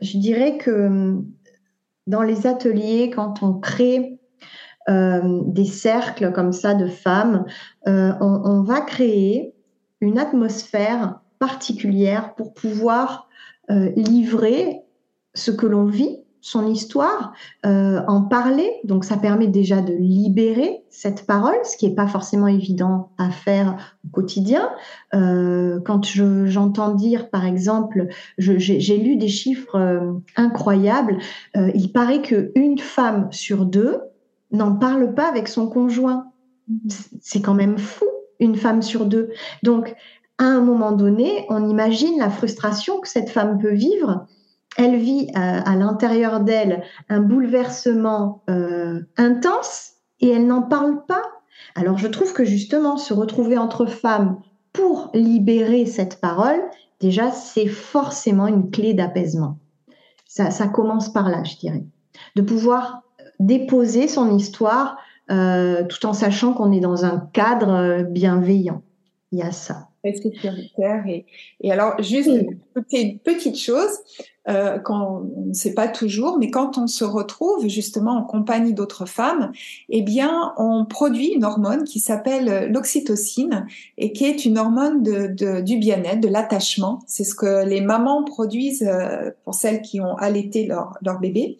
je 0.00 0.16
dirais 0.18 0.56
que 0.58 1.18
dans 2.06 2.22
les 2.22 2.46
ateliers, 2.46 3.10
quand 3.10 3.42
on 3.42 3.54
crée 3.54 4.18
euh, 4.88 5.42
des 5.44 5.66
cercles 5.66 6.32
comme 6.32 6.52
ça 6.52 6.74
de 6.74 6.86
femmes, 6.86 7.44
euh, 7.88 8.12
on, 8.20 8.42
on, 8.44 8.62
va 8.62 8.80
créer 8.80 9.54
une 10.00 10.18
atmosphère 10.18 11.20
particulière 11.38 12.34
pour 12.34 12.54
pouvoir 12.54 13.28
livrer 13.96 14.82
ce 15.34 15.50
que 15.50 15.66
l'on 15.66 15.86
vit 15.86 16.18
son 16.40 16.66
histoire, 16.66 17.32
euh, 17.66 18.00
en 18.06 18.22
parler. 18.22 18.70
Donc 18.84 19.04
ça 19.04 19.16
permet 19.16 19.46
déjà 19.46 19.80
de 19.82 19.92
libérer 19.92 20.82
cette 20.88 21.26
parole, 21.26 21.56
ce 21.64 21.76
qui 21.76 21.88
n'est 21.88 21.94
pas 21.94 22.06
forcément 22.06 22.46
évident 22.46 23.10
à 23.18 23.30
faire 23.30 23.76
au 24.04 24.08
quotidien. 24.08 24.70
Euh, 25.14 25.80
quand 25.84 26.04
j'entends 26.46 26.94
dire, 26.94 27.30
par 27.30 27.44
exemple, 27.44 28.08
j'ai 28.38 28.96
lu 28.96 29.16
des 29.16 29.28
chiffres 29.28 29.76
euh, 29.76 30.12
incroyables, 30.36 31.18
il 31.54 31.92
paraît 31.92 32.22
qu'une 32.22 32.78
femme 32.78 33.28
sur 33.30 33.66
deux 33.66 33.98
n'en 34.52 34.74
parle 34.74 35.14
pas 35.14 35.28
avec 35.28 35.48
son 35.48 35.68
conjoint. 35.68 36.26
C'est 37.20 37.42
quand 37.42 37.54
même 37.54 37.78
fou, 37.78 38.06
une 38.38 38.56
femme 38.56 38.82
sur 38.82 39.06
deux. 39.06 39.30
Donc, 39.62 39.94
à 40.38 40.44
un 40.44 40.60
moment 40.60 40.92
donné, 40.92 41.44
on 41.50 41.68
imagine 41.68 42.18
la 42.18 42.30
frustration 42.30 43.00
que 43.00 43.08
cette 43.08 43.28
femme 43.28 43.58
peut 43.58 43.74
vivre 43.74 44.26
elle 44.76 44.96
vit 44.96 45.28
euh, 45.30 45.60
à, 45.64 45.76
l'intérieur 45.76 46.40
d'elle 46.40 46.82
un 47.08 47.20
bouleversement 47.20 48.42
euh, 48.48 49.00
intense 49.16 49.92
et 50.20 50.28
elle 50.28 50.46
n'en 50.46 50.62
parle 50.62 51.04
pas. 51.06 51.22
Alors 51.74 51.98
je 51.98 52.06
trouve 52.06 52.32
que 52.32 52.44
justement 52.44 52.96
se 52.96 53.12
retrouver 53.12 53.58
entre 53.58 53.86
femmes 53.86 54.40
pour 54.72 55.10
libérer 55.14 55.86
cette 55.86 56.20
parole, 56.20 56.60
déjà 57.00 57.30
c'est 57.30 57.66
forcément 57.66 58.46
une 58.46 58.70
clé 58.70 58.94
d'apaisement. 58.94 59.58
Ça, 60.26 60.52
ça, 60.52 60.68
commence 60.68 61.12
par 61.12 61.28
là, 61.28 61.42
je 61.42 61.56
dirais. 61.56 61.82
De 62.36 62.42
pouvoir 62.42 63.02
déposer 63.40 64.06
son 64.06 64.36
histoire 64.36 64.96
euh, 65.30 65.84
tout 65.84 66.06
en 66.06 66.12
sachant 66.12 66.52
qu'on 66.52 66.70
est 66.70 66.80
dans 66.80 67.04
un 67.04 67.28
cadre 67.32 68.04
bienveillant. 68.04 68.82
Il 69.32 69.40
y 69.40 69.42
a 69.42 69.50
ça. 69.50 69.88
Et, 70.04 71.26
et 71.60 71.72
alors, 71.72 72.00
juste 72.02 72.30
une 72.92 73.18
petite 73.18 73.58
chose, 73.58 73.90
euh, 74.48 74.78
quand 74.78 75.22
on 75.36 75.48
ne 75.48 75.52
sait 75.52 75.74
pas 75.74 75.88
toujours, 75.88 76.38
mais 76.38 76.50
quand 76.50 76.78
on 76.78 76.86
se 76.86 77.04
retrouve 77.04 77.68
justement 77.68 78.12
en 78.12 78.22
compagnie 78.22 78.72
d'autres 78.72 79.06
femmes, 79.06 79.52
eh 79.90 80.02
bien, 80.02 80.54
on 80.56 80.86
produit 80.86 81.28
une 81.28 81.44
hormone 81.44 81.84
qui 81.84 82.00
s'appelle 82.00 82.70
l'oxytocine 82.72 83.66
et 83.98 84.12
qui 84.12 84.24
est 84.24 84.44
une 84.44 84.58
hormone 84.58 85.02
de, 85.02 85.60
du 85.60 85.76
bien-être, 85.76 86.20
de 86.20 86.28
l'attachement. 86.28 87.00
C'est 87.06 87.24
ce 87.24 87.34
que 87.34 87.66
les 87.66 87.80
mamans 87.80 88.24
produisent 88.24 88.88
euh, 88.88 89.30
pour 89.44 89.54
celles 89.54 89.82
qui 89.82 90.00
ont 90.00 90.16
allaité 90.16 90.66
leur, 90.66 90.96
leur 91.02 91.20
bébé. 91.20 91.58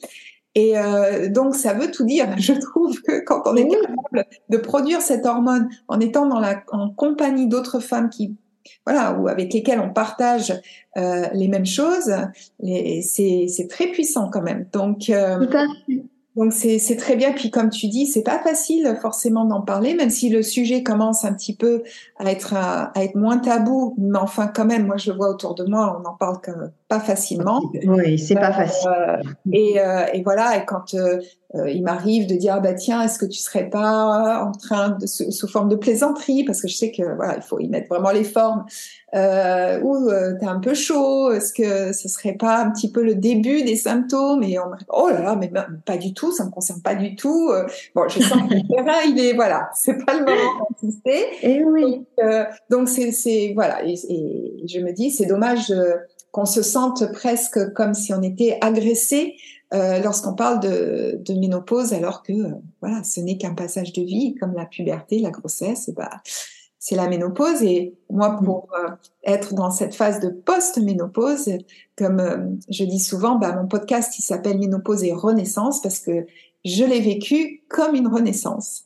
Et 0.54 0.76
euh, 0.76 1.28
donc, 1.28 1.54
ça 1.54 1.74
veut 1.74 1.90
tout 1.90 2.04
dire. 2.04 2.26
Je 2.38 2.54
trouve 2.54 3.00
que 3.02 3.24
quand 3.24 3.42
on 3.46 3.56
est 3.56 3.68
capable 3.68 4.26
de 4.48 4.56
produire 4.56 5.00
cette 5.00 5.26
hormone 5.26 5.68
en 5.88 6.00
étant 6.00 6.26
dans 6.26 6.40
la, 6.40 6.62
en 6.72 6.90
compagnie 6.90 7.46
d'autres 7.46 7.80
femmes 7.80 8.10
qui 8.10 8.36
voilà, 8.86 9.18
ou 9.18 9.28
avec 9.28 9.52
lesquels 9.52 9.80
on 9.80 9.92
partage 9.92 10.52
euh, 10.96 11.26
les 11.32 11.48
mêmes 11.48 11.66
choses, 11.66 12.12
c'est 12.62 13.68
très 13.68 13.86
puissant 13.88 14.28
quand 14.30 14.42
même. 14.42 14.66
Donc, 14.72 15.11
euh, 15.11 15.46
donc 16.36 16.52
c'est 16.52 16.96
très 16.96 17.16
bien. 17.16 17.32
Puis 17.32 17.50
comme 17.50 17.70
tu 17.70 17.88
dis, 17.88 18.06
c'est 18.06 18.22
pas 18.22 18.38
facile 18.38 18.96
forcément 19.00 19.44
d'en 19.44 19.62
parler, 19.62 19.94
même 19.94 20.11
si 20.11 20.28
le 20.28 20.42
sujet 20.42 20.82
commence 20.82 21.24
un 21.24 21.32
petit 21.32 21.54
peu 21.54 21.82
à 22.18 22.30
être 22.30 22.54
à, 22.54 22.92
être 22.96 23.14
moins 23.14 23.38
tabou. 23.38 23.94
Mais 23.98 24.18
enfin, 24.18 24.46
quand 24.46 24.64
même, 24.64 24.86
moi 24.86 24.96
je 24.96 25.12
vois 25.12 25.30
autour 25.30 25.54
de 25.54 25.64
moi, 25.64 26.00
on 26.00 26.08
en 26.08 26.14
parle 26.14 26.38
pas 26.88 27.00
facilement. 27.00 27.62
Oui, 27.84 28.18
c'est 28.18 28.34
pas 28.34 28.52
facile. 28.52 28.90
Euh, 28.90 29.16
et, 29.52 29.76
et, 30.14 30.22
voilà, 30.22 30.56
et 30.56 30.64
quand 30.64 30.94
euh, 31.57 31.68
il 31.68 31.82
m'arrive 31.82 32.28
de 32.28 32.36
dire 32.36 32.55
ah 32.57 32.61
bah 32.61 32.74
tiens 32.74 33.03
est-ce 33.03 33.18
que 33.18 33.26
tu 33.26 33.38
serais 33.38 33.68
pas 33.68 34.44
en 34.44 34.53
train 34.53 34.90
de 34.90 35.07
sous 35.07 35.48
forme 35.48 35.68
de 35.68 35.74
plaisanterie? 35.74 36.44
Parce 36.44 36.62
que 36.62 36.68
je 36.68 36.76
sais 36.76 36.92
que 36.92 37.03
voilà 37.16 37.36
il 37.36 37.42
faut 37.42 37.59
y 37.59 37.68
mettre 37.68 37.88
vraiment 37.88 38.12
les 38.12 38.22
formes. 38.22 38.64
Euh, 39.12 39.80
ou 39.80 40.09
euh, 40.09 40.34
t'es 40.38 40.46
un 40.46 40.61
peu 40.61 40.72
chaud 40.72 41.32
est-ce 41.32 41.53
que 41.53 41.92
ce 41.92 42.09
serait 42.09 42.34
pas 42.34 42.59
un 42.59 42.70
petit 42.70 42.92
peu 42.92 43.03
le 43.03 43.16
début 43.16 43.64
des 43.64 43.74
symptômes? 43.74 44.44
Et 44.44 44.61
on 44.61 44.70
oh 44.90 45.09
là 45.11 45.20
là 45.20 45.36
mais 45.36 45.51
pas 45.84 45.96
du 45.96 46.14
tout 46.14 46.30
ça 46.30 46.44
me 46.44 46.51
concerne 46.51 46.82
pas 46.82 46.94
du 46.94 47.16
tout. 47.16 47.48
Euh, 47.51 47.66
bon 47.96 48.07
je 48.07 48.20
sens 48.20 48.48
que 48.48 48.55
le 48.55 48.68
terrain 48.76 49.01
il 49.09 49.18
est 49.18 49.32
voilà 49.32 49.70
c'est 49.74 50.05
pas 50.07 50.14
le 50.14 50.20
moment 50.20 50.68
d'insister. 50.70 51.24
Et 51.42 51.57
eh 51.57 51.64
oui. 51.64 52.07
Donc 52.70 52.88
c'est 52.88 53.11
c'est 53.11 53.53
voilà 53.57 53.84
et, 53.84 53.94
et, 54.09 54.68
je 54.68 54.78
me 54.78 54.92
dis 54.92 55.11
c'est 55.11 55.26
dommage 55.26 55.74
qu'on 56.30 56.46
se 56.46 56.62
sente 56.62 57.11
presque 57.12 57.72
comme 57.72 57.94
si 57.94 58.14
on 58.14 58.22
était 58.22 58.59
agressé 58.61 59.34
euh, 59.72 60.00
lorsqu'on 60.00 60.34
parle 60.34 60.60
de, 60.60 61.20
de, 61.24 61.34
ménopause, 61.34 61.92
alors 61.92 62.22
que 62.22 62.32
euh, 62.32 62.54
voilà, 62.80 63.04
ce 63.04 63.20
n'est 63.20 63.38
qu'un 63.38 63.54
passage 63.54 63.92
de 63.92 64.02
vie, 64.02 64.34
comme 64.34 64.52
la 64.54 64.66
puberté, 64.66 65.20
la 65.20 65.30
grossesse, 65.30 65.88
et 65.88 65.92
bah, 65.92 66.10
c'est 66.78 66.96
la 66.96 67.08
ménopause. 67.08 67.62
Et 67.62 67.94
moi, 68.08 68.30
mm. 68.30 68.44
pour 68.44 68.68
euh, 68.74 68.90
être 69.24 69.54
dans 69.54 69.70
cette 69.70 69.94
phase 69.94 70.18
de 70.18 70.28
post-ménopause, 70.28 71.50
comme 71.96 72.58
je 72.68 72.84
dis 72.84 72.98
souvent, 72.98 73.36
bah, 73.36 73.54
mon 73.54 73.68
podcast 73.68 74.18
il 74.18 74.22
s'appelle 74.22 74.58
Ménopause 74.58 75.04
et 75.04 75.12
Renaissance 75.12 75.80
parce 75.82 76.00
que 76.00 76.26
je 76.64 76.84
l'ai 76.84 77.00
vécu 77.00 77.62
comme 77.68 77.94
une 77.94 78.08
renaissance. 78.08 78.84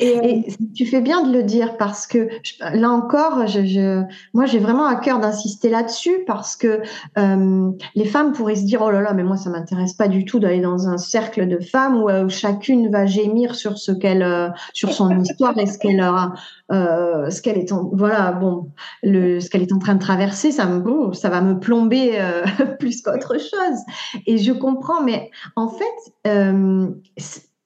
Et, 0.00 0.44
tu 0.76 0.86
fais 0.86 1.00
bien 1.00 1.24
de 1.26 1.32
le 1.32 1.42
dire 1.42 1.76
parce 1.76 2.06
que 2.06 2.28
là 2.60 2.90
encore, 2.90 3.48
je, 3.48 4.04
moi 4.32 4.46
j'ai 4.46 4.60
vraiment 4.60 4.86
à 4.86 4.94
cœur 4.94 5.18
d'insister 5.18 5.70
là-dessus 5.70 6.22
parce 6.24 6.54
que 6.54 6.82
euh, 7.18 7.70
les 7.96 8.04
femmes 8.04 8.32
pourraient 8.32 8.54
se 8.54 8.64
dire 8.64 8.80
oh 8.82 8.92
là 8.92 9.00
là 9.00 9.12
mais 9.12 9.24
moi 9.24 9.36
ça 9.36 9.50
m'intéresse 9.50 9.94
pas 9.94 10.06
du 10.06 10.24
tout 10.24 10.38
d'aller 10.38 10.60
dans 10.60 10.86
un 10.86 10.98
cercle 10.98 11.48
de 11.48 11.58
femmes 11.58 11.96
où, 12.00 12.08
euh, 12.08 12.28
chacune 12.28 12.92
va 12.92 13.06
gémir 13.06 13.56
sur 13.56 13.76
ce 13.76 13.90
qu'elle 13.90 14.22
euh, 14.22 14.50
sur 14.72 14.92
son 14.92 15.18
histoire 15.22 15.58
et 15.58 15.66
ce 15.66 15.78
qu'elle 15.78 16.00
a 16.00 16.32
euh, 16.70 17.28
ce 17.30 17.42
qu'elle 17.42 17.58
est 17.58 17.72
en 17.72 17.90
voilà 17.92 18.30
bon 18.30 18.70
le 19.02 19.40
ce 19.40 19.50
qu'elle 19.50 19.62
est 19.62 19.72
en 19.72 19.80
train 19.80 19.94
de 19.94 20.00
traverser 20.00 20.52
ça 20.52 20.66
me 20.66 21.12
ça 21.12 21.28
va 21.28 21.40
me 21.40 21.58
plomber 21.58 22.18
plus 22.78 23.02
qu'autre 23.02 23.36
chose. 23.38 23.78
Et 24.26 24.38
je 24.38 24.52
comprends 24.52 25.02
mais 25.02 25.30
en 25.56 25.68
fait 25.68 26.22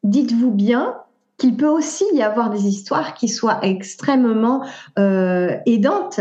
dites-vous 0.03 0.51
bien 0.51 0.97
qu'il 1.39 1.57
peut 1.57 1.69
aussi 1.69 2.05
y 2.13 2.23
avoir 2.23 2.51
des 2.51 2.67
histoires 2.67 3.15
qui 3.15 3.29
soient 3.29 3.59
extrêmement 3.63 4.65
euh, 4.99 5.57
aidantes. 5.67 6.21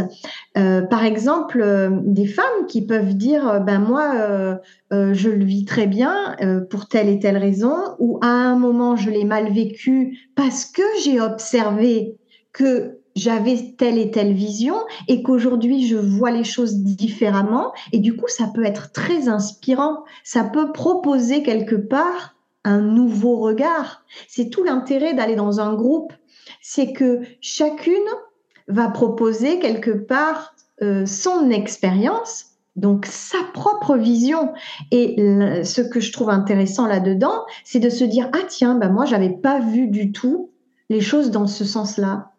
Euh, 0.58 0.82
par 0.82 1.04
exemple, 1.04 1.62
euh, 1.62 1.90
des 2.04 2.26
femmes 2.26 2.66
qui 2.68 2.86
peuvent 2.86 3.16
dire, 3.16 3.62
ben 3.62 3.80
moi, 3.80 4.60
je 4.92 5.30
le 5.30 5.46
vis 5.46 5.66
très 5.66 5.88
bien 5.88 6.36
pour 6.70 6.88
telle 6.88 7.08
et 7.08 7.20
telle 7.20 7.38
raison, 7.38 7.76
ou 8.00 8.20
à 8.22 8.28
un 8.28 8.56
moment, 8.56 8.96
je 8.96 9.10
l'ai 9.10 9.26
mal 9.26 9.52
vécu 9.52 10.18
parce 10.36 10.66
que 10.66 10.82
j'ai 11.04 11.22
observé 11.22 12.18
que 12.52 13.02
j'avais 13.16 13.76
telle 13.78 13.98
et 13.98 14.12
telle 14.12 14.34
vision 14.34 14.76
et 15.08 15.22
qu'aujourd'hui 15.22 15.86
je 15.86 15.98
vois 15.98 16.32
les 16.32 16.44
choses 16.44 16.78
différemment 16.78 17.74
et 17.92 18.00
du 18.00 18.16
coup 18.16 18.28
ça 18.28 18.50
peut 18.54 18.64
être 18.64 18.92
très 18.92 19.28
inspirant, 19.28 20.04
ça 20.24 20.44
peut 20.46 20.72
proposer 20.72 21.44
quelque 21.44 21.76
part 21.76 22.36
un 22.64 22.82
nouveau 22.82 23.38
regard. 23.38 24.04
C'est 24.28 24.50
tout 24.50 24.64
l'intérêt 24.64 25.14
d'aller 25.14 25.36
dans 25.36 25.60
un 25.60 25.74
groupe, 25.74 26.14
c'est 26.62 26.94
que 26.94 27.22
chacune 27.42 27.96
va 28.68 28.90
proposer 28.90 29.60
quelque 29.60 29.92
part 29.92 30.56
euh, 30.82 31.06
son 31.06 31.50
expérience, 31.50 32.46
donc 32.76 33.06
sa 33.06 33.40
propre 33.54 33.98
vision. 33.98 34.54
Et 34.92 35.16
ce 35.64 35.82
que 35.82 36.00
je 36.00 36.12
trouve 36.12 36.30
intéressant 36.30 36.88
là-dedans, 36.88 37.46
c'est 37.64 37.80
de 37.80 37.90
se 37.90 38.04
dire 38.04 38.30
ah 38.34 38.46
tiens, 38.48 38.76
ben 38.76 38.90
moi 38.90 39.06
j'avais 39.06 39.30
pas 39.30 39.60
vu 39.60 39.88
du 39.88 40.12
tout 40.12 40.52
les 40.90 41.02
choses 41.02 41.32
dans 41.32 41.48
ce 41.48 41.66
sens-là. 41.66 42.32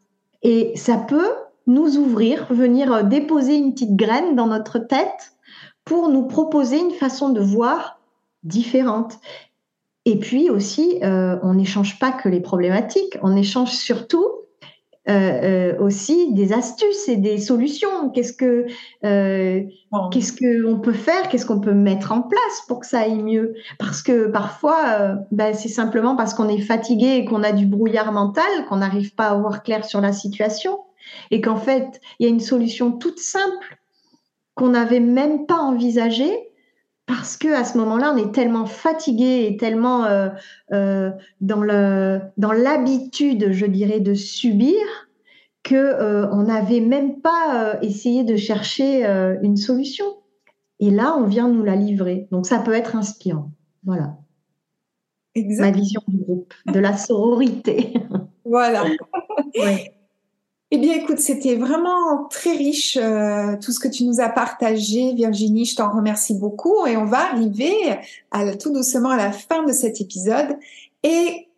Et 0.42 0.72
ça 0.76 0.96
peut 0.96 1.30
nous 1.66 1.96
ouvrir, 1.96 2.46
venir 2.50 3.04
déposer 3.04 3.54
une 3.54 3.72
petite 3.72 3.94
graine 3.96 4.34
dans 4.34 4.46
notre 4.46 4.78
tête 4.78 5.32
pour 5.84 6.08
nous 6.08 6.26
proposer 6.26 6.78
une 6.80 6.92
façon 6.92 7.30
de 7.30 7.40
voir 7.40 8.00
différente. 8.42 9.18
Et 10.04 10.18
puis 10.18 10.50
aussi, 10.50 10.98
euh, 11.02 11.36
on 11.42 11.54
n'échange 11.54 11.98
pas 11.98 12.10
que 12.10 12.28
les 12.28 12.40
problématiques, 12.40 13.18
on 13.22 13.36
échange 13.36 13.70
surtout 13.70 14.26
euh, 15.08 15.12
euh, 15.12 15.78
aussi 15.80 16.32
des 16.32 16.52
astuces 16.52 17.08
et 17.08 17.16
des 17.16 17.38
solutions. 17.38 18.10
Qu'est-ce 18.10 18.32
que 18.32 18.66
qu'est-ce 19.02 20.32
que 20.32 20.66
on 20.66 20.78
peut 20.78 20.92
faire 20.92 21.28
Qu'est-ce 21.28 21.46
qu'on 21.46 21.60
peut 21.60 21.74
mettre 21.74 22.10
en 22.12 22.22
place 22.22 22.62
pour 22.66 22.80
que 22.80 22.86
ça 22.86 23.00
aille 23.00 23.22
mieux? 23.22 23.54
Parce 23.78 24.02
que 24.02 24.26
parfois, 24.26 25.16
ben, 25.30 25.54
c'est 25.54 25.68
simplement 25.68 26.16
parce 26.16 26.34
qu'on 26.34 26.48
est 26.48 26.60
fatigué 26.60 27.16
et 27.16 27.24
qu'on 27.24 27.44
a 27.44 27.52
du 27.52 27.66
brouillard 27.66 28.12
mental 28.12 28.44
qu'on 28.68 28.78
n'arrive 28.78 29.14
pas 29.14 29.28
à 29.28 29.34
voir 29.36 29.62
clair 29.62 29.84
sur 29.84 30.00
la 30.00 30.12
situation. 30.12 30.80
Et 31.30 31.40
qu'en 31.40 31.56
fait, 31.56 32.00
il 32.18 32.24
y 32.24 32.26
a 32.26 32.30
une 32.30 32.40
solution 32.40 32.92
toute 32.92 33.18
simple 33.18 33.78
qu'on 34.54 34.70
n'avait 34.70 35.00
même 35.00 35.46
pas 35.46 35.58
envisagée 35.58 36.51
parce 37.06 37.36
que 37.36 37.48
à 37.52 37.64
ce 37.64 37.76
moment-là, 37.78 38.12
on 38.14 38.16
est 38.16 38.32
tellement 38.32 38.66
fatigué 38.66 39.46
et 39.48 39.56
tellement 39.56 40.04
euh, 40.04 40.28
euh, 40.72 41.10
dans 41.40 41.60
le 41.60 42.20
dans 42.36 42.52
l'habitude, 42.52 43.52
je 43.52 43.66
dirais, 43.66 44.00
de 44.00 44.14
subir 44.14 44.76
que 45.62 45.74
euh, 45.74 46.28
on 46.30 46.44
n'avait 46.44 46.80
même 46.80 47.20
pas 47.20 47.78
essayé 47.82 48.24
de 48.24 48.36
chercher 48.36 49.04
une 49.42 49.56
solution. 49.56 50.04
Et 50.80 50.90
là, 50.90 51.16
on 51.16 51.26
vient 51.26 51.48
nous 51.48 51.62
la 51.62 51.76
livrer. 51.76 52.26
Donc, 52.32 52.46
ça 52.46 52.58
peut 52.58 52.74
être 52.74 52.96
inspirant. 52.96 53.52
Voilà. 53.84 54.16
Ma 55.36 55.70
vision 55.70 56.00
du 56.08 56.18
groupe, 56.18 56.52
de 56.66 56.80
la 56.80 56.96
sororité. 56.96 57.94
Voilà. 58.44 58.84
Eh 60.74 60.78
bien, 60.78 60.94
écoute, 60.94 61.18
c'était 61.18 61.56
vraiment 61.56 62.24
très 62.30 62.56
riche 62.56 62.96
euh, 62.96 63.58
tout 63.62 63.72
ce 63.72 63.78
que 63.78 63.88
tu 63.88 64.04
nous 64.04 64.22
as 64.22 64.30
partagé, 64.30 65.12
Virginie. 65.12 65.66
Je 65.66 65.76
t'en 65.76 65.94
remercie 65.94 66.32
beaucoup 66.32 66.86
et 66.86 66.96
on 66.96 67.04
va 67.04 67.30
arriver 67.30 67.74
tout 68.58 68.72
doucement 68.72 69.10
à 69.10 69.18
la 69.18 69.32
fin 69.32 69.64
de 69.64 69.72
cet 69.72 70.00
épisode. 70.00 70.56
Et 71.02 71.48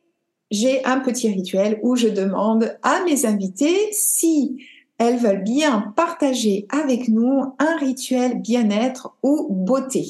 j'ai 0.51 0.85
un 0.85 0.99
petit 0.99 1.29
rituel 1.29 1.79
où 1.85 1.95
je 1.95 2.09
demande 2.09 2.77
à 2.83 3.05
mes 3.05 3.25
invités 3.25 3.89
si 3.93 4.67
elles 4.99 5.19
veulent 5.19 5.45
bien 5.45 5.93
partager 5.95 6.67
avec 6.69 7.07
nous 7.07 7.55
un 7.61 7.77
rituel 7.77 8.41
bien-être 8.41 9.15
ou 9.23 9.47
beauté. 9.49 10.09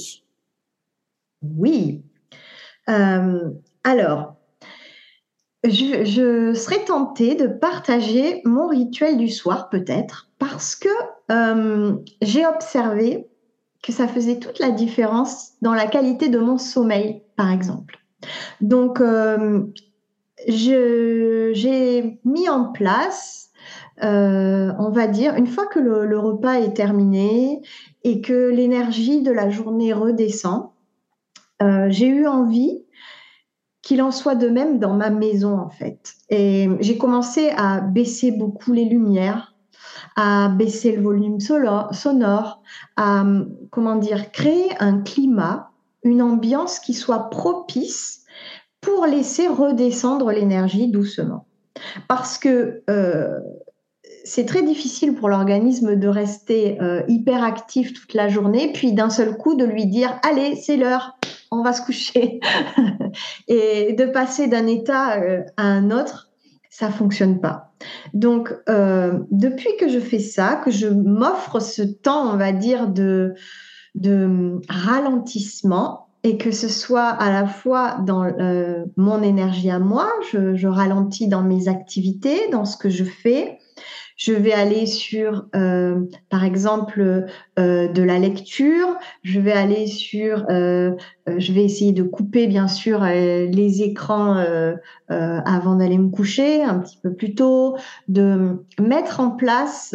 Oui. 1.43 2.01
Euh, 2.89 3.51
alors, 3.85 4.37
je, 5.65 6.53
serais 6.55 6.85
tentée 6.85 7.35
de 7.35 7.47
partager 7.47 8.43
mon 8.45 8.69
rituel 8.69 9.17
du 9.17 9.29
soir, 9.29 9.71
peut-être, 9.71 10.29
parce 10.39 10.77
que 10.77 10.89
euh, 11.31 11.97
j'ai 12.21 12.47
observé 12.47 13.27
que 13.83 13.93
ça 13.93 14.09
faisait 14.09 14.39
toute 14.39 14.59
la 14.59 14.71
différence 14.71 15.53
dans 15.63 15.75
la 15.75 15.87
qualité 15.87 16.29
de 16.29 16.39
mon 16.39 16.59
sommeil, 16.59 17.23
par 17.37 17.51
exemple. 17.51 17.99
Donc, 18.61 19.01
euh, 19.01 19.65
j'ai 20.49 22.21
mis 22.25 22.49
en 22.49 22.73
place, 22.73 23.51
euh, 24.03 24.73
on 24.79 24.91
va 24.91 25.07
dire, 25.07 25.35
une 25.35 25.47
fois 25.47 25.67
que 25.67 25.79
le 25.79 26.19
repas 26.19 26.55
est 26.55 26.75
terminé 26.75 27.63
et 28.03 28.21
que 28.21 28.51
l'énergie 28.51 29.23
de 29.23 29.33
la 29.33 29.51
journée 29.51 29.93
redescend, 29.93 30.71
j'ai 31.89 32.09
eu 32.09 32.27
envie 32.27 32.84
qu'il 33.85 34.01
en 34.01 34.11
soit 34.11 34.35
de 34.35 34.49
même 34.49 34.79
dans 34.79 34.95
ma 34.95 35.11
maison 35.11 35.59
en 35.59 35.69
fait. 35.69 36.15
Et 36.31 36.69
j'ai 36.81 36.97
commencé 36.97 37.51
à 37.57 37.81
baisser 37.81 38.33
beaucoup 38.33 38.73
les 38.73 38.87
lumières, 38.87 39.55
à 40.17 40.49
baisser 40.49 40.93
le 40.93 41.03
volume 41.03 41.39
sonore, 41.39 42.63
à 42.97 43.25
comment 43.71 43.97
dire 43.97 44.33
créer 44.33 44.71
un 44.81 45.03
climat, 45.03 45.71
une 46.03 46.23
ambiance 46.23 46.79
qui 46.79 46.95
soit 46.95 47.29
propice 47.29 48.23
pour 48.81 49.07
laisser 49.07 49.49
redescendre 49.49 50.31
l'énergie 50.31 50.89
doucement. 50.89 51.47
Parce 52.09 52.39
que 52.39 52.83
euh, 52.89 53.39
c'est 54.25 54.47
très 54.47 54.63
difficile 54.63 55.15
pour 55.15 55.29
l'organisme 55.29 55.97
de 55.97 56.09
rester 56.09 56.81
euh, 56.81 57.03
hyper 57.09 57.45
actif 57.45 57.93
toute 57.93 58.15
la 58.15 58.29
journée, 58.29 58.73
puis 58.73 58.93
d'un 58.95 59.11
seul 59.11 59.37
coup 59.37 59.55
de 59.55 59.65
lui 59.65 59.87
dire 59.87 60.19
allez, 60.23 60.57
c'est 60.57 60.79
l'heure, 60.79 61.19
on 61.51 61.63
va 61.63 61.73
se 61.73 61.83
coucher. 61.83 62.41
et 63.49 63.93
de 63.93 64.07
passer 64.07 64.47
d'un 64.47 64.67
état 64.67 65.21
euh, 65.21 65.43
à 65.57 65.65
un 65.65 65.91
autre, 65.91 66.31
ça 66.71 66.91
fonctionne 66.91 67.41
pas. 67.41 67.73
Donc, 68.15 68.55
euh, 68.69 69.21
depuis 69.31 69.77
que 69.79 69.89
je 69.89 70.01
fais 70.01 70.19
ça, 70.19 70.61
que 70.65 70.71
je 70.71 70.89
m'offre 70.89 71.61
ce 71.61 71.83
temps, 71.83 72.33
on 72.33 72.37
va 72.37 72.53
dire, 72.53 72.89
de, 72.89 73.35
de 73.95 74.61
ralentissement, 74.69 76.05
et 76.25 76.39
que 76.39 76.51
ce 76.51 76.69
soit 76.69 77.09
à 77.09 77.31
la 77.31 77.47
fois 77.47 77.99
dans 78.05 78.25
euh, 78.25 78.87
mon 78.97 79.23
énergie 79.23 79.71
à 79.71 79.79
moi, 79.79 80.11
je, 80.33 80.67
ralentis 80.67 81.29
dans 81.29 81.43
mes 81.43 81.69
activités, 81.69 82.49
dans 82.51 82.65
ce 82.65 82.79
que 82.79 82.89
je 82.89 83.05
fais, 83.05 83.59
je 84.17 84.33
vais 84.33 84.53
aller 84.53 84.87
sur, 84.87 85.47
euh, 85.57 86.01
par 86.31 86.45
exemple, 86.45 87.27
euh, 87.59 87.89
de 87.89 88.03
la 88.03 88.19
lecture. 88.19 88.97
Je 89.23 89.41
vais 89.41 89.53
aller 89.53 89.87
sur, 89.87 90.45
euh, 90.51 90.93
je 91.27 91.53
vais 91.53 91.65
essayer 91.65 91.93
de 91.93 92.03
couper 92.03 92.47
bien 92.47 92.69
sûr 92.69 93.03
les 93.03 93.83
écrans 93.83 94.45
avant 95.09 95.75
d'aller 95.77 95.99
me 95.99 96.11
coucher 96.11 96.63
un 96.63 96.79
petit 96.79 96.99
peu 97.03 97.15
plus 97.15 97.35
tôt, 97.35 97.77
de 98.09 98.65
mettre 98.81 99.21
en 99.21 99.31
place 99.31 99.95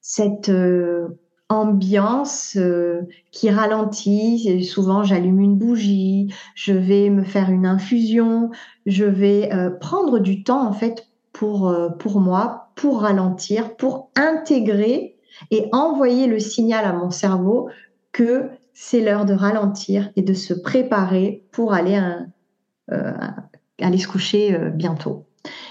cette 0.00 0.52
ambiance 1.50 2.58
qui 3.32 3.50
ralentit. 3.50 4.64
Souvent, 4.64 5.02
j'allume 5.02 5.40
une 5.40 5.56
bougie, 5.56 6.32
je 6.54 6.72
vais 6.72 7.10
me 7.10 7.24
faire 7.24 7.50
une 7.50 7.66
infusion, 7.66 8.50
je 8.86 9.04
vais 9.04 9.50
prendre 9.80 10.18
du 10.20 10.44
temps 10.44 10.66
en 10.66 10.72
fait 10.72 11.07
pour, 11.38 11.68
euh, 11.68 11.88
pour 11.90 12.18
moi, 12.18 12.72
pour 12.74 13.02
ralentir, 13.02 13.76
pour 13.76 14.10
intégrer 14.16 15.16
et 15.52 15.68
envoyer 15.70 16.26
le 16.26 16.40
signal 16.40 16.84
à 16.84 16.92
mon 16.92 17.12
cerveau 17.12 17.70
que 18.10 18.48
c'est 18.74 19.00
l'heure 19.00 19.24
de 19.24 19.34
ralentir 19.34 20.10
et 20.16 20.22
de 20.22 20.34
se 20.34 20.52
préparer 20.52 21.44
pour 21.52 21.72
aller, 21.72 22.02
euh, 22.90 23.12
aller 23.80 23.98
se 23.98 24.08
coucher 24.08 24.52
euh, 24.52 24.70
bientôt. 24.70 25.26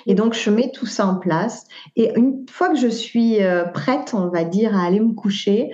Et 0.06 0.16
donc, 0.16 0.36
je 0.36 0.50
mets 0.50 0.72
tout 0.72 0.86
ça 0.86 1.06
en 1.06 1.16
place. 1.16 1.66
Et 1.98 2.18
une 2.18 2.46
fois 2.50 2.70
que 2.70 2.78
je 2.78 2.88
suis 2.88 3.40
prête, 3.74 4.14
on 4.14 4.30
va 4.30 4.46
dire, 4.46 4.76
à 4.76 4.86
aller 4.86 5.02
me 5.02 5.12
coucher, 5.12 5.72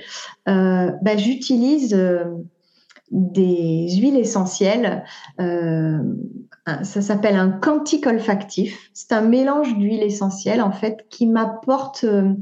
bah, 0.48 1.16
j'utilise 1.16 1.96
des 3.12 3.96
huiles 3.96 4.18
essentielles 4.18 5.06
ça 6.66 7.02
s'appelle 7.02 7.36
un 7.36 7.50
quantique 7.50 8.08
olfactif. 8.08 8.90
C'est 8.94 9.12
un 9.12 9.22
mélange 9.22 9.76
d'huile 9.78 10.04
essentielle 10.04 10.62
en 10.62 10.72
fait 10.72 11.06
qui 11.10 11.28
m'apporte 11.28 12.06
euh, 12.06 12.34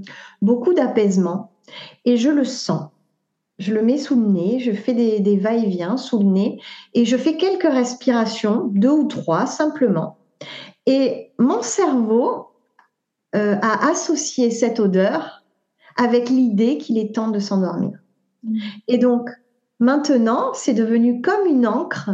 beaucoup 0.41 0.73
d'apaisement 0.73 1.51
et 2.05 2.17
je 2.17 2.29
le 2.29 2.43
sens. 2.43 2.89
Je 3.57 3.73
le 3.73 3.81
mets 3.81 3.97
sous 3.97 4.15
le 4.15 4.27
nez, 4.27 4.59
je 4.59 4.71
fais 4.71 4.93
des, 4.93 5.37
va-et-vient 5.37 5.97
sous 5.97 6.19
le 6.19 6.25
nez 6.25 6.59
et 6.93 7.05
je 7.05 7.17
fais 7.17 7.37
quelques 7.37 7.71
respirations, 7.71 8.69
deux 8.71 8.89
ou 8.89 9.07
trois 9.07 9.45
simplement. 9.45 10.17
Et 10.87 11.31
mon 11.37 11.61
cerveau 11.61 12.47
euh, 13.35 13.55
a 13.61 13.89
associé 13.89 14.49
cette 14.49 14.79
odeur 14.79 15.43
avec 15.95 16.29
l'idée 16.29 16.77
qu'il 16.77 16.97
est 16.97 17.13
temps 17.13 17.29
de 17.29 17.39
s'endormir. 17.39 17.99
Mmh. 18.43 18.59
Et 18.87 18.97
donc 18.97 19.29
maintenant, 19.79 20.53
c'est 20.53 20.73
devenu 20.73 21.21
comme 21.21 21.45
une 21.45 21.67
encre 21.67 22.11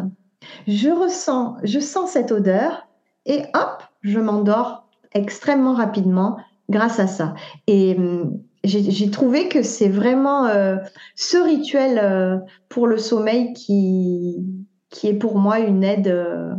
je 0.68 0.90
ressens, 0.90 1.58
je 1.64 1.80
sens 1.80 2.12
cette 2.12 2.32
odeur 2.32 2.88
et 3.26 3.44
hop, 3.54 3.84
je 4.02 4.20
m'endors 4.20 4.88
extrêmement 5.14 5.74
rapidement 5.74 6.38
grâce 6.70 7.00
à 7.00 7.08
ça. 7.08 7.34
Et 7.68 7.96
hum, 7.98 8.40
j'ai 8.64 9.10
trouvé 9.12 9.48
que 9.48 9.64
c'est 9.64 9.90
vraiment 9.90 10.46
euh, 10.46 10.78
ce 11.16 11.38
rituel 11.38 12.00
euh, 12.02 12.38
pour 12.70 12.88
le 12.88 12.98
sommeil 12.98 13.54
qui, 13.54 14.44
qui 14.90 15.08
est 15.08 15.14
pour 15.14 15.38
moi 15.38 15.60
une 15.60 15.84
aide 15.84 16.08
euh, 16.08 16.54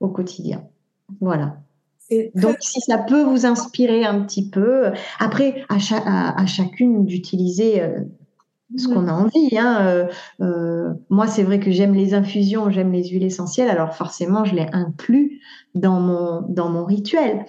au 0.00 0.08
quotidien. 0.08 0.64
Voilà. 1.20 1.56
Donc, 2.34 2.56
si 2.60 2.80
ça 2.80 2.98
peut 2.98 3.22
vous 3.22 3.46
inspirer 3.46 4.04
un 4.04 4.20
petit 4.20 4.48
peu, 4.50 4.92
après, 5.18 5.64
à, 5.68 6.40
à 6.40 6.46
chacune 6.46 7.06
d'utiliser 7.06 7.82
ce 8.76 8.88
qu'on 8.88 9.06
a 9.08 9.12
envie. 9.12 9.56
Hein. 9.58 9.78
Euh, 9.86 10.06
euh, 10.40 10.94
moi, 11.10 11.26
c'est 11.26 11.42
vrai 11.42 11.60
que 11.60 11.70
j'aime 11.70 11.94
les 11.94 12.14
infusions, 12.14 12.70
j'aime 12.70 12.92
les 12.92 13.08
huiles 13.08 13.24
essentielles, 13.24 13.68
alors 13.68 13.94
forcément, 13.94 14.44
je 14.44 14.54
les 14.54 14.66
inclus 14.72 15.40
dans 15.74 16.00
mon, 16.00 16.42
dans 16.48 16.68
mon 16.68 16.84
rituel. 16.84 17.46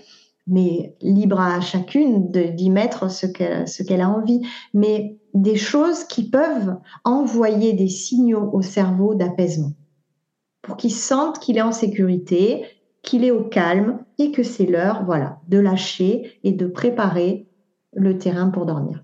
Mais 0.47 0.95
libre 1.01 1.39
à 1.39 1.59
chacune 1.59 2.29
d'y 2.29 2.69
mettre 2.69 3.09
ce 3.09 3.25
qu'elle 3.25 3.67
ce 3.67 3.81
qu'elle 3.81 4.01
a 4.01 4.09
envie. 4.09 4.41
Mais 4.75 5.17
des 5.33 5.55
choses 5.55 6.03
qui 6.03 6.29
peuvent 6.29 6.75
envoyer 7.03 7.73
des 7.73 7.87
signaux 7.87 8.51
au 8.53 8.61
cerveau 8.61 9.15
d'apaisement 9.15 9.71
pour 10.65 10.77
qu'il 10.77 10.91
sente 10.91 11.39
qu'il 11.39 11.57
est 11.57 11.61
en 11.61 11.71
sécurité, 11.71 12.65
qu'il 13.03 13.23
est 13.23 13.31
au 13.31 13.43
calme 13.43 13.99
et 14.17 14.31
que 14.31 14.43
c'est 14.43 14.65
l'heure, 14.65 15.03
voilà, 15.05 15.39
de 15.47 15.59
lâcher 15.59 16.39
et 16.43 16.51
de 16.51 16.65
préparer 16.65 17.47
le 17.93 18.17
terrain 18.17 18.49
pour 18.49 18.65
dormir. 18.65 19.03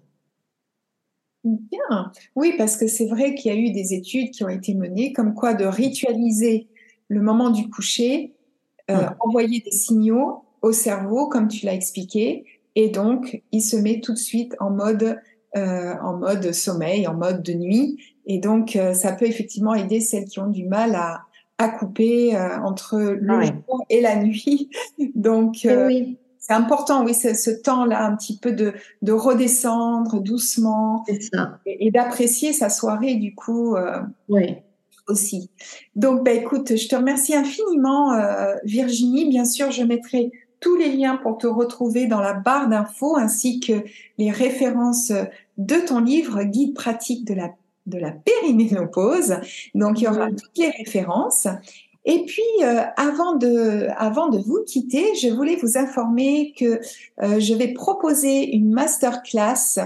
Bien, 1.43 2.11
oui, 2.35 2.53
parce 2.57 2.77
que 2.77 2.87
c'est 2.87 3.07
vrai 3.07 3.33
qu'il 3.33 3.51
y 3.51 3.55
a 3.55 3.57
eu 3.57 3.71
des 3.71 3.93
études 3.93 4.31
qui 4.31 4.43
ont 4.43 4.49
été 4.49 4.75
menées 4.75 5.11
comme 5.11 5.33
quoi 5.33 5.55
de 5.55 5.65
ritualiser 5.65 6.67
le 7.07 7.21
moment 7.21 7.49
du 7.49 7.67
coucher, 7.69 8.35
euh, 8.91 9.07
envoyer 9.19 9.59
des 9.61 9.71
signaux 9.71 10.43
au 10.61 10.71
cerveau, 10.71 11.27
comme 11.27 11.47
tu 11.47 11.65
l'as 11.65 11.73
expliqué, 11.73 12.45
et 12.75 12.89
donc 12.89 13.41
il 13.51 13.61
se 13.61 13.75
met 13.75 14.01
tout 14.01 14.13
de 14.13 14.19
suite 14.19 14.55
en 14.59 14.69
mode 14.69 15.19
euh, 15.57 15.93
en 16.01 16.17
mode 16.17 16.51
sommeil, 16.53 17.07
en 17.07 17.15
mode 17.15 17.41
de 17.41 17.53
nuit, 17.53 17.97
et 18.27 18.37
donc 18.37 18.75
euh, 18.75 18.93
ça 18.93 19.11
peut 19.11 19.25
effectivement 19.25 19.73
aider 19.73 19.99
celles 19.99 20.25
qui 20.25 20.39
ont 20.39 20.47
du 20.47 20.65
mal 20.65 20.93
à, 20.95 21.23
à 21.57 21.69
couper 21.69 22.37
entre 22.63 22.99
le 22.99 23.41
jour 23.45 23.83
et 23.89 23.99
la 23.99 24.15
nuit. 24.23 24.69
donc 25.15 25.57
oui 25.65 26.19
c'est 26.51 26.57
important, 26.57 27.05
oui, 27.05 27.13
ce 27.13 27.49
temps-là, 27.49 28.05
un 28.05 28.13
petit 28.17 28.37
peu 28.37 28.51
de, 28.51 28.73
de 29.01 29.13
redescendre 29.13 30.19
doucement 30.19 31.05
et, 31.65 31.91
d'apprécier 31.91 32.51
sa 32.51 32.69
soirée, 32.69 33.15
du 33.15 33.33
coup, 33.33 33.77
euh, 33.77 34.01
oui. 34.27 34.57
aussi. 35.07 35.49
Donc, 35.95 36.25
bah, 36.25 36.33
écoute, 36.33 36.75
je 36.75 36.89
te 36.89 36.95
remercie 36.97 37.33
infiniment, 37.33 38.11
euh, 38.15 38.55
Virginie. 38.65 39.29
Bien 39.29 39.45
sûr, 39.45 39.71
je 39.71 39.83
mettrai 39.83 40.29
tous 40.59 40.75
les 40.75 40.91
liens 40.91 41.15
pour 41.15 41.37
te 41.37 41.47
retrouver 41.47 42.07
dans 42.07 42.19
la 42.19 42.33
barre 42.33 42.67
d'infos 42.67 43.15
ainsi 43.15 43.61
que 43.61 43.85
les 44.17 44.29
références 44.29 45.13
de 45.57 45.75
ton 45.87 46.01
livre 46.01 46.43
Guide 46.43 46.73
pratique 46.75 47.25
de 47.25 47.33
la 47.33 47.51
de 47.87 47.97
la 47.97 48.11
périménopause. 48.11 49.37
Donc, 49.73 50.01
il 50.01 50.03
y 50.03 50.07
aura 50.07 50.27
toutes 50.27 50.57
les 50.57 50.69
références. 50.69 51.47
Et 52.05 52.25
puis, 52.25 52.41
euh, 52.63 52.81
avant, 52.97 53.35
de, 53.35 53.87
avant 53.97 54.29
de 54.29 54.39
vous 54.39 54.63
quitter, 54.65 55.13
je 55.15 55.27
voulais 55.29 55.55
vous 55.55 55.77
informer 55.77 56.53
que 56.57 56.79
euh, 57.21 57.39
je 57.39 57.53
vais 57.53 57.69
proposer 57.69 58.55
une 58.55 58.71
masterclass, 58.71 59.79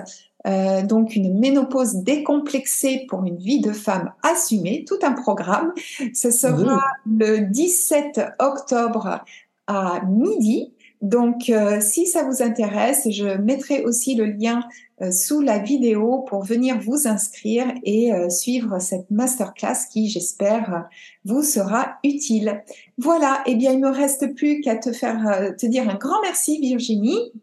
euh, 0.48 0.82
donc 0.84 1.16
une 1.16 1.38
ménopause 1.40 1.96
décomplexée 1.96 3.06
pour 3.10 3.26
une 3.26 3.38
vie 3.38 3.60
de 3.60 3.72
femme 3.72 4.14
assumée, 4.24 4.86
tout 4.88 5.00
un 5.04 5.12
programme. 5.12 5.74
Ce 6.14 6.32
sera 6.32 6.82
le 7.06 7.40
17 7.40 8.22
octobre 8.40 9.26
à 9.68 10.02
midi. 10.08 10.72
Donc, 11.02 11.52
si 11.82 12.08
ça 12.08 12.24
vous 12.24 12.42
intéresse, 12.42 13.08
je 13.12 13.38
mettrai 13.38 13.84
aussi 13.84 14.16
le 14.16 14.26
lien 14.26 14.62
euh, 14.62 14.85
sous 15.12 15.42
la 15.42 15.60
vidéo 15.60 16.20
pour 16.20 16.44
venir 16.44 16.80
vous 16.80 17.08
inscrire 17.08 17.68
et 17.84 18.14
euh, 18.14 18.30
suivre 18.30 18.80
cette 18.80 19.12
masterclass 19.12 19.88
qui, 19.92 20.10
j'espère, 20.10 20.88
vous 21.26 21.44
sera 21.44 21.98
utile. 22.04 22.64
Voilà, 22.98 23.44
et 23.46 23.52
eh 23.52 23.56
bien, 23.56 23.72
il 23.74 23.80
me 23.80 23.90
reste 23.90 24.34
plus 24.36 24.62
qu'à 24.62 24.78
te 24.78 24.92
faire 24.92 25.28
euh, 25.28 25.52
te 25.52 25.66
dire 25.66 25.90
un 25.90 25.96
grand 25.96 26.22
merci, 26.22 26.60
Virginie. 26.62 27.34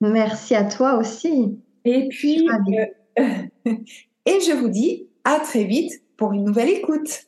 Merci 0.00 0.54
à 0.54 0.64
toi 0.64 0.96
aussi. 0.96 1.58
Et 1.84 2.08
puis, 2.08 2.46
et 3.16 4.40
je 4.40 4.56
vous 4.56 4.68
dis 4.68 5.06
à 5.24 5.38
très 5.38 5.64
vite 5.64 6.02
pour 6.16 6.32
une 6.32 6.44
nouvelle 6.44 6.70
écoute. 6.70 7.26